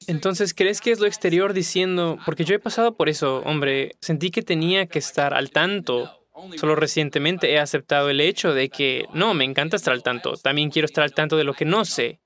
Entonces, 0.07 0.53
¿crees 0.55 0.81
que 0.81 0.91
es 0.91 1.01
lo 1.01 1.07
exterior 1.07 1.55
diciendo, 1.55 2.19
porque 2.27 2.45
yo 2.45 2.55
he 2.55 2.59
pasado 2.59 2.95
por 2.95 3.09
eso, 3.09 3.39
hombre, 3.47 3.93
sentí 4.01 4.31
que 4.31 4.43
tenía 4.43 4.87
que 4.87 4.99
estar 4.99 5.33
al 5.33 5.51
tanto 5.51 6.25
Solo 6.57 6.75
recientemente 6.75 7.53
he 7.53 7.59
aceptado 7.59 8.11
el 8.11 8.21
hecho 8.21 8.55
de 8.55 8.69
que 8.69 9.07
no, 9.15 9.35
me 9.35 9.45
encanta 9.45 9.77
estar 9.77 9.95
al 9.95 10.03
tanto. 10.03 10.35
También 10.37 10.71
quiero 10.71 10.87
estar 10.87 11.05
al 11.05 11.15
tanto 11.15 11.37
de 11.37 11.45
lo 11.45 11.55
que 11.55 11.65
no 11.65 11.85
sé. 11.85 12.21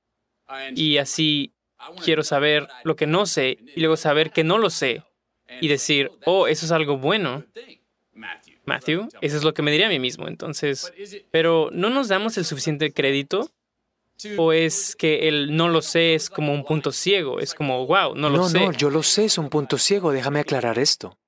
Y 0.75 0.97
así 0.97 1.53
quiero 2.03 2.23
saber 2.23 2.69
lo 2.85 2.97
que 2.97 3.07
no 3.07 3.27
sé 3.27 3.59
y 3.77 3.81
luego 3.81 3.97
saber 3.97 4.31
que 4.31 4.45
no 4.45 4.57
lo 4.57 4.71
sé. 4.71 5.03
Y 5.61 5.69
decir, 5.69 6.11
oh, 6.25 6.47
eso 6.47 6.65
es 6.65 6.73
algo 6.73 6.97
bueno. 6.99 7.45
Matthew, 8.69 9.09
eso 9.21 9.37
es 9.37 9.43
lo 9.43 9.53
que 9.55 9.63
me 9.63 9.73
diría 9.73 9.87
a 9.87 9.91
mí 9.91 9.99
mismo. 9.99 10.29
Entonces, 10.29 10.93
pero 11.31 11.71
¿no 11.73 11.91
nos 11.91 12.09
damos 12.09 12.39
el 12.39 12.45
suficiente 12.45 12.93
crédito? 12.93 13.51
¿O 14.37 14.53
es 14.53 14.97
que 14.97 15.29
el 15.29 15.57
no 15.57 15.69
lo 15.69 15.81
sé 15.81 16.15
es 16.15 16.29
como 16.29 16.53
un 16.53 16.65
punto 16.65 16.93
ciego? 16.93 17.41
Es 17.41 17.55
como, 17.55 17.87
wow, 17.87 18.15
no 18.15 18.31
lo 18.31 18.49
sé. 18.49 18.59
No, 18.59 18.67
no, 18.67 18.73
yo 18.73 18.91
lo 18.91 19.03
sé, 19.03 19.27
es 19.27 19.39
un 19.39 19.49
punto 19.49 19.79
ciego. 19.79 20.13
Déjame 20.13 20.41
aclarar 20.41 20.79
esto. 20.79 21.19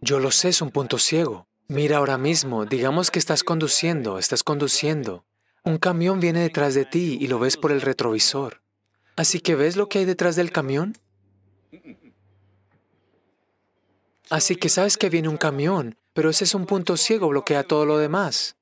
Yo 0.00 0.18
lo 0.18 0.30
sé, 0.30 0.48
es 0.48 0.60
un 0.60 0.70
punto 0.70 0.98
ciego. 0.98 1.46
Mira 1.68 1.98
ahora 1.98 2.18
mismo, 2.18 2.64
digamos 2.64 3.10
que 3.10 3.18
estás 3.18 3.44
conduciendo, 3.44 4.18
estás 4.18 4.42
conduciendo. 4.42 5.24
Un 5.64 5.78
camión 5.78 6.18
viene 6.18 6.40
detrás 6.40 6.74
de 6.74 6.86
ti 6.86 7.18
y 7.20 7.26
lo 7.26 7.38
ves 7.38 7.56
por 7.56 7.72
el 7.72 7.82
retrovisor. 7.82 8.62
Así 9.16 9.40
que 9.40 9.54
ves 9.54 9.76
lo 9.76 9.88
que 9.88 9.98
hay 9.98 10.04
detrás 10.04 10.34
del 10.34 10.50
camión. 10.50 10.96
Así 14.30 14.56
que 14.56 14.68
sabes 14.68 14.96
que 14.96 15.10
viene 15.10 15.28
un 15.28 15.36
camión, 15.36 15.96
pero 16.18 16.30
ese 16.30 16.42
es 16.42 16.54
un 16.56 16.66
punto 16.66 16.96
ciego, 16.96 17.28
bloquea 17.28 17.62
todo 17.62 17.86
lo 17.86 17.96
demás. 17.96 18.56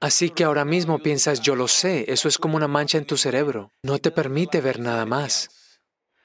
Así 0.00 0.30
que 0.30 0.44
ahora 0.44 0.64
mismo 0.64 1.00
piensas, 1.00 1.42
yo 1.42 1.54
lo 1.54 1.68
sé, 1.68 2.06
eso 2.08 2.28
es 2.28 2.38
como 2.38 2.56
una 2.56 2.66
mancha 2.66 2.96
en 2.96 3.04
tu 3.04 3.18
cerebro, 3.18 3.72
no 3.82 3.98
te 3.98 4.10
permite 4.10 4.62
ver 4.62 4.80
nada 4.80 5.04
más. 5.04 5.50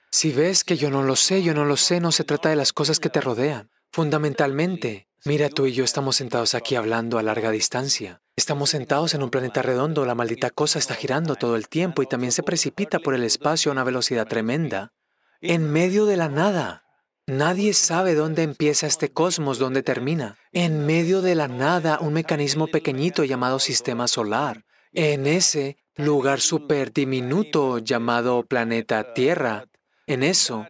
Si 0.10 0.32
ves 0.32 0.64
que 0.64 0.78
yo 0.78 0.90
no 0.90 1.04
lo 1.04 1.18
sé, 1.18 1.44
yo 1.44 1.54
no 1.54 1.66
lo 1.66 1.76
sé, 1.76 2.00
no 2.00 2.14
se 2.14 2.24
trata 2.24 2.48
de 2.48 2.56
las 2.56 2.72
cosas 2.72 3.02
que 3.02 3.10
te 3.10 3.20
rodean. 3.20 3.72
Fundamentalmente, 3.92 5.10
Mira, 5.26 5.50
tú 5.50 5.66
y 5.66 5.74
yo 5.74 5.84
estamos 5.84 6.16
sentados 6.16 6.56
aquí 6.56 6.76
hablando 6.76 7.20
a 7.20 7.24
larga 7.24 7.52
distancia. 7.52 8.22
Estamos 8.38 8.70
sentados 8.70 9.14
en 9.16 9.24
un 9.24 9.30
planeta 9.30 9.62
redondo, 9.62 10.06
la 10.06 10.16
maldita 10.16 10.50
cosa 10.50 10.80
está 10.80 10.96
girando 10.96 11.36
todo 11.36 11.58
el 11.58 11.68
tiempo 11.68 12.02
y 12.02 12.08
también 12.08 12.32
se 12.32 12.44
precipita 12.44 13.00
por 13.00 13.16
el 13.16 13.26
espacio 13.26 13.70
a 13.70 13.74
una 13.74 13.84
velocidad 13.84 14.28
tremenda. 14.28 14.94
En 15.42 15.70
medio 15.70 16.06
de 16.06 16.16
la 16.16 16.30
nada. 16.30 16.87
Nadie 17.30 17.74
sabe 17.74 18.16
dónde 18.16 18.44
empieza 18.44 18.88
este 18.88 19.12
cosmos, 19.12 19.60
dónde 19.60 19.84
termina. 19.84 20.38
En 20.54 20.86
medio 20.86 21.22
de 21.22 21.36
la 21.36 21.50
nada, 21.50 22.00
un 22.00 22.14
mecanismo 22.14 22.68
pequeñito 22.68 23.26
llamado 23.26 23.60
sistema 23.60 24.08
solar. 24.08 24.64
En 24.94 25.28
ese 25.28 25.76
lugar 25.98 26.40
súper 26.40 26.94
diminuto 26.94 27.80
llamado 27.80 28.44
planeta 28.44 29.14
Tierra. 29.14 29.66
En 30.06 30.24
eso, 30.24 30.68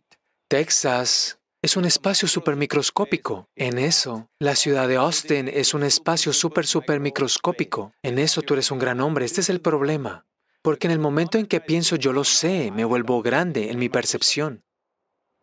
Texas, 0.47 1.37
es 1.61 1.77
un 1.77 1.85
espacio 1.85 2.27
supermicroscópico. 2.27 3.47
En 3.55 3.77
eso, 3.77 4.27
la 4.39 4.55
ciudad 4.55 4.87
de 4.87 4.95
Austin 4.95 5.47
es 5.53 5.75
un 5.75 5.83
espacio 5.83 6.33
super, 6.33 6.65
super 6.65 6.99
microscópico. 6.99 7.93
En 8.01 8.17
eso 8.17 8.41
tú 8.41 8.55
eres 8.55 8.71
un 8.71 8.79
gran 8.79 8.99
hombre. 8.99 9.25
Este 9.25 9.41
es 9.41 9.51
el 9.51 9.61
problema. 9.61 10.25
Porque 10.63 10.87
en 10.87 10.91
el 10.91 10.99
momento 10.99 11.37
en 11.37 11.45
que 11.45 11.61
pienso 11.61 11.97
yo 11.97 12.13
lo 12.13 12.23
sé, 12.23 12.71
me 12.71 12.83
vuelvo 12.83 13.21
grande 13.21 13.69
en 13.69 13.77
mi 13.77 13.89
percepción. 13.89 14.63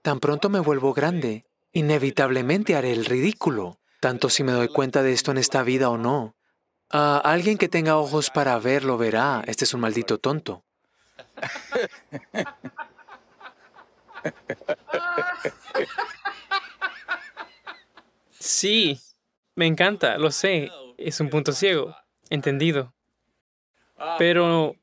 Tan 0.04 0.20
pronto 0.20 0.50
me 0.50 0.60
vuelvo 0.60 0.92
grande, 0.92 1.46
inevitablemente 1.72 2.76
haré 2.76 2.92
el 2.92 3.06
ridículo, 3.06 3.80
tanto 4.00 4.28
si 4.28 4.44
me 4.44 4.52
doy 4.52 4.68
cuenta 4.68 5.02
de 5.02 5.14
esto 5.14 5.30
en 5.30 5.38
esta 5.38 5.62
vida 5.62 5.88
o 5.88 5.96
no. 5.96 6.36
A 6.90 7.16
alguien 7.20 7.56
que 7.56 7.70
tenga 7.70 7.96
ojos 7.96 8.28
para 8.28 8.58
ver 8.58 8.84
lo 8.84 8.98
verá. 8.98 9.42
Este 9.46 9.64
es 9.64 9.72
un 9.72 9.80
maldito 9.80 10.18
tonto. 10.18 10.62
Sí, 18.38 19.00
me 19.54 19.64
encanta, 19.66 20.18
lo 20.18 20.30
sé. 20.30 20.70
Es 20.98 21.18
un 21.20 21.30
punto 21.30 21.52
ciego. 21.52 21.96
Entendido. 22.28 22.92
Pero 24.18 24.76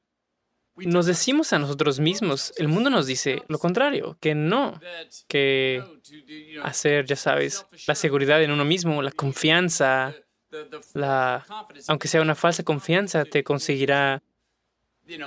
nos 0.76 1.05
decimos 1.05 1.53
a 1.53 1.59
nosotros 1.59 1.99
mismos, 1.99 2.53
el 2.57 2.67
mundo 2.67 2.89
nos 2.89 3.05
dice 3.05 3.43
lo 3.47 3.59
contrario, 3.59 4.17
que 4.19 4.36
no, 4.36 4.80
que 5.28 5.84
hacer, 6.63 7.05
ya 7.05 7.15
sabes, 7.15 7.65
la 7.88 7.95
seguridad 7.95 8.41
en 8.41 8.51
uno 8.51 8.65
mismo, 8.65 9.01
la 9.01 9.11
confianza, 9.11 10.15
la, 10.93 11.45
aunque 11.88 12.07
sea 12.07 12.22
una 12.22 12.36
falsa 12.36 12.63
confianza, 12.63 13.26
te 13.26 13.43
conseguirá 13.43 14.22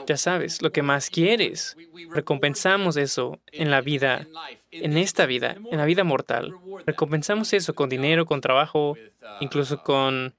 ya 0.07 0.17
sabes, 0.17 0.63
lo 0.63 0.73
que 0.73 0.83
más 0.83 1.11
quieres. 1.11 1.77
Recompensamos 2.11 2.97
eso 2.97 3.41
en 3.53 3.71
la 3.71 3.81
vida, 3.81 4.27
en 4.71 4.97
esta 4.97 5.27
vida, 5.27 5.57
en 5.71 5.79
la 5.79 5.85
vida 5.85 6.05
mortal. 6.05 6.55
Recompensamos 6.87 7.53
eso 7.53 7.75
con 7.75 7.89
dinero, 7.89 8.27
con 8.27 8.41
trabajo, 8.41 8.97
incluso 9.41 9.83
con 9.83 10.35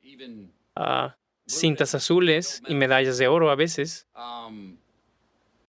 ah, 0.75 1.15
cintas 1.45 1.95
azules 1.95 2.61
y 2.67 2.75
medallas 2.75 3.17
de 3.17 3.27
oro 3.27 3.49
a 3.49 3.55
veces. 3.55 4.07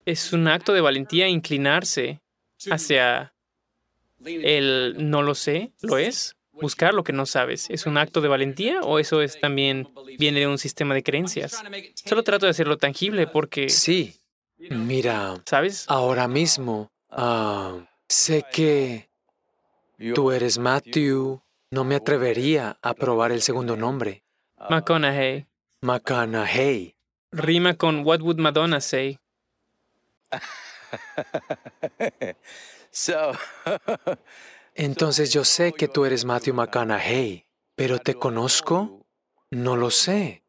Es 0.07 0.31
un 0.31 0.47
acto 0.47 0.71
de 0.71 0.79
valentía 0.79 1.27
inclinarse 1.27 2.21
hacia 2.71 3.33
el 4.25 4.95
no 4.97 5.21
lo 5.21 5.35
sé, 5.35 5.73
lo 5.81 5.97
es, 5.97 6.37
buscar 6.53 6.93
lo 6.93 7.03
que 7.03 7.11
no 7.11 7.25
sabes. 7.25 7.69
¿Es 7.69 7.85
un 7.85 7.97
acto 7.97 8.21
de 8.21 8.29
valentía 8.29 8.79
o 8.83 8.99
eso 8.99 9.21
es 9.21 9.37
también 9.37 9.89
viene 10.17 10.39
de 10.39 10.47
un 10.47 10.59
sistema 10.59 10.93
de 10.93 11.03
creencias? 11.03 11.61
Solo 12.05 12.23
trato 12.23 12.45
de 12.45 12.51
hacerlo 12.51 12.77
tangible 12.77 13.27
porque... 13.27 13.67
Sí. 13.67 14.15
Mira, 14.69 15.43
¿sabes? 15.45 15.83
Ahora 15.89 16.29
mismo, 16.29 16.89
ah, 17.09 17.77
sé 18.07 18.45
que 18.49 19.09
tú 20.15 20.31
eres 20.31 20.57
Matthew. 20.57 21.41
No 21.69 21.83
me 21.83 21.95
atrevería 21.95 22.77
a 22.81 22.93
probar 22.93 23.33
el 23.33 23.41
segundo 23.41 23.75
nombre. 23.75 24.23
McConaughey. 24.69 25.47
McConaughey. 25.81 26.95
Rima 27.33 27.73
con 27.73 28.05
What 28.05 28.21
Would 28.21 28.39
Madonna 28.39 28.79
Say. 28.79 29.19
Entonces 34.75 35.31
yo 35.31 35.43
sé 35.43 35.73
que 35.73 35.87
tú 35.87 36.05
eres 36.05 36.25
Matthew 36.25 36.53
McConaughey, 36.53 37.45
pero 37.75 37.99
¿te 37.99 38.15
conozco? 38.15 39.05
No 39.51 39.75
lo 39.75 39.91
sé. 39.91 40.43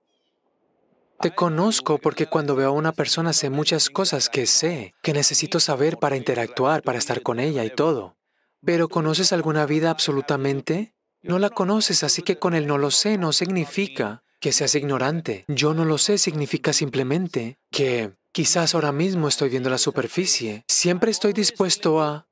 Te 1.20 1.34
conozco 1.34 1.98
porque 1.98 2.26
cuando 2.26 2.54
veo 2.54 2.68
a 2.68 2.72
una 2.72 2.92
persona 2.92 3.32
sé 3.32 3.50
muchas 3.50 3.90
cosas 3.90 4.28
que 4.28 4.46
sé, 4.46 4.94
que 5.02 5.12
necesito 5.12 5.58
saber 5.58 5.98
para 5.98 6.16
interactuar, 6.16 6.82
para 6.82 6.98
estar 6.98 7.22
con 7.22 7.40
ella 7.40 7.64
y 7.64 7.70
todo. 7.70 8.16
Pero 8.64 8.88
¿conoces 8.88 9.32
alguna 9.32 9.66
vida 9.66 9.90
absolutamente? 9.90 10.94
No 11.22 11.38
la 11.38 11.50
conoces, 11.50 12.04
así 12.04 12.22
que 12.22 12.38
con 12.38 12.54
el 12.54 12.66
no 12.66 12.78
lo 12.78 12.92
sé 12.92 13.18
no 13.18 13.32
significa 13.32 14.22
que 14.40 14.52
seas 14.52 14.74
ignorante. 14.76 15.44
Yo 15.48 15.74
no 15.74 15.84
lo 15.84 15.98
sé 15.98 16.18
significa 16.18 16.72
simplemente 16.72 17.58
que 17.70 18.12
quizás 18.32 18.74
ahora 18.74 18.92
mismo 18.92 19.28
estoy 19.28 19.48
viendo 19.48 19.70
la 19.70 19.78
superficie. 19.78 20.64
Siempre 20.68 21.10
estoy 21.10 21.32
dispuesto 21.32 22.00
a 22.00 22.26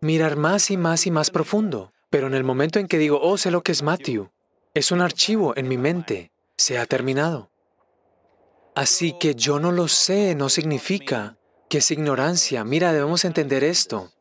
mirar 0.00 0.36
más 0.36 0.70
y 0.70 0.76
más 0.76 1.06
y 1.06 1.10
más 1.10 1.30
profundo. 1.30 1.92
Pero 2.10 2.26
en 2.26 2.34
el 2.34 2.44
momento 2.44 2.78
en 2.78 2.88
que 2.88 2.98
digo, 2.98 3.20
oh, 3.20 3.36
sé 3.36 3.50
lo 3.50 3.62
que 3.62 3.72
es 3.72 3.82
Matthew, 3.82 4.30
es 4.74 4.92
un 4.92 5.00
archivo 5.00 5.54
en 5.56 5.68
mi 5.68 5.76
mente, 5.76 6.32
se 6.56 6.78
ha 6.78 6.86
terminado. 6.86 7.50
Así 8.74 9.12
que 9.18 9.34
yo 9.34 9.58
no 9.58 9.72
lo 9.72 9.88
sé 9.88 10.34
no 10.34 10.48
significa 10.48 11.36
que 11.68 11.78
es 11.78 11.90
ignorancia. 11.90 12.64
Mira, 12.64 12.92
debemos 12.92 13.24
entender 13.24 13.64
esto. 13.64 14.12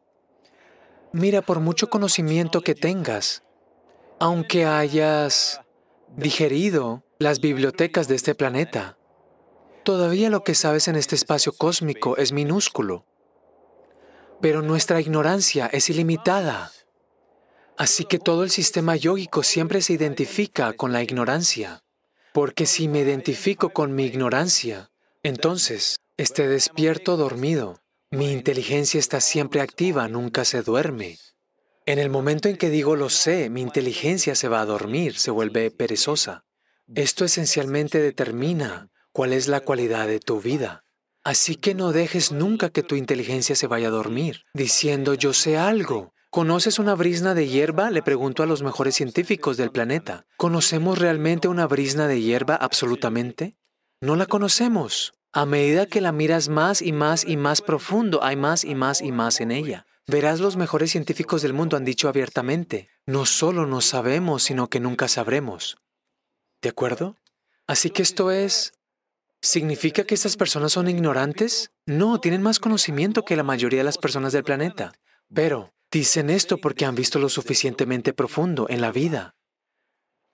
Mira, 1.14 1.41
por 1.41 1.60
mucho 1.60 1.89
conocimiento 1.89 2.62
que 2.62 2.76
tengas, 2.76 3.43
aunque 4.20 4.66
hayas 4.66 5.62
digerido 6.16 7.03
las 7.20 7.39
bibliotecas 7.39 8.08
de 8.08 8.16
este 8.16 8.36
planeta, 8.36 8.97
Todavía 9.88 10.29
lo 10.29 10.43
que 10.43 10.53
sabes 10.53 10.89
en 10.89 10.97
este 10.97 11.15
espacio 11.15 11.53
cósmico 11.53 12.17
es 12.17 12.33
minúsculo, 12.33 13.05
pero 14.41 14.61
nuestra 14.61 14.99
ignorancia 14.99 15.67
es 15.67 15.89
ilimitada. 15.89 16.73
Así 17.77 18.03
que 18.03 18.19
todo 18.19 18.43
el 18.43 18.49
sistema 18.49 18.97
yógico 18.97 19.43
siempre 19.43 19.81
se 19.81 19.93
identifica 19.93 20.73
con 20.73 20.91
la 20.91 21.03
ignorancia, 21.03 21.85
porque 22.33 22.65
si 22.65 22.89
me 22.89 22.99
identifico 22.99 23.69
con 23.69 23.95
mi 23.95 24.03
ignorancia, 24.03 24.91
entonces 25.23 26.01
esté 26.17 26.49
despierto 26.49 27.15
dormido. 27.15 27.79
Mi 28.11 28.33
inteligencia 28.33 28.99
está 28.99 29.21
siempre 29.21 29.61
activa, 29.61 30.09
nunca 30.09 30.43
se 30.43 30.63
duerme. 30.63 31.17
En 31.85 31.97
el 31.97 32.09
momento 32.09 32.49
en 32.49 32.57
que 32.57 32.69
digo 32.69 32.97
lo 32.97 33.09
sé, 33.09 33.49
mi 33.49 33.61
inteligencia 33.61 34.35
se 34.35 34.49
va 34.49 34.59
a 34.59 34.65
dormir, 34.65 35.17
se 35.17 35.31
vuelve 35.31 35.71
perezosa. 35.71 36.43
Esto 36.93 37.23
esencialmente 37.23 38.01
determina 38.01 38.89
cuál 39.18 39.34
es 39.34 39.47
la 39.47 39.61
cualidad 39.61 40.05
de 40.05 40.20
tu 40.20 40.41
vida. 40.41 40.84
Así 41.24 41.55
que 41.55 41.74
no 41.74 41.91
dejes 41.91 42.32
nunca 42.32 42.70
que 42.70 42.84
tu 42.84 42.93
inteligencia 42.93 43.55
se 43.55 43.65
vaya 43.65 43.88
a 43.88 43.89
dormir, 43.89 44.43
diciendo 44.53 45.15
yo 45.15 45.34
sé 45.34 45.57
algo. 45.57 46.13
¿Conoces 46.30 46.78
una 46.78 46.93
brisna 46.93 47.34
de 47.34 47.47
hierba? 47.47 47.89
Le 47.89 48.03
pregunto 48.03 48.43
a 48.43 48.45
los 48.45 48.61
mejores 48.61 48.93
científicos 48.93 49.57
del 49.57 49.72
planeta. 49.72 50.28
¿Conocemos 50.38 50.99
realmente 50.99 51.47
una 51.47 51.65
brisna 51.65 52.07
de 52.07 52.22
hierba 52.22 52.57
absolutamente? 52.57 53.57
No 54.01 54.15
la 54.15 54.28
conocemos. 54.28 55.13
A 55.34 55.47
medida 55.47 55.88
que 55.88 55.99
la 55.99 56.11
miras 56.11 56.47
más 56.47 56.84
y 56.84 56.91
más 56.91 57.26
y 57.26 57.38
más 57.38 57.63
profundo, 57.63 58.24
hay 58.24 58.36
más 58.36 58.63
y 58.63 58.76
más 58.76 59.01
y 59.01 59.11
más 59.11 59.41
en 59.41 59.49
ella. 59.49 59.88
Verás, 60.05 60.39
los 60.39 60.57
mejores 60.57 60.91
científicos 60.91 61.41
del 61.41 61.53
mundo 61.53 61.76
han 61.76 61.86
dicho 61.86 62.07
abiertamente, 62.07 62.89
no 63.07 63.26
solo 63.26 63.65
no 63.65 63.82
sabemos, 63.82 64.43
sino 64.43 64.70
que 64.70 64.80
nunca 64.80 65.07
sabremos. 65.07 65.80
¿De 66.61 66.70
acuerdo? 66.70 67.15
Así 67.65 67.89
que 67.89 68.03
esto 68.03 68.30
es 68.30 68.76
¿Significa 69.41 70.03
que 70.03 70.15
estas 70.15 70.35
personas 70.35 70.71
son 70.71 70.88
ignorantes? 70.88 71.71
No, 71.85 72.19
tienen 72.19 72.41
más 72.41 72.59
conocimiento 72.59 73.23
que 73.23 73.35
la 73.35 73.43
mayoría 73.43 73.79
de 73.79 73.85
las 73.85 73.97
personas 73.97 74.33
del 74.33 74.43
planeta. 74.43 74.93
Pero 75.33 75.73
dicen 75.91 76.29
esto 76.29 76.57
porque 76.57 76.85
han 76.85 76.95
visto 76.95 77.19
lo 77.19 77.29
suficientemente 77.29 78.13
profundo 78.13 78.67
en 78.69 78.81
la 78.81 78.91
vida. 78.91 79.35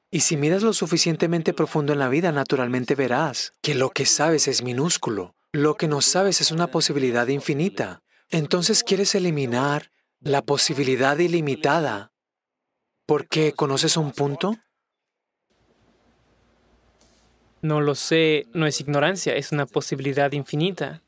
Y 0.09 0.21
si 0.21 0.37
miras 0.37 0.61
lo 0.61 0.73
suficientemente 0.73 1.53
profundo 1.53 1.91
en 1.91 1.99
la 1.99 2.07
vida, 2.07 2.31
naturalmente 2.31 2.95
verás 2.95 3.53
que 3.61 3.75
lo 3.75 3.89
que 3.89 4.05
sabes 4.05 4.47
es 4.47 4.61
minúsculo. 4.61 5.35
Lo 5.51 5.75
que 5.75 5.87
no 5.87 6.01
sabes 6.01 6.39
es 6.39 6.51
una 6.51 6.67
posibilidad 6.67 7.27
infinita. 7.27 8.03
Entonces 8.29 8.83
quieres 8.83 9.15
eliminar 9.15 9.91
la 10.19 10.41
posibilidad 10.41 11.17
ilimitada 11.17 12.13
porque 13.05 13.53
conoces 13.53 13.97
un 13.97 14.11
punto 14.11 14.57
no 17.64 17.80
lo 17.80 17.95
sé, 17.95 18.45
no 18.53 18.68
es 18.68 18.82
ignorancia, 18.82 19.36
es 19.36 19.53
una 19.53 19.66
posibilidad 19.66 20.32
infinita. 20.34 21.01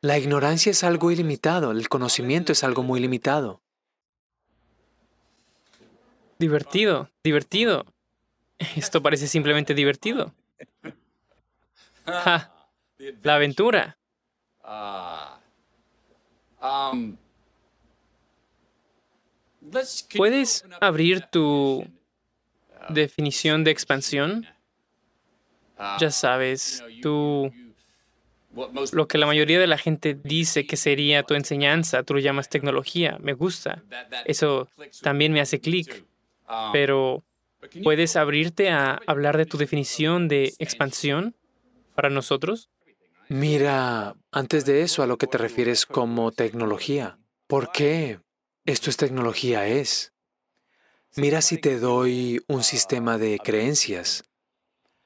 La 0.00 0.18
ignorancia 0.18 0.70
es 0.70 0.82
algo 0.82 1.12
ilimitado, 1.12 1.70
el 1.70 1.88
conocimiento 1.88 2.50
es 2.50 2.64
algo 2.64 2.82
muy 2.82 2.98
limitado. 2.98 3.62
Divertido, 6.38 7.08
divertido. 7.22 7.86
Esto 8.76 9.02
parece 9.02 9.28
simplemente 9.28 9.72
divertido. 9.72 10.34
la 12.04 13.34
aventura. 13.36 13.96
¿Puedes 20.16 20.64
abrir 20.80 21.20
tu 21.30 21.86
definición 22.88 23.62
de 23.62 23.70
expansión? 23.70 24.53
Ya 25.98 26.10
sabes, 26.10 26.84
tú, 27.02 27.52
lo 28.92 29.08
que 29.08 29.18
la 29.18 29.26
mayoría 29.26 29.58
de 29.58 29.66
la 29.66 29.78
gente 29.78 30.14
dice 30.14 30.66
que 30.66 30.76
sería 30.76 31.22
tu 31.22 31.34
enseñanza, 31.34 32.02
tú 32.02 32.14
lo 32.14 32.20
llamas 32.20 32.48
tecnología, 32.48 33.18
me 33.20 33.32
gusta. 33.32 33.82
Eso 34.24 34.68
también 35.02 35.32
me 35.32 35.40
hace 35.40 35.60
clic. 35.60 36.04
Pero, 36.72 37.24
¿puedes 37.82 38.16
abrirte 38.16 38.70
a 38.70 39.00
hablar 39.06 39.36
de 39.36 39.46
tu 39.46 39.58
definición 39.58 40.28
de 40.28 40.54
expansión 40.58 41.34
para 41.94 42.10
nosotros? 42.10 42.68
Mira, 43.28 44.14
antes 44.30 44.64
de 44.66 44.82
eso, 44.82 45.02
a 45.02 45.06
lo 45.06 45.16
que 45.16 45.26
te 45.26 45.38
refieres 45.38 45.86
como 45.86 46.30
tecnología. 46.30 47.18
¿Por 47.46 47.72
qué 47.72 48.20
esto 48.64 48.90
es 48.90 48.96
tecnología? 48.96 49.66
Es. 49.66 50.12
Mira 51.16 51.40
si 51.40 51.58
te 51.58 51.78
doy 51.78 52.42
un 52.48 52.62
sistema 52.62 53.18
de 53.18 53.38
creencias. 53.38 54.24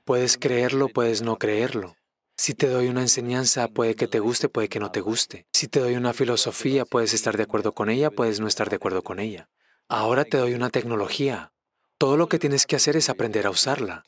Puedes 0.08 0.38
creerlo, 0.38 0.88
puedes 0.88 1.20
no 1.20 1.36
creerlo. 1.36 1.94
Si 2.34 2.54
te 2.54 2.66
doy 2.66 2.88
una 2.88 3.02
enseñanza, 3.02 3.68
puede 3.68 3.94
que 3.94 4.08
te 4.08 4.20
guste, 4.20 4.48
puede 4.48 4.70
que 4.70 4.80
no 4.80 4.90
te 4.90 5.02
guste. 5.02 5.46
Si 5.52 5.68
te 5.68 5.80
doy 5.80 5.96
una 5.96 6.14
filosofía, 6.14 6.86
puedes 6.86 7.12
estar 7.12 7.36
de 7.36 7.42
acuerdo 7.42 7.74
con 7.74 7.90
ella, 7.90 8.10
puedes 8.10 8.40
no 8.40 8.46
estar 8.48 8.70
de 8.70 8.76
acuerdo 8.76 9.02
con 9.02 9.20
ella. 9.20 9.50
Ahora 9.86 10.24
te 10.24 10.38
doy 10.38 10.54
una 10.54 10.70
tecnología. 10.70 11.52
Todo 11.98 12.16
lo 12.16 12.26
que 12.26 12.38
tienes 12.38 12.64
que 12.64 12.76
hacer 12.76 12.96
es 12.96 13.10
aprender 13.10 13.46
a 13.46 13.50
usarla. 13.50 14.04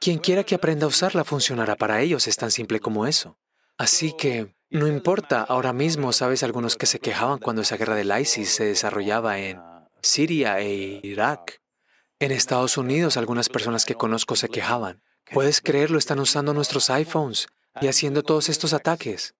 Quien 0.00 0.18
quiera 0.18 0.44
que 0.44 0.54
aprenda 0.54 0.84
a 0.84 0.90
usarla 0.90 1.24
funcionará 1.24 1.76
para 1.76 2.02
ellos, 2.02 2.28
es 2.28 2.36
tan 2.36 2.50
simple 2.50 2.78
como 2.78 3.06
eso. 3.06 3.38
Así 3.78 4.14
que, 4.14 4.54
no 4.68 4.86
importa, 4.86 5.40
ahora 5.40 5.72
mismo 5.72 6.12
sabes 6.12 6.42
algunos 6.42 6.76
que 6.76 6.84
se 6.84 7.00
quejaban 7.00 7.38
cuando 7.38 7.62
esa 7.62 7.78
guerra 7.78 7.94
del 7.94 8.12
ISIS 8.20 8.50
se 8.50 8.64
desarrollaba 8.66 9.38
en 9.38 9.62
Siria 10.02 10.60
e 10.60 11.00
Irak. 11.02 11.62
En 12.18 12.32
Estados 12.32 12.76
Unidos 12.76 13.16
algunas 13.16 13.48
personas 13.48 13.86
que 13.86 13.94
conozco 13.94 14.36
se 14.36 14.50
quejaban. 14.50 15.00
Puedes 15.30 15.60
creerlo, 15.60 15.98
están 15.98 16.18
usando 16.18 16.52
nuestros 16.52 16.90
iPhones 16.90 17.46
y 17.80 17.88
haciendo 17.88 18.22
todos 18.22 18.48
estos 18.48 18.72
ataques. 18.72 19.34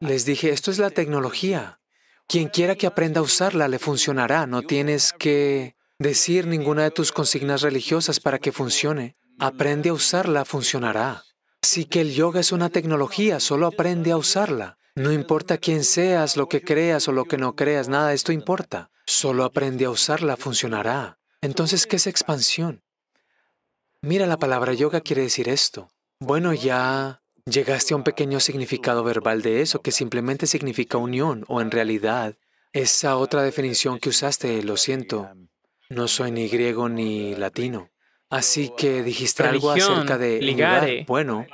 Les 0.00 0.24
dije, 0.24 0.50
esto 0.50 0.70
es 0.70 0.78
la 0.78 0.90
tecnología. 0.90 1.80
Quien 2.26 2.48
quiera 2.48 2.74
que 2.74 2.86
aprenda 2.86 3.20
a 3.20 3.22
usarla 3.22 3.68
le 3.68 3.78
funcionará. 3.78 4.46
No 4.46 4.62
tienes 4.62 5.12
que 5.12 5.76
decir 5.98 6.46
ninguna 6.46 6.82
de 6.84 6.90
tus 6.90 7.12
consignas 7.12 7.62
religiosas 7.62 8.20
para 8.20 8.38
que 8.38 8.52
funcione. 8.52 9.16
Aprende 9.38 9.90
a 9.90 9.92
usarla, 9.92 10.44
funcionará. 10.44 11.22
Así 11.62 11.84
que 11.84 12.00
el 12.00 12.12
yoga 12.12 12.40
es 12.40 12.50
una 12.50 12.70
tecnología, 12.70 13.38
solo 13.38 13.66
aprende 13.66 14.10
a 14.10 14.16
usarla. 14.16 14.78
No 14.94 15.12
importa 15.12 15.58
quién 15.58 15.84
seas, 15.84 16.36
lo 16.36 16.48
que 16.48 16.62
creas 16.62 17.08
o 17.08 17.12
lo 17.12 17.24
que 17.24 17.38
no 17.38 17.54
creas, 17.54 17.88
nada 17.88 18.08
de 18.08 18.14
esto 18.14 18.32
importa. 18.32 18.90
Solo 19.06 19.44
aprende 19.44 19.84
a 19.84 19.90
usarla, 19.90 20.36
funcionará. 20.36 21.18
Entonces, 21.40 21.86
¿qué 21.86 21.96
es 21.96 22.06
expansión? 22.06 22.82
Mira, 24.04 24.26
la 24.26 24.36
palabra 24.36 24.72
yoga 24.72 25.00
quiere 25.00 25.22
decir 25.22 25.48
esto. 25.48 25.88
Bueno, 26.18 26.52
ya 26.52 27.22
llegaste 27.46 27.94
a 27.94 27.96
un 27.96 28.02
pequeño 28.02 28.40
significado 28.40 29.04
verbal 29.04 29.42
de 29.42 29.60
eso, 29.60 29.80
que 29.80 29.92
simplemente 29.92 30.48
significa 30.48 30.98
unión, 30.98 31.44
o 31.46 31.60
en 31.60 31.70
realidad, 31.70 32.36
esa 32.72 33.16
otra 33.16 33.42
definición 33.42 34.00
que 34.00 34.08
usaste, 34.08 34.60
lo 34.64 34.76
siento, 34.76 35.30
no 35.88 36.08
soy 36.08 36.32
ni 36.32 36.48
griego 36.48 36.88
ni 36.88 37.36
latino. 37.36 37.90
Así 38.28 38.72
que 38.76 39.04
dijiste 39.04 39.44
algo 39.44 39.70
acerca 39.70 40.18
de 40.18 40.40
ligar. 40.40 41.04
Bueno, 41.06 41.46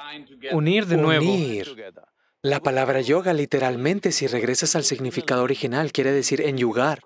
unir 0.53 0.87
de 0.87 0.97
nuevo. 0.97 1.31
Unir. 1.31 1.93
La 2.41 2.61
palabra 2.61 3.03
yoga 3.03 3.35
literalmente, 3.35 4.11
si 4.11 4.27
regresas 4.27 4.75
al 4.75 4.85
significado 4.85 5.43
original, 5.43 5.93
quiere 5.93 6.13
decir 6.13 6.41
enyugar. 6.41 7.03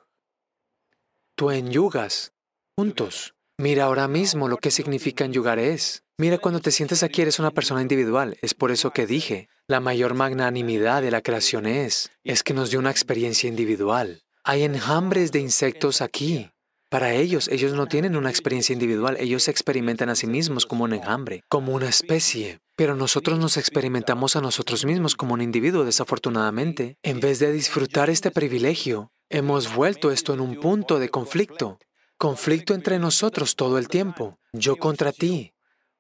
Tú 1.35 1.51
enyugas, 1.51 2.33
juntos. 2.77 3.35
Mira 3.63 3.85
ahora 3.85 4.09
mismo 4.09 4.49
lo 4.49 4.57
que 4.57 4.73
significa 4.73 5.25
enyugar 5.25 5.61
es. 5.61 6.03
Mira 6.19 6.39
cuando 6.39 6.59
te 6.59 6.73
sientes 6.73 7.05
aquí 7.05 7.23
eres 7.23 7.39
una 7.39 7.53
persona 7.53 7.81
individual. 7.81 8.37
Es 8.43 8.55
por 8.55 8.73
eso 8.73 8.91
que 8.91 9.07
dije, 9.07 9.49
la 9.69 9.79
mayor 9.79 10.15
magnanimidad 10.15 11.01
de 11.01 11.13
la 11.13 11.21
creación 11.21 11.67
es, 11.67 12.11
es 12.25 12.43
que 12.43 12.55
nos 12.55 12.71
dio 12.71 12.81
una 12.81 12.91
experiencia 12.91 13.49
individual. 13.49 14.25
Hay 14.43 14.65
enjambres 14.65 15.31
de 15.31 15.39
insectos 15.39 16.01
aquí. 16.01 16.51
Para 16.89 17.15
ellos, 17.15 17.47
ellos 17.47 17.75
no 17.75 17.87
tienen 17.87 18.17
una 18.17 18.31
experiencia 18.31 18.73
individual, 18.73 19.17
ellos 19.21 19.45
se 19.45 19.53
experimentan 19.53 20.09
a 20.09 20.17
sí 20.17 20.27
mismos 20.27 20.67
como 20.67 20.83
un 20.83 20.95
enjambre, 20.95 21.45
como 21.49 21.73
una 21.73 21.89
especie. 21.89 22.59
Pero 22.75 22.97
nosotros 22.97 23.39
nos 23.39 23.57
experimentamos 23.59 24.35
a 24.35 24.41
nosotros 24.41 24.85
mismos 24.85 25.15
como 25.15 25.35
un 25.35 25.41
individuo, 25.41 25.85
desafortunadamente. 25.85 26.97
En 27.05 27.21
vez 27.21 27.39
de 27.39 27.53
disfrutar 27.53 28.11
este 28.11 28.33
privilegio, 28.33 29.13
hemos 29.31 29.73
vuelto 29.73 30.11
esto 30.11 30.35
en 30.35 30.41
un 30.41 30.59
punto 30.59 30.99
de 30.99 31.11
conflicto 31.11 31.79
conflicto 32.23 32.73
entre 32.75 33.01
nosotros 33.01 33.57
todo 33.57 33.79
el 33.79 33.89
tiempo, 33.89 34.39
yo 34.53 34.77
contra 34.77 35.11
ti. 35.11 35.55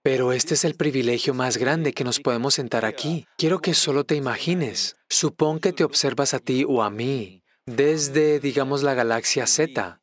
Pero 0.04 0.32
este 0.32 0.54
es 0.54 0.64
el 0.64 0.76
privilegio 0.76 1.34
más 1.34 1.56
grande 1.56 1.92
que 1.92 2.04
nos 2.04 2.20
podemos 2.20 2.54
sentar 2.54 2.84
aquí. 2.84 3.26
Quiero 3.36 3.58
que 3.58 3.74
solo 3.74 4.04
te 4.04 4.14
imagines. 4.14 4.94
Supón 5.08 5.58
que 5.58 5.72
te 5.72 5.82
observas 5.82 6.32
a 6.32 6.38
ti 6.38 6.64
o 6.64 6.84
a 6.84 6.90
mí 6.90 7.42
desde, 7.66 8.38
digamos, 8.38 8.84
la 8.84 8.94
galaxia 8.94 9.48
Z. 9.48 10.00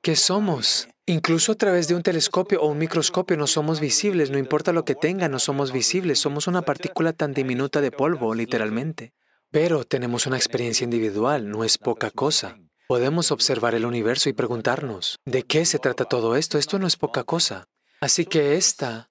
¿Qué 0.00 0.16
somos? 0.16 0.88
Incluso 1.04 1.52
a 1.52 1.56
través 1.56 1.86
de 1.88 1.94
un 1.94 2.02
telescopio 2.02 2.62
o 2.62 2.68
un 2.68 2.78
microscopio 2.78 3.36
no 3.36 3.46
somos 3.46 3.80
visibles, 3.80 4.30
no 4.30 4.38
importa 4.38 4.72
lo 4.72 4.86
que 4.86 4.94
tenga, 4.94 5.28
no 5.28 5.38
somos 5.38 5.70
visibles, 5.70 6.18
somos 6.18 6.46
una 6.46 6.62
partícula 6.62 7.12
tan 7.12 7.34
diminuta 7.34 7.82
de 7.82 7.90
polvo, 7.90 8.34
literalmente. 8.34 9.12
Pero 9.50 9.84
tenemos 9.84 10.26
una 10.26 10.38
experiencia 10.38 10.84
individual, 10.84 11.50
no 11.50 11.62
es 11.62 11.76
poca 11.76 12.10
cosa. 12.10 12.58
Podemos 12.88 13.32
observar 13.32 13.74
el 13.74 13.84
universo 13.84 14.30
y 14.30 14.32
preguntarnos, 14.32 15.18
¿de 15.26 15.42
qué 15.42 15.66
se 15.66 15.78
trata 15.78 16.06
todo 16.06 16.36
esto? 16.36 16.56
Esto 16.56 16.78
no 16.78 16.86
es 16.86 16.96
poca 16.96 17.22
cosa. 17.22 17.68
Así 18.00 18.24
que 18.24 18.56
esta 18.56 19.10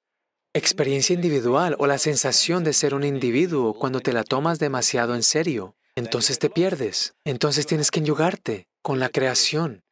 experiencia 0.55 1.13
individual 1.13 1.75
o 1.78 1.86
la 1.86 1.99
sensación 1.99 2.63
de 2.63 2.73
ser 2.73 2.95
un 2.95 3.03
individuo 3.03 3.75
cuando 3.75 3.99
te 3.99 4.13
la 4.13 4.23
tomas 4.23 4.57
demasiado 4.57 5.13
en 5.13 5.21
serio. 5.21 5.75
Entonces 5.95 6.39
te 6.39 6.49
pierdes. 6.49 7.13
Entonces 7.23 7.67
tienes 7.67 7.91
que 7.91 7.99
enyugarte 7.99 8.67
con 8.82 8.99
la 8.99 9.09
creación. 9.09 9.84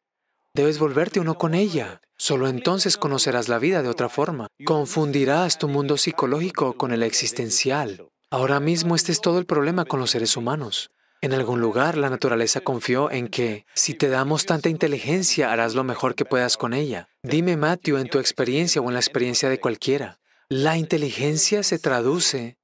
Debes 0.52 0.80
volverte 0.80 1.20
uno 1.20 1.38
con 1.38 1.54
ella. 1.54 2.00
Solo 2.18 2.48
entonces 2.48 2.96
conocerás 2.96 3.48
la 3.48 3.60
vida 3.60 3.84
de 3.84 3.88
otra 3.88 4.08
forma. 4.08 4.48
Confundirás 4.64 5.58
tu 5.58 5.68
mundo 5.68 5.96
psicológico 5.96 6.76
con 6.76 6.90
el 6.90 7.04
existencial. 7.04 8.08
Ahora 8.32 8.58
mismo 8.58 8.96
este 8.96 9.12
es 9.12 9.20
todo 9.20 9.38
el 9.38 9.46
problema 9.46 9.84
con 9.84 10.00
los 10.00 10.10
seres 10.10 10.36
humanos. 10.36 10.90
En 11.26 11.34
algún 11.34 11.60
lugar 11.60 11.98
la 11.98 12.08
naturaleza 12.08 12.60
confió 12.60 13.10
en 13.10 13.26
que 13.26 13.66
si 13.74 13.94
te 13.94 14.08
damos 14.08 14.46
tanta 14.46 14.68
inteligencia 14.68 15.50
harás 15.50 15.74
lo 15.74 15.82
mejor 15.82 16.14
que 16.14 16.24
puedas 16.24 16.56
con 16.56 16.72
ella. 16.72 17.08
Dime, 17.24 17.56
Matthew, 17.56 17.96
en 17.96 18.08
tu 18.08 18.20
experiencia 18.20 18.80
o 18.80 18.86
en 18.86 18.94
la 18.94 19.00
experiencia 19.00 19.48
de 19.48 19.58
cualquiera, 19.58 20.20
¿la 20.48 20.76
inteligencia 20.76 21.64
se 21.64 21.80
traduce 21.80 22.58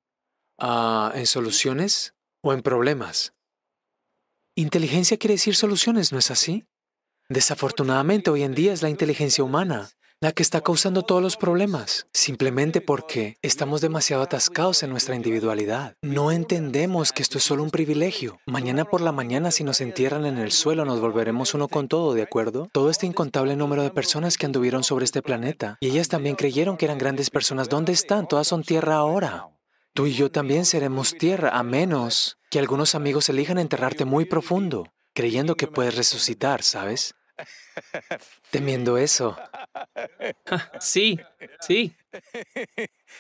ah, 0.58 1.10
en 1.16 1.26
soluciones 1.26 2.14
o 2.40 2.52
en 2.52 2.62
problemas? 2.62 3.34
Inteligencia 4.54 5.16
quiere 5.16 5.34
decir 5.34 5.56
soluciones, 5.56 6.12
¿no 6.12 6.20
es 6.20 6.30
así? 6.30 6.64
Desafortunadamente, 7.28 8.30
hoy 8.30 8.44
en 8.44 8.54
día 8.54 8.72
es 8.72 8.80
la 8.80 8.90
inteligencia 8.90 9.42
humana 9.42 9.90
la 10.22 10.30
que 10.30 10.44
está 10.44 10.60
causando 10.60 11.02
todos 11.02 11.20
los 11.20 11.36
problemas, 11.36 12.06
simplemente 12.12 12.80
porque 12.80 13.38
estamos 13.42 13.80
demasiado 13.80 14.22
atascados 14.22 14.84
en 14.84 14.90
nuestra 14.90 15.16
individualidad. 15.16 15.96
No 16.00 16.30
entendemos 16.30 17.10
que 17.10 17.22
esto 17.22 17.38
es 17.38 17.44
solo 17.44 17.64
un 17.64 17.72
privilegio. 17.72 18.38
Mañana 18.46 18.84
por 18.84 19.00
la 19.00 19.10
mañana, 19.10 19.50
si 19.50 19.64
nos 19.64 19.80
entierran 19.80 20.24
en 20.24 20.38
el 20.38 20.52
suelo, 20.52 20.84
nos 20.84 21.00
volveremos 21.00 21.54
uno 21.54 21.66
con 21.66 21.88
todo, 21.88 22.14
¿de 22.14 22.22
acuerdo? 22.22 22.68
Todo 22.72 22.88
este 22.88 23.04
incontable 23.04 23.56
número 23.56 23.82
de 23.82 23.90
personas 23.90 24.38
que 24.38 24.46
anduvieron 24.46 24.84
sobre 24.84 25.06
este 25.06 25.22
planeta, 25.22 25.76
y 25.80 25.88
ellas 25.88 26.06
también 26.06 26.36
creyeron 26.36 26.76
que 26.76 26.84
eran 26.84 26.98
grandes 26.98 27.28
personas. 27.28 27.68
¿Dónde 27.68 27.90
están? 27.90 28.28
Todas 28.28 28.46
son 28.46 28.62
tierra 28.62 28.94
ahora. 28.94 29.48
Tú 29.92 30.06
y 30.06 30.12
yo 30.12 30.30
también 30.30 30.66
seremos 30.66 31.16
tierra, 31.18 31.50
a 31.50 31.64
menos 31.64 32.38
que 32.48 32.60
algunos 32.60 32.94
amigos 32.94 33.28
elijan 33.28 33.58
enterrarte 33.58 34.04
muy 34.04 34.24
profundo, 34.26 34.86
creyendo 35.14 35.56
que 35.56 35.66
puedes 35.66 35.96
resucitar, 35.96 36.62
¿sabes? 36.62 37.16
Temiendo 38.50 38.98
eso. 38.98 39.36
Sí, 40.80 41.18
sí. 41.60 41.94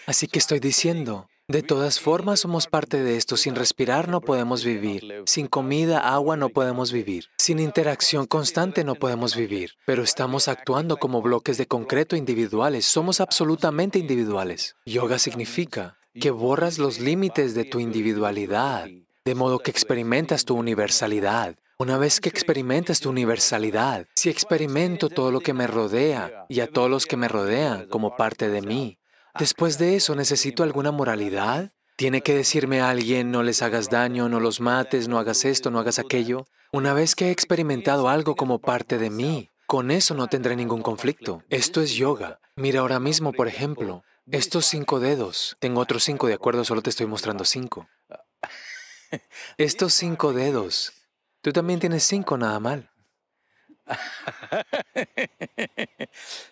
Así 0.06 0.26
que 0.26 0.38
estoy 0.38 0.60
diciendo, 0.60 1.28
de 1.48 1.62
todas 1.62 2.00
formas 2.00 2.40
somos 2.40 2.66
parte 2.66 3.02
de 3.02 3.16
esto. 3.16 3.36
Sin 3.36 3.54
respirar 3.54 4.08
no 4.08 4.20
podemos 4.20 4.64
vivir. 4.64 5.22
Sin 5.26 5.48
comida, 5.48 5.98
agua 5.98 6.36
no 6.36 6.48
podemos 6.48 6.92
vivir. 6.92 7.26
Sin 7.36 7.58
interacción 7.58 8.26
constante 8.26 8.84
no 8.84 8.94
podemos 8.94 9.36
vivir. 9.36 9.72
Pero 9.84 10.02
estamos 10.02 10.48
actuando 10.48 10.96
como 10.96 11.20
bloques 11.20 11.58
de 11.58 11.66
concreto 11.66 12.16
individuales. 12.16 12.86
Somos 12.86 13.20
absolutamente 13.20 13.98
individuales. 13.98 14.76
Yoga 14.86 15.18
significa 15.18 15.98
que 16.14 16.30
borras 16.30 16.78
los 16.78 17.00
límites 17.00 17.54
de 17.54 17.64
tu 17.64 17.80
individualidad, 17.80 18.88
de 19.24 19.34
modo 19.34 19.58
que 19.58 19.70
experimentas 19.70 20.44
tu 20.44 20.54
universalidad. 20.54 21.56
Una 21.82 21.98
vez 21.98 22.20
que 22.20 22.28
experimentas 22.28 23.00
tu 23.00 23.10
universalidad, 23.10 24.06
si 24.14 24.30
experimento 24.30 25.08
todo 25.08 25.32
lo 25.32 25.40
que 25.40 25.52
me 25.52 25.66
rodea 25.66 26.46
y 26.48 26.60
a 26.60 26.70
todos 26.70 26.88
los 26.88 27.06
que 27.06 27.16
me 27.16 27.26
rodean 27.26 27.88
como 27.88 28.14
parte 28.14 28.48
de 28.50 28.62
mí, 28.62 29.00
después 29.36 29.78
de 29.78 29.96
eso 29.96 30.14
necesito 30.14 30.62
alguna 30.62 30.92
moralidad. 30.92 31.72
¿Tiene 31.96 32.20
que 32.20 32.36
decirme 32.36 32.80
a 32.80 32.90
alguien 32.90 33.32
no 33.32 33.42
les 33.42 33.62
hagas 33.62 33.90
daño, 33.90 34.28
no 34.28 34.38
los 34.38 34.60
mates, 34.60 35.08
no 35.08 35.18
hagas 35.18 35.44
esto, 35.44 35.72
no 35.72 35.80
hagas 35.80 35.98
aquello? 35.98 36.46
Una 36.70 36.94
vez 36.94 37.16
que 37.16 37.26
he 37.26 37.30
experimentado 37.32 38.08
algo 38.08 38.36
como 38.36 38.60
parte 38.60 38.96
de 38.98 39.10
mí, 39.10 39.50
con 39.66 39.90
eso 39.90 40.14
no 40.14 40.28
tendré 40.28 40.54
ningún 40.54 40.82
conflicto. 40.82 41.42
Esto 41.50 41.80
es 41.80 41.94
yoga. 41.94 42.38
Mira 42.54 42.78
ahora 42.78 43.00
mismo, 43.00 43.32
por 43.32 43.48
ejemplo, 43.48 44.04
estos 44.30 44.66
cinco 44.66 45.00
dedos. 45.00 45.56
Tengo 45.58 45.80
otros 45.80 46.04
cinco, 46.04 46.28
de 46.28 46.34
acuerdo, 46.34 46.64
solo 46.64 46.80
te 46.80 46.90
estoy 46.90 47.06
mostrando 47.06 47.44
cinco. 47.44 47.88
Estos 49.58 49.94
cinco 49.94 50.32
dedos 50.32 51.01
Tú 51.42 51.52
también 51.52 51.80
tienes 51.80 52.04
cinco, 52.04 52.38
nada 52.38 52.60
mal. 52.60 52.88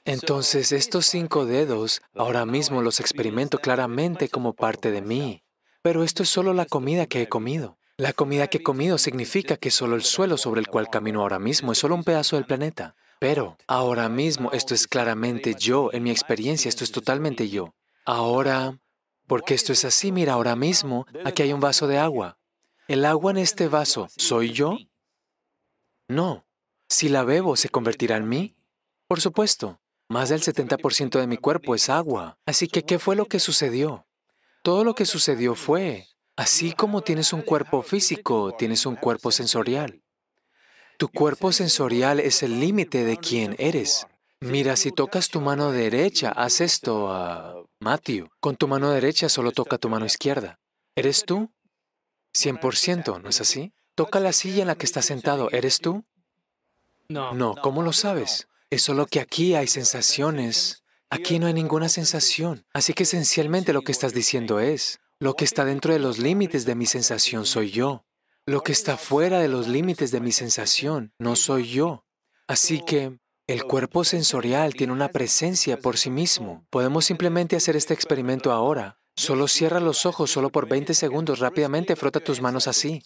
Entonces, 0.05 0.72
estos 0.72 1.07
cinco 1.07 1.47
dedos 1.47 2.03
ahora 2.14 2.45
mismo 2.45 2.82
los 2.82 2.99
experimento 2.99 3.59
claramente 3.59 4.28
como 4.28 4.53
parte 4.53 4.91
de 4.91 5.01
mí. 5.01 5.45
Pero 5.82 6.03
esto 6.03 6.24
es 6.24 6.28
solo 6.28 6.53
la 6.53 6.66
comida 6.66 7.07
que 7.07 7.22
he 7.22 7.28
comido. 7.28 7.78
La 7.99 8.12
comida 8.12 8.49
que 8.49 8.59
he 8.59 8.62
comido 8.62 8.99
significa 8.99 9.57
que 9.57 9.70
solo 9.70 9.95
el 9.95 10.03
suelo 10.03 10.36
sobre 10.36 10.61
el 10.61 10.66
cual 10.66 10.91
camino 10.91 11.20
ahora 11.20 11.38
mismo 11.38 11.70
es 11.70 11.78
solo 11.78 11.95
un 11.95 12.03
pedazo 12.03 12.36
del 12.36 12.47
planeta. 12.47 12.97
Pero 13.20 13.59
ahora 13.68 14.09
mismo 14.09 14.51
esto 14.53 14.74
es 14.74 14.88
claramente 14.88 15.55
yo, 15.55 15.91
en 15.93 16.03
mi 16.03 16.11
experiencia 16.11 16.68
esto 16.68 16.82
es 16.82 16.91
totalmente 16.91 17.49
yo. 17.49 17.74
Ahora, 18.05 18.80
porque 19.26 19.55
esto 19.55 19.72
es 19.72 19.84
así, 19.84 20.11
mira, 20.11 20.32
ahora 20.32 20.57
mismo 20.57 21.07
aquí 21.24 21.43
hay 21.43 21.53
un 21.53 21.61
vaso 21.61 21.86
de 21.86 21.99
agua. 21.99 22.39
¿El 22.91 23.05
agua 23.05 23.30
en 23.30 23.36
este 23.36 23.68
vaso 23.68 24.09
soy 24.16 24.51
yo? 24.51 24.76
No. 26.09 26.45
Si 26.88 27.09
la 27.09 27.22
bebo, 27.22 27.55
¿se 27.55 27.68
convertirá 27.68 28.16
en 28.16 28.28
mí? 28.28 28.57
Por 29.07 29.20
supuesto. 29.20 29.80
Más 30.09 30.28
del 30.28 30.43
70% 30.43 31.20
de 31.20 31.28
mi 31.28 31.36
cuerpo 31.36 31.76
es 31.76 31.88
agua. 31.88 32.36
Así 32.47 32.66
que, 32.66 32.82
¿qué 32.82 32.99
fue 32.99 33.14
lo 33.14 33.26
que 33.26 33.38
sucedió? 33.38 34.09
Todo 34.64 34.82
lo 34.82 34.97
que 34.97 35.07
sucedió 35.07 35.55
fue, 35.55 36.09
así 36.34 36.72
como 36.72 37.03
tienes 37.03 37.32
un 37.32 37.43
cuerpo 37.43 37.82
físico, 37.82 38.57
tienes 38.59 38.84
un 38.86 38.97
cuerpo 38.97 39.30
sensorial. 39.30 40.03
Tu 40.99 41.07
cuerpo 41.11 41.53
sensorial 41.53 42.18
es 42.18 42.43
el 42.43 42.59
límite 42.59 43.05
de 43.05 43.18
quién 43.18 43.55
eres. 43.61 44.09
Mira, 44.41 44.74
si 44.74 44.91
tocas 44.91 45.28
tu 45.28 45.41
mano 45.41 45.70
derecha, 45.70 46.32
haz 46.32 46.61
esto 46.61 47.09
a 47.12 47.55
Matthew. 47.78 48.26
Con 48.41 48.57
tu 48.57 48.66
mano 48.66 48.91
derecha 48.91 49.28
solo 49.28 49.53
toca 49.53 49.78
tu 49.78 49.88
mano 49.88 50.07
izquierda. 50.07 50.59
¿Eres 50.97 51.24
tú? 51.24 51.53
100%, 52.35 53.22
¿no 53.22 53.28
es 53.28 53.41
así? 53.41 53.72
Toca 53.95 54.20
la 54.20 54.33
silla 54.33 54.62
en 54.62 54.68
la 54.68 54.76
que 54.76 54.87
estás 54.87 55.05
sentado. 55.07 55.51
¿Eres 55.51 55.81
tú? 55.81 56.05
No. 57.09 57.35
No, 57.35 57.55
¿cómo 57.57 57.83
lo 57.83 57.93
sabes? 57.93 58.49
Es 58.70 58.83
solo 58.83 59.07
que 59.07 59.20
aquí 59.20 59.55
hay 59.55 59.66
sensaciones. 59.66 60.85
Aquí 61.11 61.39
no 61.39 61.47
hay 61.47 61.55
ninguna 61.55 61.89
sensación. 61.89 62.64
Así 62.72 62.95
que 62.95 63.03
esencialmente 63.03 63.72
lo 63.72 63.83
que 63.83 63.93
estás 63.93 64.14
diciendo 64.14 64.61
es, 64.61 65.01
lo 65.18 65.35
que 65.35 65.45
está 65.45 65.64
dentro 65.64 65.93
de 65.93 65.99
los 65.99 66.18
límites 66.18 66.64
de 66.64 66.76
mi 66.76 66.87
sensación 66.87 67.47
soy 67.47 67.70
yo. 67.70 68.05
Lo 68.47 68.62
que 68.62 68.72
está 68.72 68.97
fuera 68.97 69.41
de 69.41 69.49
los 69.49 69.68
límites 69.68 70.12
de 70.12 70.20
mi 70.20 70.33
sensación 70.33 71.12
no 71.18 71.37
soy 71.37 71.68
yo. 71.68 72.05
Así 72.47 72.83
que 72.85 73.18
el 73.47 73.64
cuerpo 73.64 74.05
sensorial 74.05 74.74
tiene 74.74 74.93
una 74.93 75.09
presencia 75.09 75.76
por 75.76 75.99
sí 75.99 76.09
mismo. 76.11 76.64
Podemos 76.70 77.05
simplemente 77.05 77.57
hacer 77.57 77.76
este 77.76 77.93
experimento 77.93 78.53
ahora. 78.53 79.01
Solo 79.21 79.49
cierra 79.49 79.81
los 79.81 80.07
ojos 80.07 80.31
solo 80.31 80.49
por 80.49 80.66
20 80.66 80.95
segundos. 80.95 81.41
Rápidamente 81.41 81.95
frota 81.95 82.21
tus 82.21 82.41
manos 82.41 82.66
así. 82.66 83.03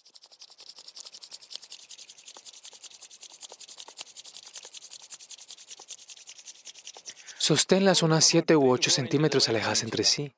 Sosténlas 7.37 8.01
unas 8.01 8.23
7 8.23 8.55
u 8.55 8.71
8 8.71 8.91
centímetros 8.91 9.49
alejadas 9.49 9.83
entre 9.83 10.05
sí. 10.05 10.33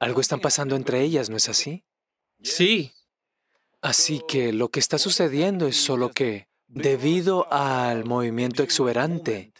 Algo 0.00 0.20
está 0.20 0.38
pasando 0.38 0.74
entre 0.74 1.02
ellas, 1.02 1.30
¿no 1.30 1.36
es 1.36 1.48
así? 1.48 1.84
Sí. 2.42 2.92
Así 3.80 4.24
que 4.26 4.52
lo 4.52 4.70
que 4.70 4.80
está 4.80 4.98
sucediendo 4.98 5.68
es 5.68 5.76
solo 5.76 6.10
que, 6.10 6.48
debido 6.66 7.46
al 7.52 8.04
movimiento 8.04 8.64
exuberante, 8.64 9.52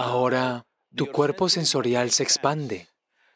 ahora 0.00 0.66
tu 0.96 1.06
cuerpo 1.06 1.48
sensorial 1.48 2.10
se 2.10 2.22
expande. 2.22 2.88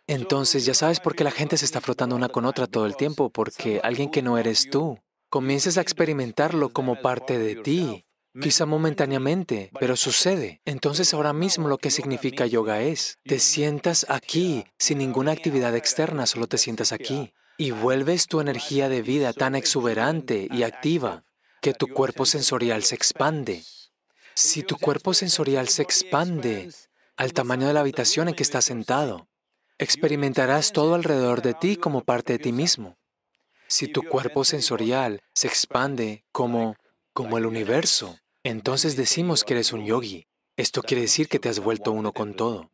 Entonces 0.07 0.65
ya 0.65 0.75
sabes 0.75 0.99
por 0.99 1.15
qué 1.15 1.23
la 1.23 1.31
gente 1.31 1.57
se 1.57 1.65
está 1.65 1.81
frotando 1.81 2.17
una 2.17 2.29
con 2.29 2.47
otra 2.47 2.67
todo 2.67 2.87
el 2.87 2.97
tiempo, 2.97 3.31
porque 3.31 3.81
alguien 3.83 4.11
que 4.11 4.23
no 4.23 4.39
eres 4.39 4.71
tú, 4.71 4.99
comienzas 5.29 5.77
a 5.77 5.83
experimentarlo 5.83 6.71
como 6.71 7.01
parte 7.01 7.39
de 7.39 7.57
ti, 7.57 8.07
quizá 8.41 8.67
momentáneamente, 8.67 9.71
pero 9.79 9.95
sucede. 9.95 10.61
Entonces 10.65 11.13
ahora 11.13 11.33
mismo 11.33 11.69
lo 11.69 11.79
que 11.79 11.91
significa 11.91 12.47
yoga 12.47 12.81
es, 12.81 13.19
te 13.25 13.39
sientas 13.39 14.07
aquí 14.09 14.65
sin 14.79 14.99
ninguna 14.99 15.33
actividad 15.33 15.77
externa, 15.77 16.27
solo 16.27 16.47
te 16.47 16.59
sientas 16.59 16.93
aquí 16.93 17.33
y 17.59 17.71
vuelves 17.71 18.27
tu 18.27 18.41
energía 18.41 18.89
de 18.89 19.03
vida 19.03 19.33
tan 19.33 19.55
exuberante 19.55 20.49
y 20.51 20.63
activa 20.63 21.25
que 21.61 21.75
tu 21.75 21.89
cuerpo 21.89 22.27
sensorial 22.27 22.83
se 22.85 22.95
expande. 22.95 23.63
Si 24.37 24.65
tu 24.65 24.79
cuerpo 24.79 25.15
sensorial 25.15 25.69
se 25.69 25.83
expande 25.83 26.69
al 27.17 27.33
tamaño 27.33 27.69
de 27.69 27.73
la 27.73 27.81
habitación 27.81 28.29
en 28.29 28.35
que 28.35 28.43
estás 28.43 28.65
sentado, 28.65 29.29
experimentarás 29.79 30.73
todo 30.73 30.97
alrededor 30.97 31.41
de 31.41 31.55
ti 31.55 31.77
como 31.77 32.03
parte 32.03 32.33
de 32.33 32.39
ti 32.41 32.53
mismo. 32.53 32.97
Si 33.69 33.87
tu 33.87 34.03
cuerpo 34.03 34.45
sensorial 34.45 35.23
se 35.35 35.47
expande 35.47 36.25
como, 36.33 36.75
como 37.13 37.39
el 37.39 37.47
universo, 37.47 38.19
entonces 38.43 38.97
decimos 38.97 39.45
que 39.45 39.55
eres 39.55 39.73
un 39.73 39.85
yogi. 39.85 40.27
Esto 40.57 40.83
quiere 40.83 41.03
decir 41.03 41.29
que 41.29 41.39
te 41.39 41.49
has 41.49 41.61
vuelto 41.61 41.93
uno 41.93 42.13
con 42.13 42.35
todo. 42.35 42.71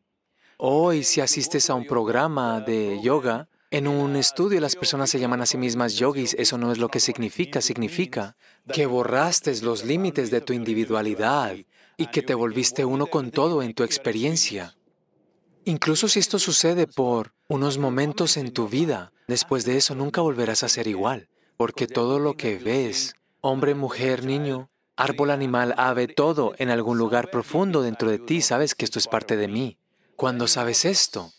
Hoy, 0.57 1.03
si 1.03 1.21
asistes 1.21 1.69
a 1.69 1.75
un 1.75 1.85
programa 1.85 2.59
de 2.59 2.99
yoga, 3.03 3.49
En 3.73 3.87
un 3.87 4.17
estudio 4.17 4.59
las 4.59 4.75
personas 4.75 5.09
se 5.09 5.17
llaman 5.17 5.39
a 5.39 5.45
sí 5.45 5.57
mismas 5.57 5.95
yogis, 5.95 6.33
eso 6.37 6.57
no 6.57 6.73
es 6.73 6.77
lo 6.77 6.89
que 6.89 6.99
significa, 6.99 7.61
significa 7.61 8.35
que 8.73 8.85
borraste 8.85 9.61
los 9.61 9.85
límites 9.85 10.29
de 10.29 10.41
tu 10.41 10.51
individualidad 10.51 11.55
y 11.95 12.07
que 12.07 12.21
te 12.21 12.33
volviste 12.33 12.83
uno 12.83 13.07
con 13.07 13.31
todo 13.31 13.63
en 13.63 13.73
tu 13.73 13.83
experiencia. 13.83 14.75
Incluso 15.63 16.09
si 16.09 16.19
esto 16.19 16.37
sucede 16.37 16.85
por 16.85 17.33
unos 17.47 17.77
momentos 17.77 18.35
en 18.35 18.51
tu 18.51 18.67
vida, 18.67 19.13
después 19.29 19.63
de 19.63 19.77
eso 19.77 19.95
nunca 19.95 20.19
volverás 20.19 20.63
a 20.63 20.69
ser 20.69 20.87
igual, 20.87 21.29
porque 21.55 21.87
todo 21.87 22.19
lo 22.19 22.35
que 22.35 22.57
ves, 22.57 23.15
hombre, 23.39 23.73
mujer, 23.73 24.25
niño, 24.25 24.69
árbol, 24.97 25.31
animal, 25.31 25.75
ave, 25.77 26.09
todo 26.09 26.55
en 26.57 26.71
algún 26.71 26.97
lugar 26.97 27.31
profundo 27.31 27.83
dentro 27.83 28.11
de 28.11 28.19
ti, 28.19 28.41
sabes 28.41 28.75
que 28.75 28.83
esto 28.83 28.99
es 28.99 29.07
parte 29.07 29.37
de 29.37 29.47
mí. 29.47 29.77
Cuando 30.17 30.49
sabes 30.49 30.83
esto, 30.83 31.31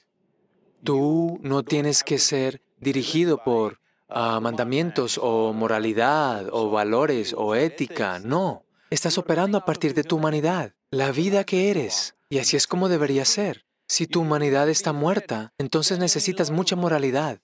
tú 0.84 1.38
no 1.42 1.62
tienes 1.62 2.04
que 2.04 2.18
ser 2.18 2.62
dirigido 2.80 3.42
por 3.42 3.80
ah, 4.08 4.40
mandamientos 4.40 5.18
o 5.22 5.52
moralidad 5.52 6.48
o 6.52 6.70
valores 6.70 7.34
o 7.36 7.54
ética, 7.54 8.18
no. 8.18 8.64
Estás 8.90 9.16
operando 9.18 9.58
a 9.58 9.64
partir 9.64 9.94
de 9.94 10.04
tu 10.04 10.16
humanidad, 10.16 10.74
la 10.90 11.12
vida 11.12 11.44
que 11.44 11.70
eres, 11.70 12.14
y 12.28 12.38
así 12.38 12.56
es 12.56 12.66
como 12.66 12.88
debería 12.88 13.24
ser. 13.24 13.64
Si 13.88 14.06
tu 14.06 14.20
humanidad 14.20 14.68
está 14.68 14.92
muerta, 14.92 15.52
entonces 15.58 15.98
necesitas 15.98 16.50
mucha 16.50 16.76
moralidad. 16.76 17.40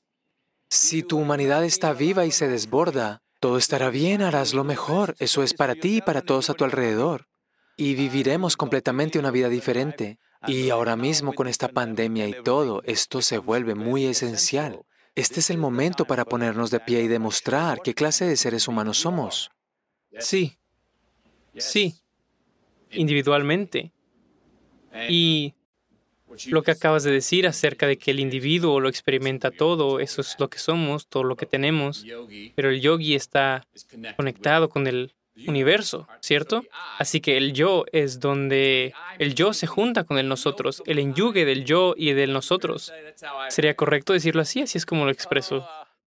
Si 0.70 1.02
tu 1.02 1.18
humanidad 1.18 1.64
está 1.64 1.92
viva 1.92 2.26
y 2.26 2.30
se 2.30 2.48
desborda, 2.48 3.22
todo 3.40 3.56
estará 3.56 3.90
bien, 3.90 4.22
harás 4.22 4.52
lo 4.52 4.64
mejor. 4.64 5.14
Eso 5.18 5.42
es 5.42 5.54
para 5.54 5.74
ti 5.74 5.98
y 5.98 6.00
para 6.02 6.22
todos 6.22 6.50
a 6.50 6.54
tu 6.54 6.64
alrededor. 6.64 7.28
Y 7.76 7.94
viviremos 7.94 8.56
completamente 8.56 9.18
una 9.18 9.30
vida 9.30 9.48
diferente. 9.48 10.18
Y 10.46 10.70
ahora 10.70 10.96
mismo 10.96 11.32
con 11.32 11.48
esta 11.48 11.68
pandemia 11.68 12.28
y 12.28 12.42
todo, 12.42 12.82
esto 12.84 13.22
se 13.22 13.38
vuelve 13.38 13.74
muy 13.74 14.06
esencial. 14.06 14.82
Este 15.14 15.40
es 15.40 15.50
el 15.50 15.58
momento 15.58 16.04
para 16.04 16.24
ponernos 16.24 16.70
de 16.70 16.78
pie 16.78 17.02
y 17.02 17.08
demostrar 17.08 17.80
qué 17.82 17.92
clase 17.92 18.24
de 18.24 18.36
seres 18.36 18.68
humanos 18.68 18.98
somos. 18.98 19.50
Sí, 20.20 20.56
sí, 21.56 21.94
individualmente. 22.92 23.92
Y 25.08 25.54
lo 26.46 26.62
que 26.62 26.70
acabas 26.70 27.02
de 27.02 27.10
decir 27.10 27.46
acerca 27.46 27.86
de 27.86 27.98
que 27.98 28.12
el 28.12 28.20
individuo 28.20 28.78
lo 28.78 28.88
experimenta 28.88 29.50
todo, 29.50 29.98
eso 29.98 30.20
es 30.20 30.36
lo 30.38 30.48
que 30.48 30.58
somos, 30.58 31.08
todo 31.08 31.24
lo 31.24 31.36
que 31.36 31.46
tenemos, 31.46 32.04
pero 32.54 32.70
el 32.70 32.80
yogi 32.80 33.14
está 33.14 33.66
conectado 34.16 34.68
con 34.68 34.86
el 34.86 35.14
universo, 35.46 36.08
¿cierto? 36.20 36.64
Así 36.98 37.20
que 37.20 37.36
el 37.36 37.52
yo 37.52 37.84
es 37.92 38.20
donde 38.20 38.94
el 39.18 39.34
yo 39.34 39.52
se 39.52 39.66
junta 39.66 40.04
con 40.04 40.18
el 40.18 40.28
nosotros, 40.28 40.82
el 40.86 40.98
enyugue 40.98 41.44
del 41.44 41.64
yo 41.64 41.94
y 41.96 42.12
del 42.12 42.32
nosotros. 42.32 42.92
¿Sería 43.48 43.74
correcto 43.74 44.12
decirlo 44.12 44.42
así? 44.42 44.62
Así 44.62 44.78
es 44.78 44.86
como 44.86 45.04
lo 45.04 45.10
expreso. 45.10 45.66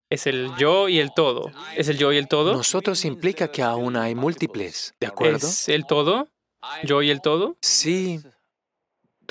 Es 0.10 0.28
el 0.28 0.52
yo 0.58 0.90
y 0.90 1.00
el 1.00 1.14
todo. 1.14 1.52
¿Es 1.78 1.88
el 1.88 1.98
yo 1.98 2.12
y 2.12 2.18
el 2.18 2.28
todo? 2.28 2.54
Nosotros 2.54 3.06
implica 3.06 3.50
que 3.50 3.62
aún 3.62 3.96
hay 3.96 4.14
múltiples, 4.16 4.94
¿de 5.00 5.08
acuerdo? 5.08 5.48
¿Es 5.48 5.70
el 5.70 5.86
todo? 5.86 6.28
¿Yo 6.84 7.02
y 7.02 7.10
el 7.10 7.22
todo? 7.22 7.56
Sí, 7.62 8.20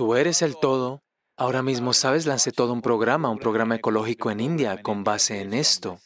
Tú 0.00 0.14
eres 0.14 0.40
el 0.40 0.56
todo. 0.56 1.02
Ahora 1.36 1.62
mismo, 1.62 1.92
sabes, 1.92 2.24
lancé 2.24 2.52
todo 2.52 2.72
un 2.72 2.80
programa, 2.80 3.28
un 3.28 3.38
programa 3.38 3.74
ecológico 3.74 4.30
en 4.30 4.40
India 4.40 4.80
con 4.80 5.04
base 5.04 5.42
en 5.42 5.52
esto. 5.52 6.00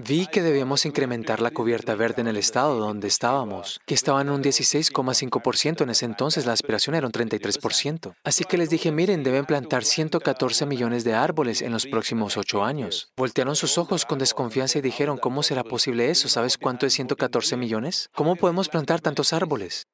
Vi 0.00 0.28
que 0.28 0.42
debíamos 0.42 0.86
incrementar 0.86 1.42
la 1.42 1.50
cubierta 1.50 1.96
verde 1.96 2.20
en 2.20 2.28
el 2.28 2.36
estado 2.36 2.78
donde 2.78 3.08
estábamos, 3.08 3.80
que 3.84 3.94
estaba 3.94 4.20
en 4.20 4.30
un 4.30 4.40
16,5%, 4.40 5.82
en 5.82 5.90
ese 5.90 6.04
entonces 6.04 6.46
la 6.46 6.52
aspiración 6.52 6.94
era 6.94 7.08
un 7.08 7.12
33%. 7.12 8.14
Así 8.22 8.44
que 8.44 8.58
les 8.58 8.70
dije, 8.70 8.92
miren, 8.92 9.24
deben 9.24 9.44
plantar 9.44 9.82
114 9.82 10.66
millones 10.66 11.02
de 11.02 11.14
árboles 11.14 11.62
en 11.62 11.72
los 11.72 11.84
próximos 11.86 12.36
ocho 12.36 12.62
años. 12.62 13.10
Voltearon 13.16 13.56
sus 13.56 13.76
ojos 13.76 14.04
con 14.04 14.20
desconfianza 14.20 14.78
y 14.78 14.82
dijeron, 14.82 15.18
¿cómo 15.18 15.42
será 15.42 15.64
posible 15.64 16.10
eso? 16.10 16.28
¿Sabes 16.28 16.58
cuánto 16.58 16.86
es 16.86 16.92
114 16.92 17.56
millones? 17.56 18.08
¿Cómo 18.14 18.36
podemos 18.36 18.68
plantar 18.68 19.00
tantos 19.00 19.32
árboles? 19.32 19.88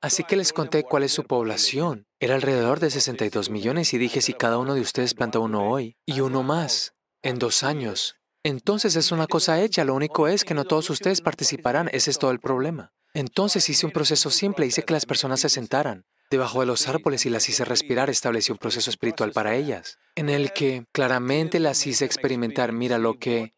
Así 0.00 0.24
que 0.24 0.36
les 0.36 0.54
conté 0.54 0.82
cuál 0.82 1.02
es 1.02 1.12
su 1.12 1.24
población. 1.24 2.06
Era 2.20 2.36
alrededor 2.36 2.80
de 2.80 2.88
62 2.88 3.50
millones 3.50 3.92
y 3.92 3.98
dije 3.98 4.22
si 4.22 4.32
cada 4.32 4.56
uno 4.56 4.74
de 4.74 4.80
ustedes 4.80 5.12
planta 5.12 5.40
uno 5.40 5.68
hoy 5.68 5.94
y 6.06 6.20
uno 6.20 6.42
más 6.42 6.94
en 7.22 7.38
dos 7.38 7.62
años. 7.62 8.16
Entonces 8.44 8.96
es 8.96 9.12
una 9.12 9.26
cosa 9.26 9.60
hecha, 9.60 9.84
lo 9.84 9.94
único 9.94 10.26
es 10.26 10.44
que 10.44 10.54
no 10.54 10.64
todos 10.64 10.90
ustedes 10.90 11.20
participarán, 11.20 11.88
ese 11.92 12.10
es 12.10 12.18
todo 12.18 12.32
el 12.32 12.40
problema. 12.40 12.92
Entonces 13.14 13.68
hice 13.68 13.86
un 13.86 13.92
proceso 13.92 14.30
simple, 14.30 14.66
hice 14.66 14.82
que 14.82 14.94
las 14.94 15.06
personas 15.06 15.40
se 15.40 15.48
sentaran 15.48 16.06
debajo 16.32 16.60
de 16.60 16.66
los 16.66 16.88
árboles 16.88 17.26
y 17.26 17.30
las 17.30 17.48
hice 17.48 17.64
respirar, 17.64 18.10
establecí 18.10 18.50
un 18.50 18.58
proceso 18.58 18.90
espiritual 18.90 19.32
para 19.32 19.54
ellas, 19.54 19.98
en 20.16 20.30
el 20.30 20.52
que 20.52 20.86
claramente 20.90 21.60
las 21.60 21.86
hice 21.86 22.06
experimentar, 22.06 22.72
mira 22.72 22.98
lo 22.98 23.18
que 23.18 23.54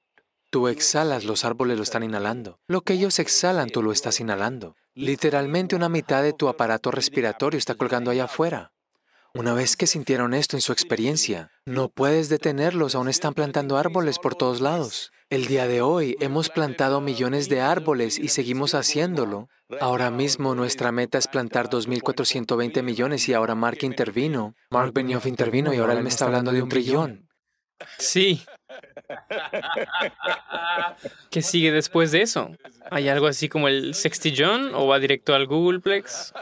tú 0.50 0.68
exhalas, 0.68 1.24
los 1.24 1.44
árboles 1.44 1.76
lo 1.76 1.84
están 1.84 2.02
inhalando. 2.02 2.58
Lo 2.66 2.82
que 2.82 2.94
ellos 2.94 3.20
exhalan, 3.20 3.70
tú 3.70 3.82
lo 3.82 3.92
estás 3.92 4.20
inhalando. 4.20 4.74
Literalmente 4.92 5.76
una 5.76 5.88
mitad 5.88 6.22
de 6.22 6.32
tu 6.32 6.48
aparato 6.48 6.90
respiratorio 6.90 7.58
está 7.58 7.76
colgando 7.76 8.10
allá 8.10 8.24
afuera. 8.24 8.72
Una 9.36 9.52
vez 9.52 9.76
que 9.76 9.88
sintieron 9.88 10.32
esto 10.32 10.56
en 10.56 10.60
su 10.60 10.70
experiencia, 10.70 11.50
no 11.66 11.88
puedes 11.88 12.28
detenerlos, 12.28 12.94
aún 12.94 13.08
están 13.08 13.34
plantando 13.34 13.76
árboles 13.76 14.20
por 14.20 14.36
todos 14.36 14.60
lados. 14.60 15.10
El 15.28 15.46
día 15.46 15.66
de 15.66 15.82
hoy 15.82 16.16
hemos 16.20 16.50
plantado 16.50 17.00
millones 17.00 17.48
de 17.48 17.60
árboles 17.60 18.20
y 18.20 18.28
seguimos 18.28 18.76
haciéndolo. 18.76 19.48
Ahora 19.80 20.12
mismo 20.12 20.54
nuestra 20.54 20.92
meta 20.92 21.18
es 21.18 21.26
plantar 21.26 21.68
2.420 21.68 22.84
millones 22.84 23.28
y 23.28 23.34
ahora 23.34 23.56
Mark 23.56 23.78
intervino. 23.82 24.54
Mark 24.70 24.92
Benioff 24.92 25.26
intervino 25.26 25.74
y 25.74 25.78
ahora 25.78 25.94
él 25.94 26.04
me 26.04 26.10
está 26.10 26.26
hablando 26.26 26.52
de 26.52 26.62
un 26.62 26.68
trillón. 26.68 27.28
Sí. 27.98 28.44
¿Qué 31.30 31.42
sigue 31.42 31.72
después 31.72 32.12
de 32.12 32.22
eso? 32.22 32.50
¿Hay 32.90 33.08
algo 33.08 33.26
así 33.26 33.48
como 33.48 33.68
el 33.68 33.94
sextillón 33.94 34.74
o 34.74 34.86
va 34.86 34.98
directo 34.98 35.34
al 35.34 35.46
Googleplex? 35.46 36.32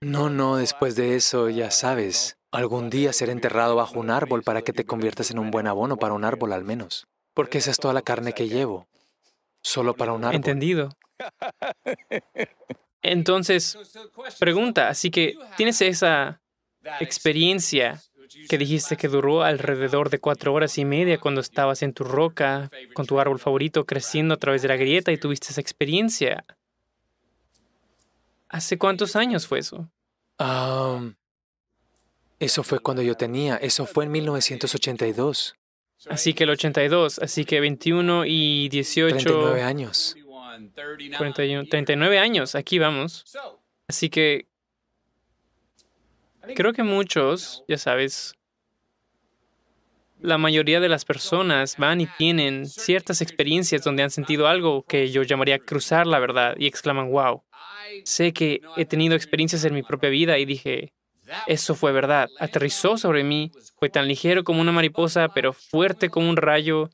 No, 0.00 0.30
no, 0.30 0.56
después 0.56 0.96
de 0.96 1.16
eso, 1.16 1.48
ya 1.48 1.70
sabes, 1.70 2.38
algún 2.50 2.90
día 2.90 3.12
ser 3.12 3.30
enterrado 3.30 3.76
bajo 3.76 3.98
un 3.98 4.10
árbol 4.10 4.42
para 4.42 4.62
que 4.62 4.72
te 4.72 4.84
conviertas 4.84 5.30
en 5.30 5.38
un 5.38 5.50
buen 5.50 5.66
abono 5.66 5.96
para 5.96 6.14
un 6.14 6.24
árbol 6.24 6.52
al 6.52 6.64
menos. 6.64 7.06
Porque 7.34 7.58
esa 7.58 7.70
es 7.70 7.78
toda 7.78 7.94
la 7.94 8.02
carne 8.02 8.32
que 8.32 8.48
llevo. 8.48 8.86
Solo 9.62 9.94
para 9.94 10.12
un 10.12 10.24
árbol. 10.24 10.36
Entendido. 10.36 10.90
Entonces, 13.02 13.78
pregunta, 14.38 14.88
así 14.88 15.10
que 15.10 15.36
tienes 15.56 15.80
esa 15.80 16.40
experiencia 17.00 18.00
que 18.48 18.58
dijiste 18.58 18.96
que 18.96 19.08
duró 19.08 19.42
alrededor 19.42 20.10
de 20.10 20.18
cuatro 20.18 20.52
horas 20.52 20.78
y 20.78 20.84
media 20.84 21.18
cuando 21.18 21.40
estabas 21.40 21.82
en 21.82 21.92
tu 21.92 22.04
roca 22.04 22.70
con 22.94 23.06
tu 23.06 23.18
árbol 23.18 23.38
favorito 23.38 23.84
creciendo 23.84 24.34
a 24.34 24.36
través 24.38 24.62
de 24.62 24.68
la 24.68 24.76
grieta 24.76 25.12
y 25.12 25.18
tuviste 25.18 25.48
esa 25.50 25.60
experiencia. 25.60 26.44
¿Hace 28.48 28.78
cuántos 28.78 29.16
años 29.16 29.46
fue 29.46 29.60
eso? 29.60 29.88
eso 32.38 32.64
fue 32.64 32.80
cuando 32.80 33.00
yo 33.02 33.14
tenía, 33.14 33.56
eso 33.56 33.86
fue 33.86 34.04
en 34.04 34.10
1982. 34.10 35.54
Así 36.08 36.34
que 36.34 36.44
el 36.44 36.50
82, 36.50 37.20
así 37.20 37.44
que 37.44 37.60
21 37.60 38.24
y 38.26 38.68
18. 38.68 39.16
39 39.16 39.62
años. 39.62 40.16
39 41.70 42.18
años, 42.18 42.54
aquí 42.56 42.78
vamos. 42.78 43.24
Así 43.86 44.10
que 44.10 44.46
Creo 46.54 46.72
que 46.72 46.82
muchos, 46.82 47.64
ya 47.68 47.78
sabes, 47.78 48.34
la 50.20 50.38
mayoría 50.38 50.80
de 50.80 50.88
las 50.88 51.04
personas 51.04 51.76
van 51.76 52.00
y 52.00 52.06
tienen 52.06 52.66
ciertas 52.66 53.20
experiencias 53.20 53.82
donde 53.82 54.02
han 54.02 54.10
sentido 54.10 54.46
algo 54.46 54.84
que 54.84 55.10
yo 55.10 55.22
llamaría 55.22 55.58
cruzar 55.58 56.06
la 56.06 56.18
verdad 56.20 56.54
y 56.58 56.66
exclaman, 56.66 57.10
wow, 57.10 57.42
sé 58.04 58.32
que 58.32 58.60
he 58.76 58.84
tenido 58.84 59.14
experiencias 59.14 59.64
en 59.64 59.74
mi 59.74 59.82
propia 59.82 60.10
vida 60.10 60.38
y 60.38 60.44
dije, 60.44 60.92
eso 61.46 61.74
fue 61.74 61.92
verdad, 61.92 62.28
aterrizó 62.38 62.96
sobre 62.98 63.24
mí, 63.24 63.50
fue 63.78 63.88
tan 63.88 64.06
ligero 64.06 64.44
como 64.44 64.60
una 64.60 64.72
mariposa, 64.72 65.28
pero 65.28 65.52
fuerte 65.52 66.08
como 66.08 66.28
un 66.28 66.36
rayo. 66.36 66.90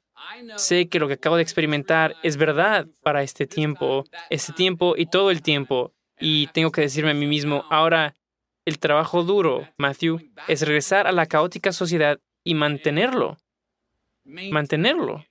Sé 0.57 0.89
que 0.89 0.99
lo 0.99 1.09
que 1.09 1.15
acabo 1.15 1.37
de 1.37 1.43
experimentar 1.43 2.15
es 2.23 2.37
verdad 2.37 2.87
para 3.03 3.23
este 3.23 3.47
tiempo, 3.47 4.05
este 4.31 4.53
tiempo 4.53 4.95
y 4.97 5.07
todo 5.07 5.31
el 5.31 5.43
tiempo. 5.43 5.93
Y 6.21 6.49
tengo 6.49 6.71
que 6.71 6.83
decirme 6.83 7.13
a 7.13 7.15
mí 7.15 7.27
mismo, 7.27 7.65
ahora 7.71 8.15
el 8.69 8.79
trabajo 8.79 9.23
duro, 9.23 9.67
Matthew, 9.79 10.21
es 10.47 10.63
regresar 10.63 11.07
a 11.07 11.13
la 11.13 11.27
caótica 11.27 11.73
sociedad 11.73 12.21
y 12.45 12.55
mantenerlo. 12.55 13.39
Mantenerlo. 14.25 15.25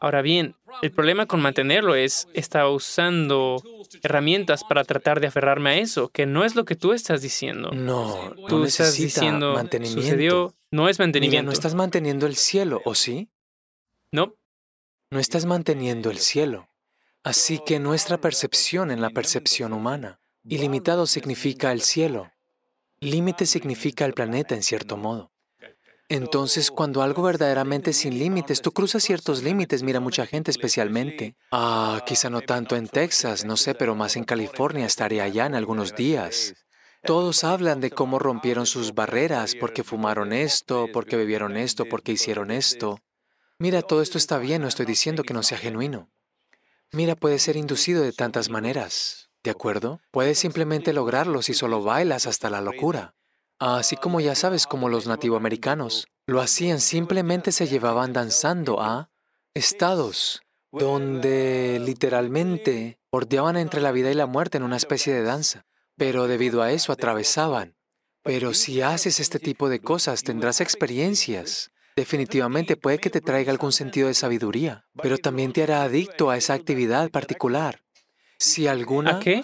Ahora 0.00 0.22
bien, 0.22 0.56
el 0.80 0.90
problema 0.90 1.26
con 1.26 1.42
mantenerlo 1.42 1.94
es, 1.94 2.26
estaba 2.32 2.70
usando 2.70 3.62
herramientas 4.02 4.64
para 4.64 4.84
tratar 4.84 5.20
de 5.20 5.26
aferrarme 5.26 5.70
a 5.70 5.76
eso, 5.76 6.08
que 6.08 6.24
no 6.24 6.44
es 6.44 6.56
lo 6.56 6.64
que 6.64 6.74
tú 6.74 6.92
estás 6.92 7.20
diciendo. 7.20 7.70
No, 7.72 8.34
tú 8.48 8.64
estás 8.64 8.96
diciendo, 8.96 9.52
mantenimiento. 9.52 10.00
sucedió, 10.00 10.54
no 10.70 10.88
es 10.88 10.98
mantenimiento. 10.98 11.46
no 11.46 11.52
estás 11.52 11.74
manteniendo 11.74 12.26
el 12.26 12.36
cielo, 12.36 12.80
¿o 12.86 12.94
sí? 12.94 13.28
No. 14.10 14.34
No 15.10 15.18
estás 15.18 15.44
manteniendo 15.44 16.10
el 16.10 16.18
cielo. 16.18 16.70
Así 17.22 17.60
que 17.64 17.78
nuestra 17.78 18.18
percepción 18.18 18.90
en 18.90 19.02
la 19.02 19.10
percepción 19.10 19.74
humana. 19.74 20.20
Ilimitado 20.44 21.06
significa 21.06 21.72
el 21.72 21.82
cielo. 21.82 22.32
Límite 23.00 23.46
significa 23.46 24.04
el 24.04 24.12
planeta 24.12 24.56
en 24.56 24.64
cierto 24.64 24.96
modo. 24.96 25.30
Entonces, 26.08 26.72
cuando 26.72 27.02
algo 27.02 27.22
verdaderamente 27.22 27.92
sin 27.92 28.18
límites, 28.18 28.60
tú 28.60 28.72
cruzas 28.72 29.04
ciertos 29.04 29.42
límites, 29.44 29.84
mira 29.84 30.00
mucha 30.00 30.26
gente 30.26 30.50
especialmente. 30.50 31.36
Ah, 31.52 32.02
quizá 32.06 32.28
no 32.28 32.40
tanto 32.40 32.74
en 32.74 32.88
Texas, 32.88 33.44
no 33.44 33.56
sé, 33.56 33.74
pero 33.76 33.94
más 33.94 34.16
en 34.16 34.24
California, 34.24 34.86
estaré 34.86 35.20
allá 35.20 35.46
en 35.46 35.54
algunos 35.54 35.94
días. 35.94 36.54
Todos 37.04 37.44
hablan 37.44 37.80
de 37.80 37.92
cómo 37.92 38.18
rompieron 38.18 38.66
sus 38.66 38.94
barreras, 38.94 39.54
porque 39.54 39.84
fumaron 39.84 40.32
esto, 40.32 40.88
porque 40.92 41.16
bebieron 41.16 41.56
esto, 41.56 41.84
porque 41.84 42.12
hicieron 42.12 42.50
esto. 42.50 42.98
Mira, 43.58 43.82
todo 43.82 44.02
esto 44.02 44.18
está 44.18 44.38
bien, 44.38 44.62
no 44.62 44.68
estoy 44.68 44.86
diciendo 44.86 45.22
que 45.22 45.34
no 45.34 45.44
sea 45.44 45.58
genuino. 45.58 46.10
Mira, 46.90 47.14
puede 47.14 47.38
ser 47.38 47.56
inducido 47.56 48.02
de 48.02 48.12
tantas 48.12 48.48
maneras, 48.48 49.27
¿de 49.42 49.50
acuerdo? 49.50 50.00
Puedes 50.10 50.38
simplemente 50.38 50.92
lograrlo 50.92 51.42
si 51.42 51.54
solo 51.54 51.82
bailas 51.82 52.26
hasta 52.26 52.50
la 52.50 52.60
locura. 52.60 53.14
Así 53.58 53.96
como 53.96 54.20
ya 54.20 54.34
sabes, 54.34 54.66
como 54.66 54.88
los 54.88 55.06
nativoamericanos, 55.06 56.06
lo 56.26 56.40
hacían, 56.40 56.80
simplemente 56.80 57.52
se 57.52 57.66
llevaban 57.66 58.12
danzando 58.12 58.80
a 58.80 59.10
estados 59.54 60.42
donde 60.72 61.80
literalmente 61.84 62.98
bordeaban 63.10 63.56
entre 63.56 63.80
la 63.80 63.92
vida 63.92 64.10
y 64.10 64.14
la 64.14 64.26
muerte 64.26 64.58
en 64.58 64.64
una 64.64 64.76
especie 64.76 65.14
de 65.14 65.22
danza. 65.22 65.66
Pero 65.96 66.28
debido 66.28 66.62
a 66.62 66.72
eso 66.72 66.92
atravesaban. 66.92 67.74
Pero 68.22 68.54
si 68.54 68.82
haces 68.82 69.20
este 69.20 69.38
tipo 69.38 69.68
de 69.68 69.80
cosas, 69.80 70.22
tendrás 70.22 70.60
experiencias. 70.60 71.70
Definitivamente 71.96 72.76
puede 72.76 72.98
que 72.98 73.10
te 73.10 73.20
traiga 73.20 73.50
algún 73.50 73.72
sentido 73.72 74.06
de 74.08 74.14
sabiduría, 74.14 74.86
pero 75.02 75.18
también 75.18 75.52
te 75.52 75.64
hará 75.64 75.82
adicto 75.82 76.30
a 76.30 76.36
esa 76.36 76.54
actividad 76.54 77.10
particular. 77.10 77.82
Si 78.38 78.66
alguna... 78.66 79.16
¿A 79.16 79.20
qué? 79.20 79.42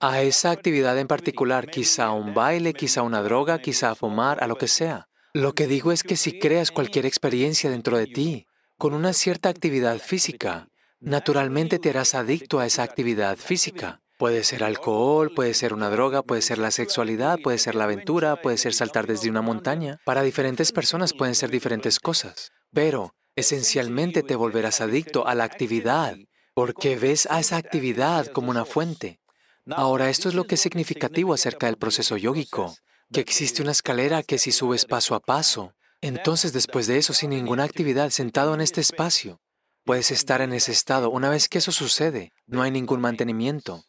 A 0.00 0.22
esa 0.22 0.50
actividad 0.50 0.98
en 0.98 1.06
particular, 1.06 1.70
quizá 1.70 2.10
un 2.10 2.34
baile, 2.34 2.74
quizá 2.74 3.02
una 3.02 3.22
droga, 3.22 3.58
quizá 3.60 3.90
a 3.90 3.94
fumar, 3.94 4.42
a 4.42 4.46
lo 4.46 4.56
que 4.56 4.68
sea. 4.68 5.06
Lo 5.32 5.54
que 5.54 5.66
digo 5.66 5.92
es 5.92 6.02
que 6.02 6.16
si 6.16 6.38
creas 6.38 6.70
cualquier 6.70 7.06
experiencia 7.06 7.70
dentro 7.70 7.96
de 7.96 8.06
ti, 8.06 8.46
con 8.76 8.92
una 8.92 9.12
cierta 9.12 9.48
actividad 9.48 9.98
física, 9.98 10.68
naturalmente 11.00 11.78
te 11.78 11.90
harás 11.90 12.14
adicto 12.14 12.60
a 12.60 12.66
esa 12.66 12.82
actividad 12.82 13.36
física. 13.36 14.00
Puede 14.18 14.44
ser 14.44 14.62
alcohol, 14.62 15.32
puede 15.34 15.54
ser 15.54 15.72
una 15.72 15.90
droga, 15.90 16.22
puede 16.22 16.42
ser 16.42 16.58
la 16.58 16.70
sexualidad, 16.70 17.38
puede 17.42 17.58
ser 17.58 17.74
la 17.74 17.84
aventura, 17.84 18.40
puede 18.40 18.58
ser 18.58 18.74
saltar 18.74 19.06
desde 19.06 19.30
una 19.30 19.42
montaña. 19.42 19.98
Para 20.04 20.22
diferentes 20.22 20.70
personas 20.70 21.14
pueden 21.14 21.34
ser 21.34 21.50
diferentes 21.50 21.98
cosas, 21.98 22.52
pero 22.72 23.14
esencialmente 23.36 24.22
te 24.22 24.36
volverás 24.36 24.80
adicto 24.80 25.26
a 25.26 25.34
la 25.34 25.44
actividad 25.44 26.16
porque 26.54 26.96
ves 26.96 27.26
a 27.30 27.40
esa 27.40 27.56
actividad 27.56 28.28
como 28.28 28.50
una 28.50 28.64
fuente. 28.64 29.20
Ahora, 29.66 30.08
esto 30.08 30.28
es 30.28 30.34
lo 30.34 30.44
que 30.44 30.54
es 30.54 30.60
significativo 30.60 31.34
acerca 31.34 31.66
del 31.66 31.76
proceso 31.76 32.16
yógico, 32.16 32.76
que 33.12 33.20
existe 33.20 33.60
una 33.62 33.72
escalera 33.72 34.22
que 34.22 34.38
si 34.38 34.52
subes 34.52 34.84
paso 34.84 35.14
a 35.14 35.20
paso, 35.20 35.74
entonces 36.00 36.52
después 36.52 36.86
de 36.86 36.98
eso, 36.98 37.12
sin 37.12 37.30
ninguna 37.30 37.64
actividad, 37.64 38.10
sentado 38.10 38.54
en 38.54 38.60
este 38.60 38.80
espacio, 38.80 39.40
puedes 39.84 40.10
estar 40.10 40.42
en 40.42 40.52
ese 40.52 40.70
estado. 40.70 41.10
Una 41.10 41.30
vez 41.30 41.48
que 41.48 41.58
eso 41.58 41.72
sucede, 41.72 42.32
no 42.46 42.62
hay 42.62 42.70
ningún 42.70 43.00
mantenimiento. 43.00 43.84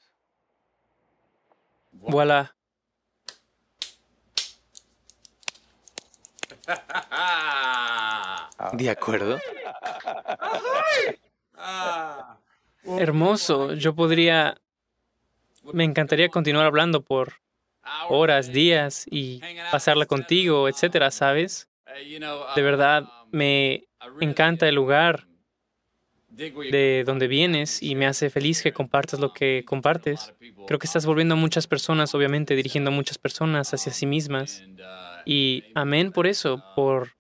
Voilà. 1.92 2.56
¿De 8.74 8.90
acuerdo? 8.90 9.40
Hermoso. 12.88 13.74
Yo 13.74 13.96
podría... 13.96 14.58
Me 15.74 15.84
encantaría 15.84 16.30
continuar 16.30 16.66
hablando 16.66 17.02
por 17.02 17.34
horas, 18.10 18.52
días 18.52 19.06
y 19.10 19.42
pasarla 19.72 20.06
contigo, 20.06 20.70
etcétera, 20.70 21.12
¿sabes? 21.12 21.68
De 22.56 22.62
verdad, 22.62 23.08
me 23.32 23.88
encanta 24.20 24.68
el 24.68 24.76
lugar 24.76 25.28
de 26.30 27.04
donde 27.06 27.28
vienes 27.28 27.82
y 27.82 27.96
me 27.96 28.06
hace 28.06 28.30
feliz 28.30 28.62
que 28.62 28.74
compartas 28.74 29.20
lo 29.20 29.34
que 29.34 29.64
compartes. 29.66 30.34
Creo 30.68 30.80
que 30.80 30.88
estás 30.88 31.06
volviendo 31.06 31.36
a 31.36 31.38
muchas 31.38 31.66
personas, 31.66 32.14
obviamente, 32.14 32.56
dirigiendo 32.56 32.92
a 32.92 32.94
muchas 32.94 33.18
personas 33.18 33.74
hacia 33.74 33.94
sí 33.94 34.06
mismas. 34.06 34.64
Y 35.26 35.64
amén 35.74 36.12
por 36.12 36.28
eso, 36.28 36.64
por 36.76 37.15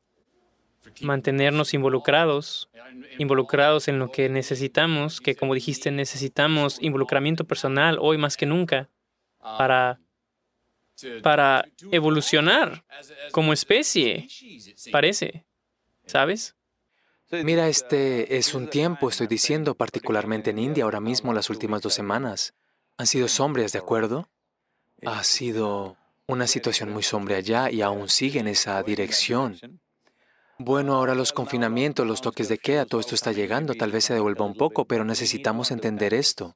mantenernos 1.01 1.73
involucrados, 1.73 2.69
involucrados 3.17 3.87
en 3.87 3.99
lo 3.99 4.11
que 4.11 4.29
necesitamos, 4.29 5.21
que 5.21 5.35
como 5.35 5.53
dijiste, 5.53 5.91
necesitamos 5.91 6.77
involucramiento 6.81 7.45
personal 7.45 7.97
hoy 7.99 8.17
más 8.17 8.37
que 8.37 8.45
nunca 8.45 8.89
para, 9.39 9.99
para 11.21 11.65
evolucionar 11.91 12.83
como 13.31 13.53
especie, 13.53 14.27
parece, 14.91 15.45
¿sabes? 16.05 16.55
Mira, 17.31 17.67
este 17.67 18.37
es 18.37 18.53
un 18.53 18.69
tiempo, 18.69 19.09
estoy 19.09 19.27
diciendo, 19.27 19.75
particularmente 19.75 20.51
en 20.51 20.59
India 20.59 20.83
ahora 20.83 20.99
mismo, 20.99 21.33
las 21.33 21.49
últimas 21.49 21.81
dos 21.81 21.93
semanas. 21.93 22.53
Han 22.97 23.07
sido 23.07 23.27
sombrías, 23.27 23.71
¿de 23.71 23.79
acuerdo? 23.79 24.29
Ha 25.05 25.23
sido 25.23 25.97
una 26.27 26.47
situación 26.47 26.91
muy 26.91 27.03
sombría 27.03 27.37
allá 27.37 27.71
y 27.71 27.81
aún 27.81 28.09
sigue 28.09 28.39
en 28.39 28.47
esa 28.47 28.81
dirección. 28.83 29.57
Bueno, 30.57 30.95
ahora 30.95 31.15
los 31.15 31.33
confinamientos, 31.33 32.07
los 32.07 32.21
toques 32.21 32.47
de 32.47 32.57
queda, 32.57 32.85
todo 32.85 33.01
esto 33.01 33.15
está 33.15 33.31
llegando, 33.33 33.73
tal 33.75 33.91
vez 33.91 34.05
se 34.05 34.13
devuelva 34.13 34.45
un 34.45 34.55
poco, 34.55 34.85
pero 34.85 35.03
necesitamos 35.03 35.71
entender 35.71 36.13
esto, 36.13 36.55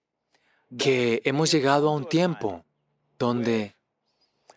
que 0.77 1.21
hemos 1.25 1.51
llegado 1.51 1.89
a 1.89 1.95
un 1.95 2.07
tiempo 2.07 2.63
donde 3.17 3.75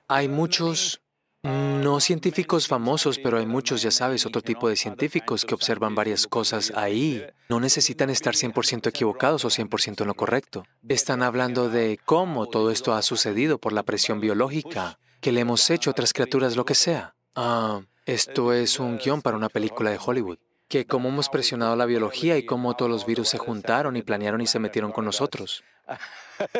hay 0.06 0.28
muchos 0.28 1.02
no 1.42 1.98
científicos 1.98 2.68
famosos, 2.68 3.18
pero 3.18 3.38
hay 3.38 3.46
muchos, 3.46 3.82
ya 3.82 3.90
sabes, 3.90 4.26
otro 4.26 4.42
tipo 4.42 4.68
de 4.68 4.76
científicos 4.76 5.44
que 5.44 5.54
observan 5.54 5.96
varias 5.96 6.28
cosas 6.28 6.72
ahí. 6.76 7.24
No 7.48 7.58
necesitan 7.58 8.10
estar 8.10 8.34
100% 8.34 8.86
equivocados 8.86 9.44
o 9.44 9.48
100% 9.50 10.02
en 10.02 10.06
lo 10.06 10.14
correcto. 10.14 10.64
Están 10.88 11.22
hablando 11.22 11.68
de 11.68 11.98
cómo 12.04 12.46
todo 12.46 12.70
esto 12.70 12.94
ha 12.94 13.02
sucedido 13.02 13.58
por 13.58 13.72
la 13.72 13.82
presión 13.82 14.20
biológica, 14.20 15.00
que 15.20 15.32
le 15.32 15.40
hemos 15.40 15.68
hecho 15.70 15.90
a 15.90 15.92
otras 15.92 16.12
criaturas, 16.12 16.54
lo 16.54 16.64
que 16.64 16.76
sea. 16.76 17.16
Ah, 17.34 17.80
esto 18.06 18.52
es 18.52 18.78
un 18.78 18.98
guion 18.98 19.22
para 19.22 19.36
una 19.36 19.48
película 19.48 19.90
de 19.90 19.98
Hollywood 20.04 20.38
que 20.68 20.86
cómo 20.86 21.10
hemos 21.10 21.28
presionado 21.28 21.76
la 21.76 21.84
biología 21.84 22.38
y 22.38 22.46
cómo 22.46 22.74
todos 22.74 22.90
los 22.90 23.04
virus 23.04 23.28
se 23.28 23.36
juntaron 23.36 23.94
y 23.96 24.02
planearon 24.02 24.40
y 24.40 24.46
se 24.46 24.58
metieron 24.58 24.90
con 24.90 25.04
nosotros. 25.04 25.62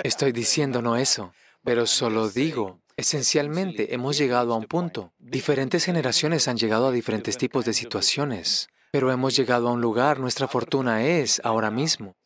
Estoy 0.03 0.33
diciendo 0.33 0.83
no 0.83 0.97
eso, 0.97 1.33
pero 1.65 1.87
solo 1.87 2.29
digo 2.29 2.83
Esencialmente, 2.97 3.95
hemos 3.95 4.19
llegado 4.19 4.53
a 4.53 4.57
un 4.57 4.67
punto. 4.67 5.13
Diferentes 5.19 5.85
generaciones 5.85 6.47
han 6.47 6.57
llegado 6.57 6.89
a 6.89 6.93
diferentes 6.93 7.39
tipos 7.39 7.65
de 7.65 7.73
situaciones, 7.73 8.69
pero 8.91 9.11
hemos 9.11 9.35
llegado 9.35 9.69
a 9.69 9.73
un 9.73 9.81
lugar, 9.81 10.21
nuestra 10.21 10.47
fortuna 10.47 11.05
es 11.05 11.41
ahora 11.43 11.71
mismo. 11.71 12.17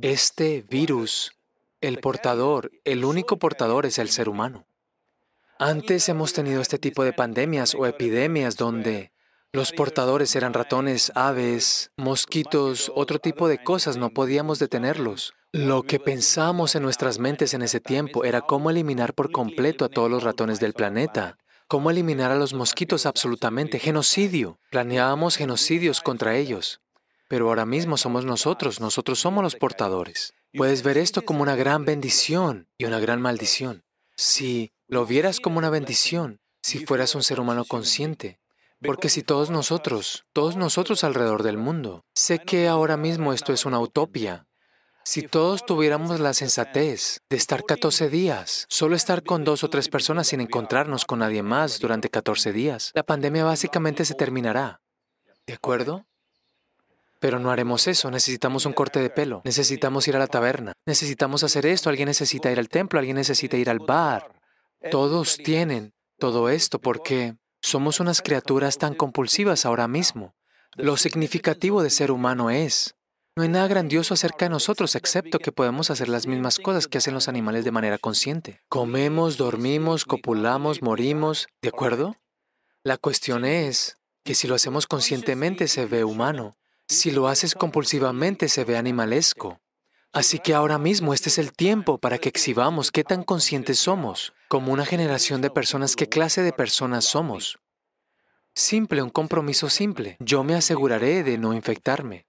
Este 0.00 0.64
virus, 0.70 1.36
el 1.80 1.98
portador, 1.98 2.70
el 2.84 3.04
único 3.04 3.38
portador 3.38 3.86
es 3.86 3.98
el 3.98 4.08
ser 4.08 4.28
humano. 4.28 4.66
Antes 5.58 6.08
hemos 6.08 6.32
tenido 6.32 6.60
este 6.60 6.78
tipo 6.78 7.04
de 7.04 7.12
pandemias 7.12 7.76
o 7.76 7.86
epidemias 7.86 8.56
donde 8.56 9.12
los 9.52 9.70
portadores 9.70 10.34
eran 10.34 10.52
ratones, 10.52 11.12
aves, 11.14 11.92
mosquitos, 11.96 12.90
otro 12.96 13.20
tipo 13.20 13.46
de 13.46 13.62
cosas, 13.62 13.96
no 13.96 14.10
podíamos 14.10 14.58
detenerlos. 14.58 15.32
Lo 15.52 15.84
que 15.84 16.00
pensamos 16.00 16.74
en 16.74 16.82
nuestras 16.82 17.20
mentes 17.20 17.54
en 17.54 17.62
ese 17.62 17.78
tiempo 17.78 18.24
era 18.24 18.40
cómo 18.40 18.68
eliminar 18.68 19.14
por 19.14 19.30
completo 19.30 19.84
a 19.84 19.88
todos 19.88 20.10
los 20.10 20.24
ratones 20.24 20.58
del 20.58 20.72
planeta, 20.72 21.38
cómo 21.68 21.92
eliminar 21.92 22.32
a 22.32 22.36
los 22.36 22.52
mosquitos 22.52 23.06
absolutamente, 23.06 23.78
genocidio. 23.78 24.58
Planeábamos 24.72 25.36
genocidios 25.36 26.00
contra 26.00 26.34
ellos. 26.34 26.80
Pero 27.28 27.46
ahora 27.46 27.64
mismo 27.64 27.96
somos 27.96 28.24
nosotros, 28.24 28.80
nosotros 28.80 29.20
somos 29.20 29.44
los 29.44 29.54
portadores. 29.54 30.34
Puedes 30.52 30.82
ver 30.82 30.98
esto 30.98 31.22
como 31.22 31.42
una 31.42 31.54
gran 31.54 31.84
bendición 31.84 32.66
y 32.76 32.86
una 32.86 32.98
gran 32.98 33.22
maldición. 33.22 33.84
Si 34.16 34.73
lo 34.86 35.06
vieras 35.06 35.40
como 35.40 35.58
una 35.58 35.70
bendición, 35.70 36.40
si 36.62 36.84
fueras 36.84 37.14
un 37.14 37.22
ser 37.22 37.40
humano 37.40 37.64
consciente, 37.64 38.38
porque 38.82 39.08
si 39.08 39.22
todos 39.22 39.50
nosotros, 39.50 40.24
todos 40.32 40.56
nosotros 40.56 41.04
alrededor 41.04 41.42
del 41.42 41.58
mundo, 41.58 42.04
sé 42.14 42.38
que 42.38 42.68
ahora 42.68 42.96
mismo 42.96 43.32
esto 43.32 43.52
es 43.52 43.64
una 43.64 43.80
utopía, 43.80 44.46
si 45.06 45.20
todos 45.20 45.66
tuviéramos 45.66 46.18
la 46.18 46.32
sensatez 46.32 47.20
de 47.28 47.36
estar 47.36 47.64
14 47.64 48.08
días, 48.08 48.64
solo 48.70 48.96
estar 48.96 49.22
con 49.22 49.44
dos 49.44 49.62
o 49.62 49.68
tres 49.68 49.90
personas 49.90 50.28
sin 50.28 50.40
encontrarnos 50.40 51.04
con 51.04 51.18
nadie 51.18 51.42
más 51.42 51.78
durante 51.78 52.08
14 52.08 52.54
días, 52.54 52.90
la 52.94 53.02
pandemia 53.02 53.44
básicamente 53.44 54.06
se 54.06 54.14
terminará. 54.14 54.80
¿De 55.46 55.52
acuerdo? 55.52 56.06
Pero 57.20 57.38
no 57.38 57.50
haremos 57.50 57.86
eso, 57.86 58.10
necesitamos 58.10 58.64
un 58.64 58.72
corte 58.72 58.98
de 58.98 59.10
pelo, 59.10 59.42
necesitamos 59.44 60.08
ir 60.08 60.16
a 60.16 60.18
la 60.18 60.26
taberna, 60.26 60.72
necesitamos 60.86 61.44
hacer 61.44 61.66
esto, 61.66 61.90
alguien 61.90 62.08
necesita 62.08 62.50
ir 62.50 62.58
al 62.58 62.70
templo, 62.70 62.98
alguien 62.98 63.16
necesita 63.16 63.58
ir 63.58 63.68
al 63.68 63.80
bar. 63.80 64.33
Todos 64.90 65.36
tienen 65.38 65.94
todo 66.18 66.48
esto 66.48 66.78
porque 66.78 67.36
somos 67.62 68.00
unas 68.00 68.22
criaturas 68.22 68.78
tan 68.78 68.94
compulsivas 68.94 69.66
ahora 69.66 69.88
mismo. 69.88 70.34
Lo 70.76 70.96
significativo 70.96 71.82
de 71.82 71.90
ser 71.90 72.10
humano 72.10 72.50
es 72.50 72.94
no 73.36 73.42
hay 73.42 73.48
nada 73.48 73.66
grandioso 73.66 74.14
acerca 74.14 74.44
de 74.44 74.50
nosotros 74.50 74.94
excepto 74.94 75.40
que 75.40 75.50
podemos 75.50 75.90
hacer 75.90 76.08
las 76.08 76.28
mismas 76.28 76.60
cosas 76.60 76.86
que 76.86 76.98
hacen 76.98 77.14
los 77.14 77.26
animales 77.26 77.64
de 77.64 77.72
manera 77.72 77.98
consciente. 77.98 78.60
Comemos, 78.68 79.36
dormimos, 79.36 80.04
copulamos, 80.04 80.82
morimos, 80.82 81.48
¿de 81.60 81.70
acuerdo? 81.70 82.14
La 82.84 82.96
cuestión 82.96 83.44
es, 83.44 83.96
que 84.24 84.36
si 84.36 84.46
lo 84.46 84.54
hacemos 84.54 84.86
conscientemente 84.86 85.66
se 85.66 85.86
ve 85.86 86.04
humano, 86.04 86.56
si 86.86 87.10
lo 87.10 87.26
haces 87.26 87.56
compulsivamente 87.56 88.48
se 88.48 88.62
ve 88.62 88.76
animalesco. 88.76 89.60
Así 90.12 90.38
que 90.38 90.54
ahora 90.54 90.78
mismo 90.78 91.12
este 91.12 91.28
es 91.28 91.38
el 91.38 91.52
tiempo 91.52 91.98
para 91.98 92.18
que 92.18 92.28
exhibamos 92.28 92.92
qué 92.92 93.02
tan 93.02 93.24
conscientes 93.24 93.80
somos, 93.80 94.32
como 94.54 94.72
una 94.72 94.86
generación 94.86 95.42
de 95.42 95.50
personas, 95.50 95.96
qué 95.96 96.08
clase 96.08 96.40
de 96.40 96.52
personas 96.52 97.04
somos. 97.04 97.58
Simple, 98.54 99.02
un 99.02 99.10
compromiso 99.10 99.68
simple. 99.68 100.16
Yo 100.20 100.44
me 100.44 100.54
aseguraré 100.54 101.24
de 101.24 101.38
no 101.38 101.54
infectarme. 101.54 102.28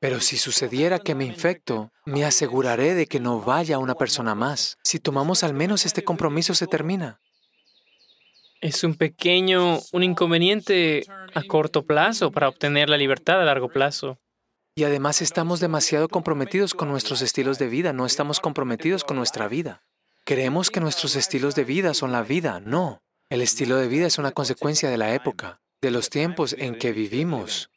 Pero 0.00 0.20
si 0.20 0.38
sucediera 0.38 0.98
que 0.98 1.14
me 1.14 1.26
infecto, 1.26 1.92
me 2.06 2.24
aseguraré 2.24 2.94
de 2.94 3.06
que 3.06 3.20
no 3.20 3.42
vaya 3.42 3.76
una 3.76 3.94
persona 3.94 4.34
más. 4.34 4.78
Si 4.84 5.00
tomamos 5.00 5.44
al 5.44 5.52
menos 5.52 5.84
este 5.84 6.02
compromiso, 6.02 6.54
se 6.54 6.66
termina. 6.66 7.20
Es 8.62 8.82
un 8.82 8.94
pequeño, 8.94 9.80
un 9.92 10.02
inconveniente 10.02 11.04
a 11.34 11.42
corto 11.42 11.84
plazo 11.84 12.32
para 12.32 12.48
obtener 12.48 12.88
la 12.88 12.96
libertad 12.96 13.38
a 13.42 13.44
largo 13.44 13.68
plazo. 13.68 14.18
Y 14.74 14.84
además 14.84 15.20
estamos 15.20 15.60
demasiado 15.60 16.08
comprometidos 16.08 16.72
con 16.72 16.88
nuestros 16.88 17.20
estilos 17.20 17.58
de 17.58 17.68
vida, 17.68 17.92
no 17.92 18.06
estamos 18.06 18.40
comprometidos 18.40 19.04
con 19.04 19.18
nuestra 19.18 19.46
vida. 19.46 19.85
Creemos 20.26 20.72
que 20.72 20.80
nuestros 20.80 21.14
estilos 21.14 21.54
de 21.54 21.62
vida 21.62 21.94
son 21.94 22.10
la 22.10 22.24
vida, 22.24 22.58
no. 22.58 23.00
El 23.30 23.40
estilo 23.42 23.76
de 23.76 23.86
vida 23.86 24.08
es 24.08 24.18
una 24.18 24.32
consecuencia 24.32 24.90
de 24.90 24.96
la 24.96 25.14
época, 25.14 25.60
de 25.80 25.92
los 25.92 26.10
tiempos 26.10 26.52
en 26.58 26.76
que 26.76 26.90
vivimos. 26.90 27.70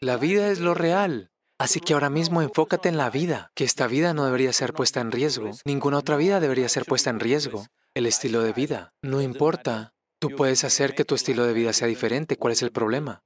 La 0.00 0.16
vida 0.16 0.48
es 0.48 0.60
lo 0.60 0.72
real. 0.72 1.30
Así 1.58 1.80
que 1.80 1.92
ahora 1.92 2.08
mismo 2.08 2.40
enfócate 2.40 2.88
en 2.88 2.96
la 2.96 3.10
vida, 3.10 3.52
que 3.54 3.64
esta 3.64 3.86
vida 3.86 4.14
no 4.14 4.24
debería 4.24 4.54
ser 4.54 4.72
puesta 4.72 5.02
en 5.02 5.12
riesgo. 5.12 5.50
Ninguna 5.66 5.98
otra 5.98 6.16
vida 6.16 6.40
debería 6.40 6.70
ser 6.70 6.86
puesta 6.86 7.10
en 7.10 7.20
riesgo. 7.20 7.66
El 7.92 8.06
estilo 8.06 8.42
de 8.42 8.54
vida. 8.54 8.94
No 9.02 9.20
importa. 9.20 9.92
Tú 10.20 10.30
puedes 10.30 10.64
hacer 10.64 10.94
que 10.94 11.04
tu 11.04 11.14
estilo 11.14 11.44
de 11.44 11.52
vida 11.52 11.74
sea 11.74 11.86
diferente. 11.86 12.38
¿Cuál 12.38 12.54
es 12.54 12.62
el 12.62 12.72
problema? 12.72 13.24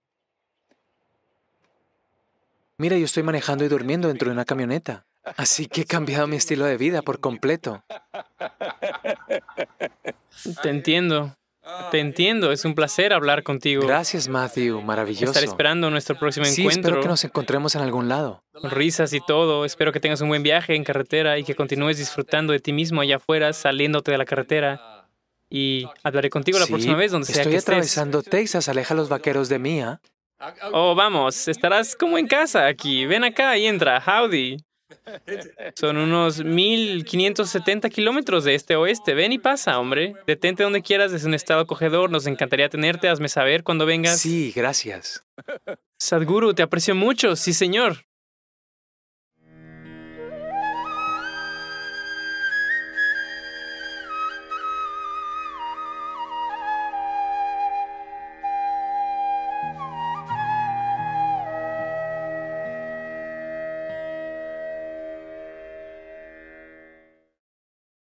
Mira, 2.77 2.99
yo 2.99 3.05
estoy 3.05 3.23
manejando 3.23 3.65
y 3.65 3.69
durmiendo 3.69 4.09
dentro 4.09 4.31
de 4.31 4.33
una 4.33 4.45
camioneta. 4.45 5.07
Así 5.37 5.67
que 5.67 5.83
he 5.83 5.85
cambiado 5.85 6.27
mi 6.27 6.37
estilo 6.37 6.65
de 6.65 6.77
vida 6.77 7.03
por 7.03 7.21
completo. 7.21 7.83
Te 10.63 10.69
entiendo. 10.71 11.35
Te 11.91 12.01
entiendo. 12.01 12.51
Es 12.53 12.65
un 12.65 12.75
placer 12.75 13.13
hablar 13.13 13.43
contigo. 13.43 13.87
Gracias, 13.87 14.29
Matthew. 14.29 14.81
Maravilloso. 14.83 15.27
Estar 15.27 15.45
esperando 15.45 15.91
nuestro 15.91 16.19
próximo 16.19 16.47
sí, 16.47 16.63
encuentro. 16.63 16.91
espero 16.91 17.03
que 17.03 17.09
nos 17.09 17.25
encontremos 17.25 17.75
en 17.75 17.83
algún 17.83 18.09
lado. 18.09 18.43
Risas 18.63 19.13
y 19.13 19.21
todo. 19.21 19.65
Espero 19.65 19.93
que 19.93 20.01
tengas 20.01 20.21
un 20.21 20.29
buen 20.29 20.43
viaje 20.43 20.75
en 20.75 20.85
carretera 20.85 21.39
y 21.39 21.45
que 21.45 21.55
continúes 21.55 21.99
disfrutando 21.99 22.53
de 22.53 22.61
ti 22.61 22.73
mismo 22.73 23.01
allá 23.03 23.17
afuera, 23.17 23.53
saliéndote 23.53 24.11
de 24.11 24.19
la 24.19 24.25
carretera. 24.25 25.07
Y 25.51 25.87
hablaré 26.03 26.31
contigo 26.31 26.59
la 26.59 26.67
Sí, 26.67 26.73
próxima 26.73 26.95
vez, 26.95 27.11
donde 27.13 27.27
sea 27.27 27.37
Estoy 27.43 27.53
que 27.53 27.57
estés. 27.59 27.69
atravesando 27.73 28.23
Texas. 28.23 28.69
Aleja 28.69 28.95
a 28.95 28.97
los 28.97 29.09
vaqueros 29.09 29.49
de 29.49 29.59
mí, 29.59 29.81
¿ah? 29.81 30.01
Oh, 30.73 30.95
vamos, 30.95 31.49
estarás 31.49 31.97
como 31.97 32.17
en 32.17 32.29
casa 32.29 32.67
aquí. 32.67 33.07
Ven 33.07 33.25
acá 33.25 33.57
y 33.59 33.67
entra. 33.67 34.03
Howdy. 34.07 34.59
Son 35.75 35.97
unos 35.97 36.45
1570 36.45 37.91
kilómetros 37.91 38.45
de 38.45 38.55
este 38.55 38.75
a 38.75 38.81
oeste. 38.81 39.15
Ven 39.15 39.33
y 39.33 39.39
pasa, 39.39 39.79
hombre. 39.79 40.15
Detente 40.27 40.63
donde 40.63 40.83
quieras, 40.83 41.13
es 41.13 41.25
un 41.25 41.35
estado 41.35 41.61
acogedor. 41.61 42.11
Nos 42.11 42.27
encantaría 42.27 42.69
tenerte. 42.69 43.09
Hazme 43.09 43.29
saber 43.29 43.63
cuando 43.63 43.87
vengas. 43.87 44.21
Sí, 44.21 44.53
gracias. 44.55 45.25
Sadhguru, 45.99 46.55
te 46.55 46.63
aprecio 46.63 46.95
mucho. 46.95 47.37
Sí, 47.37 47.53
señor. 47.53 48.08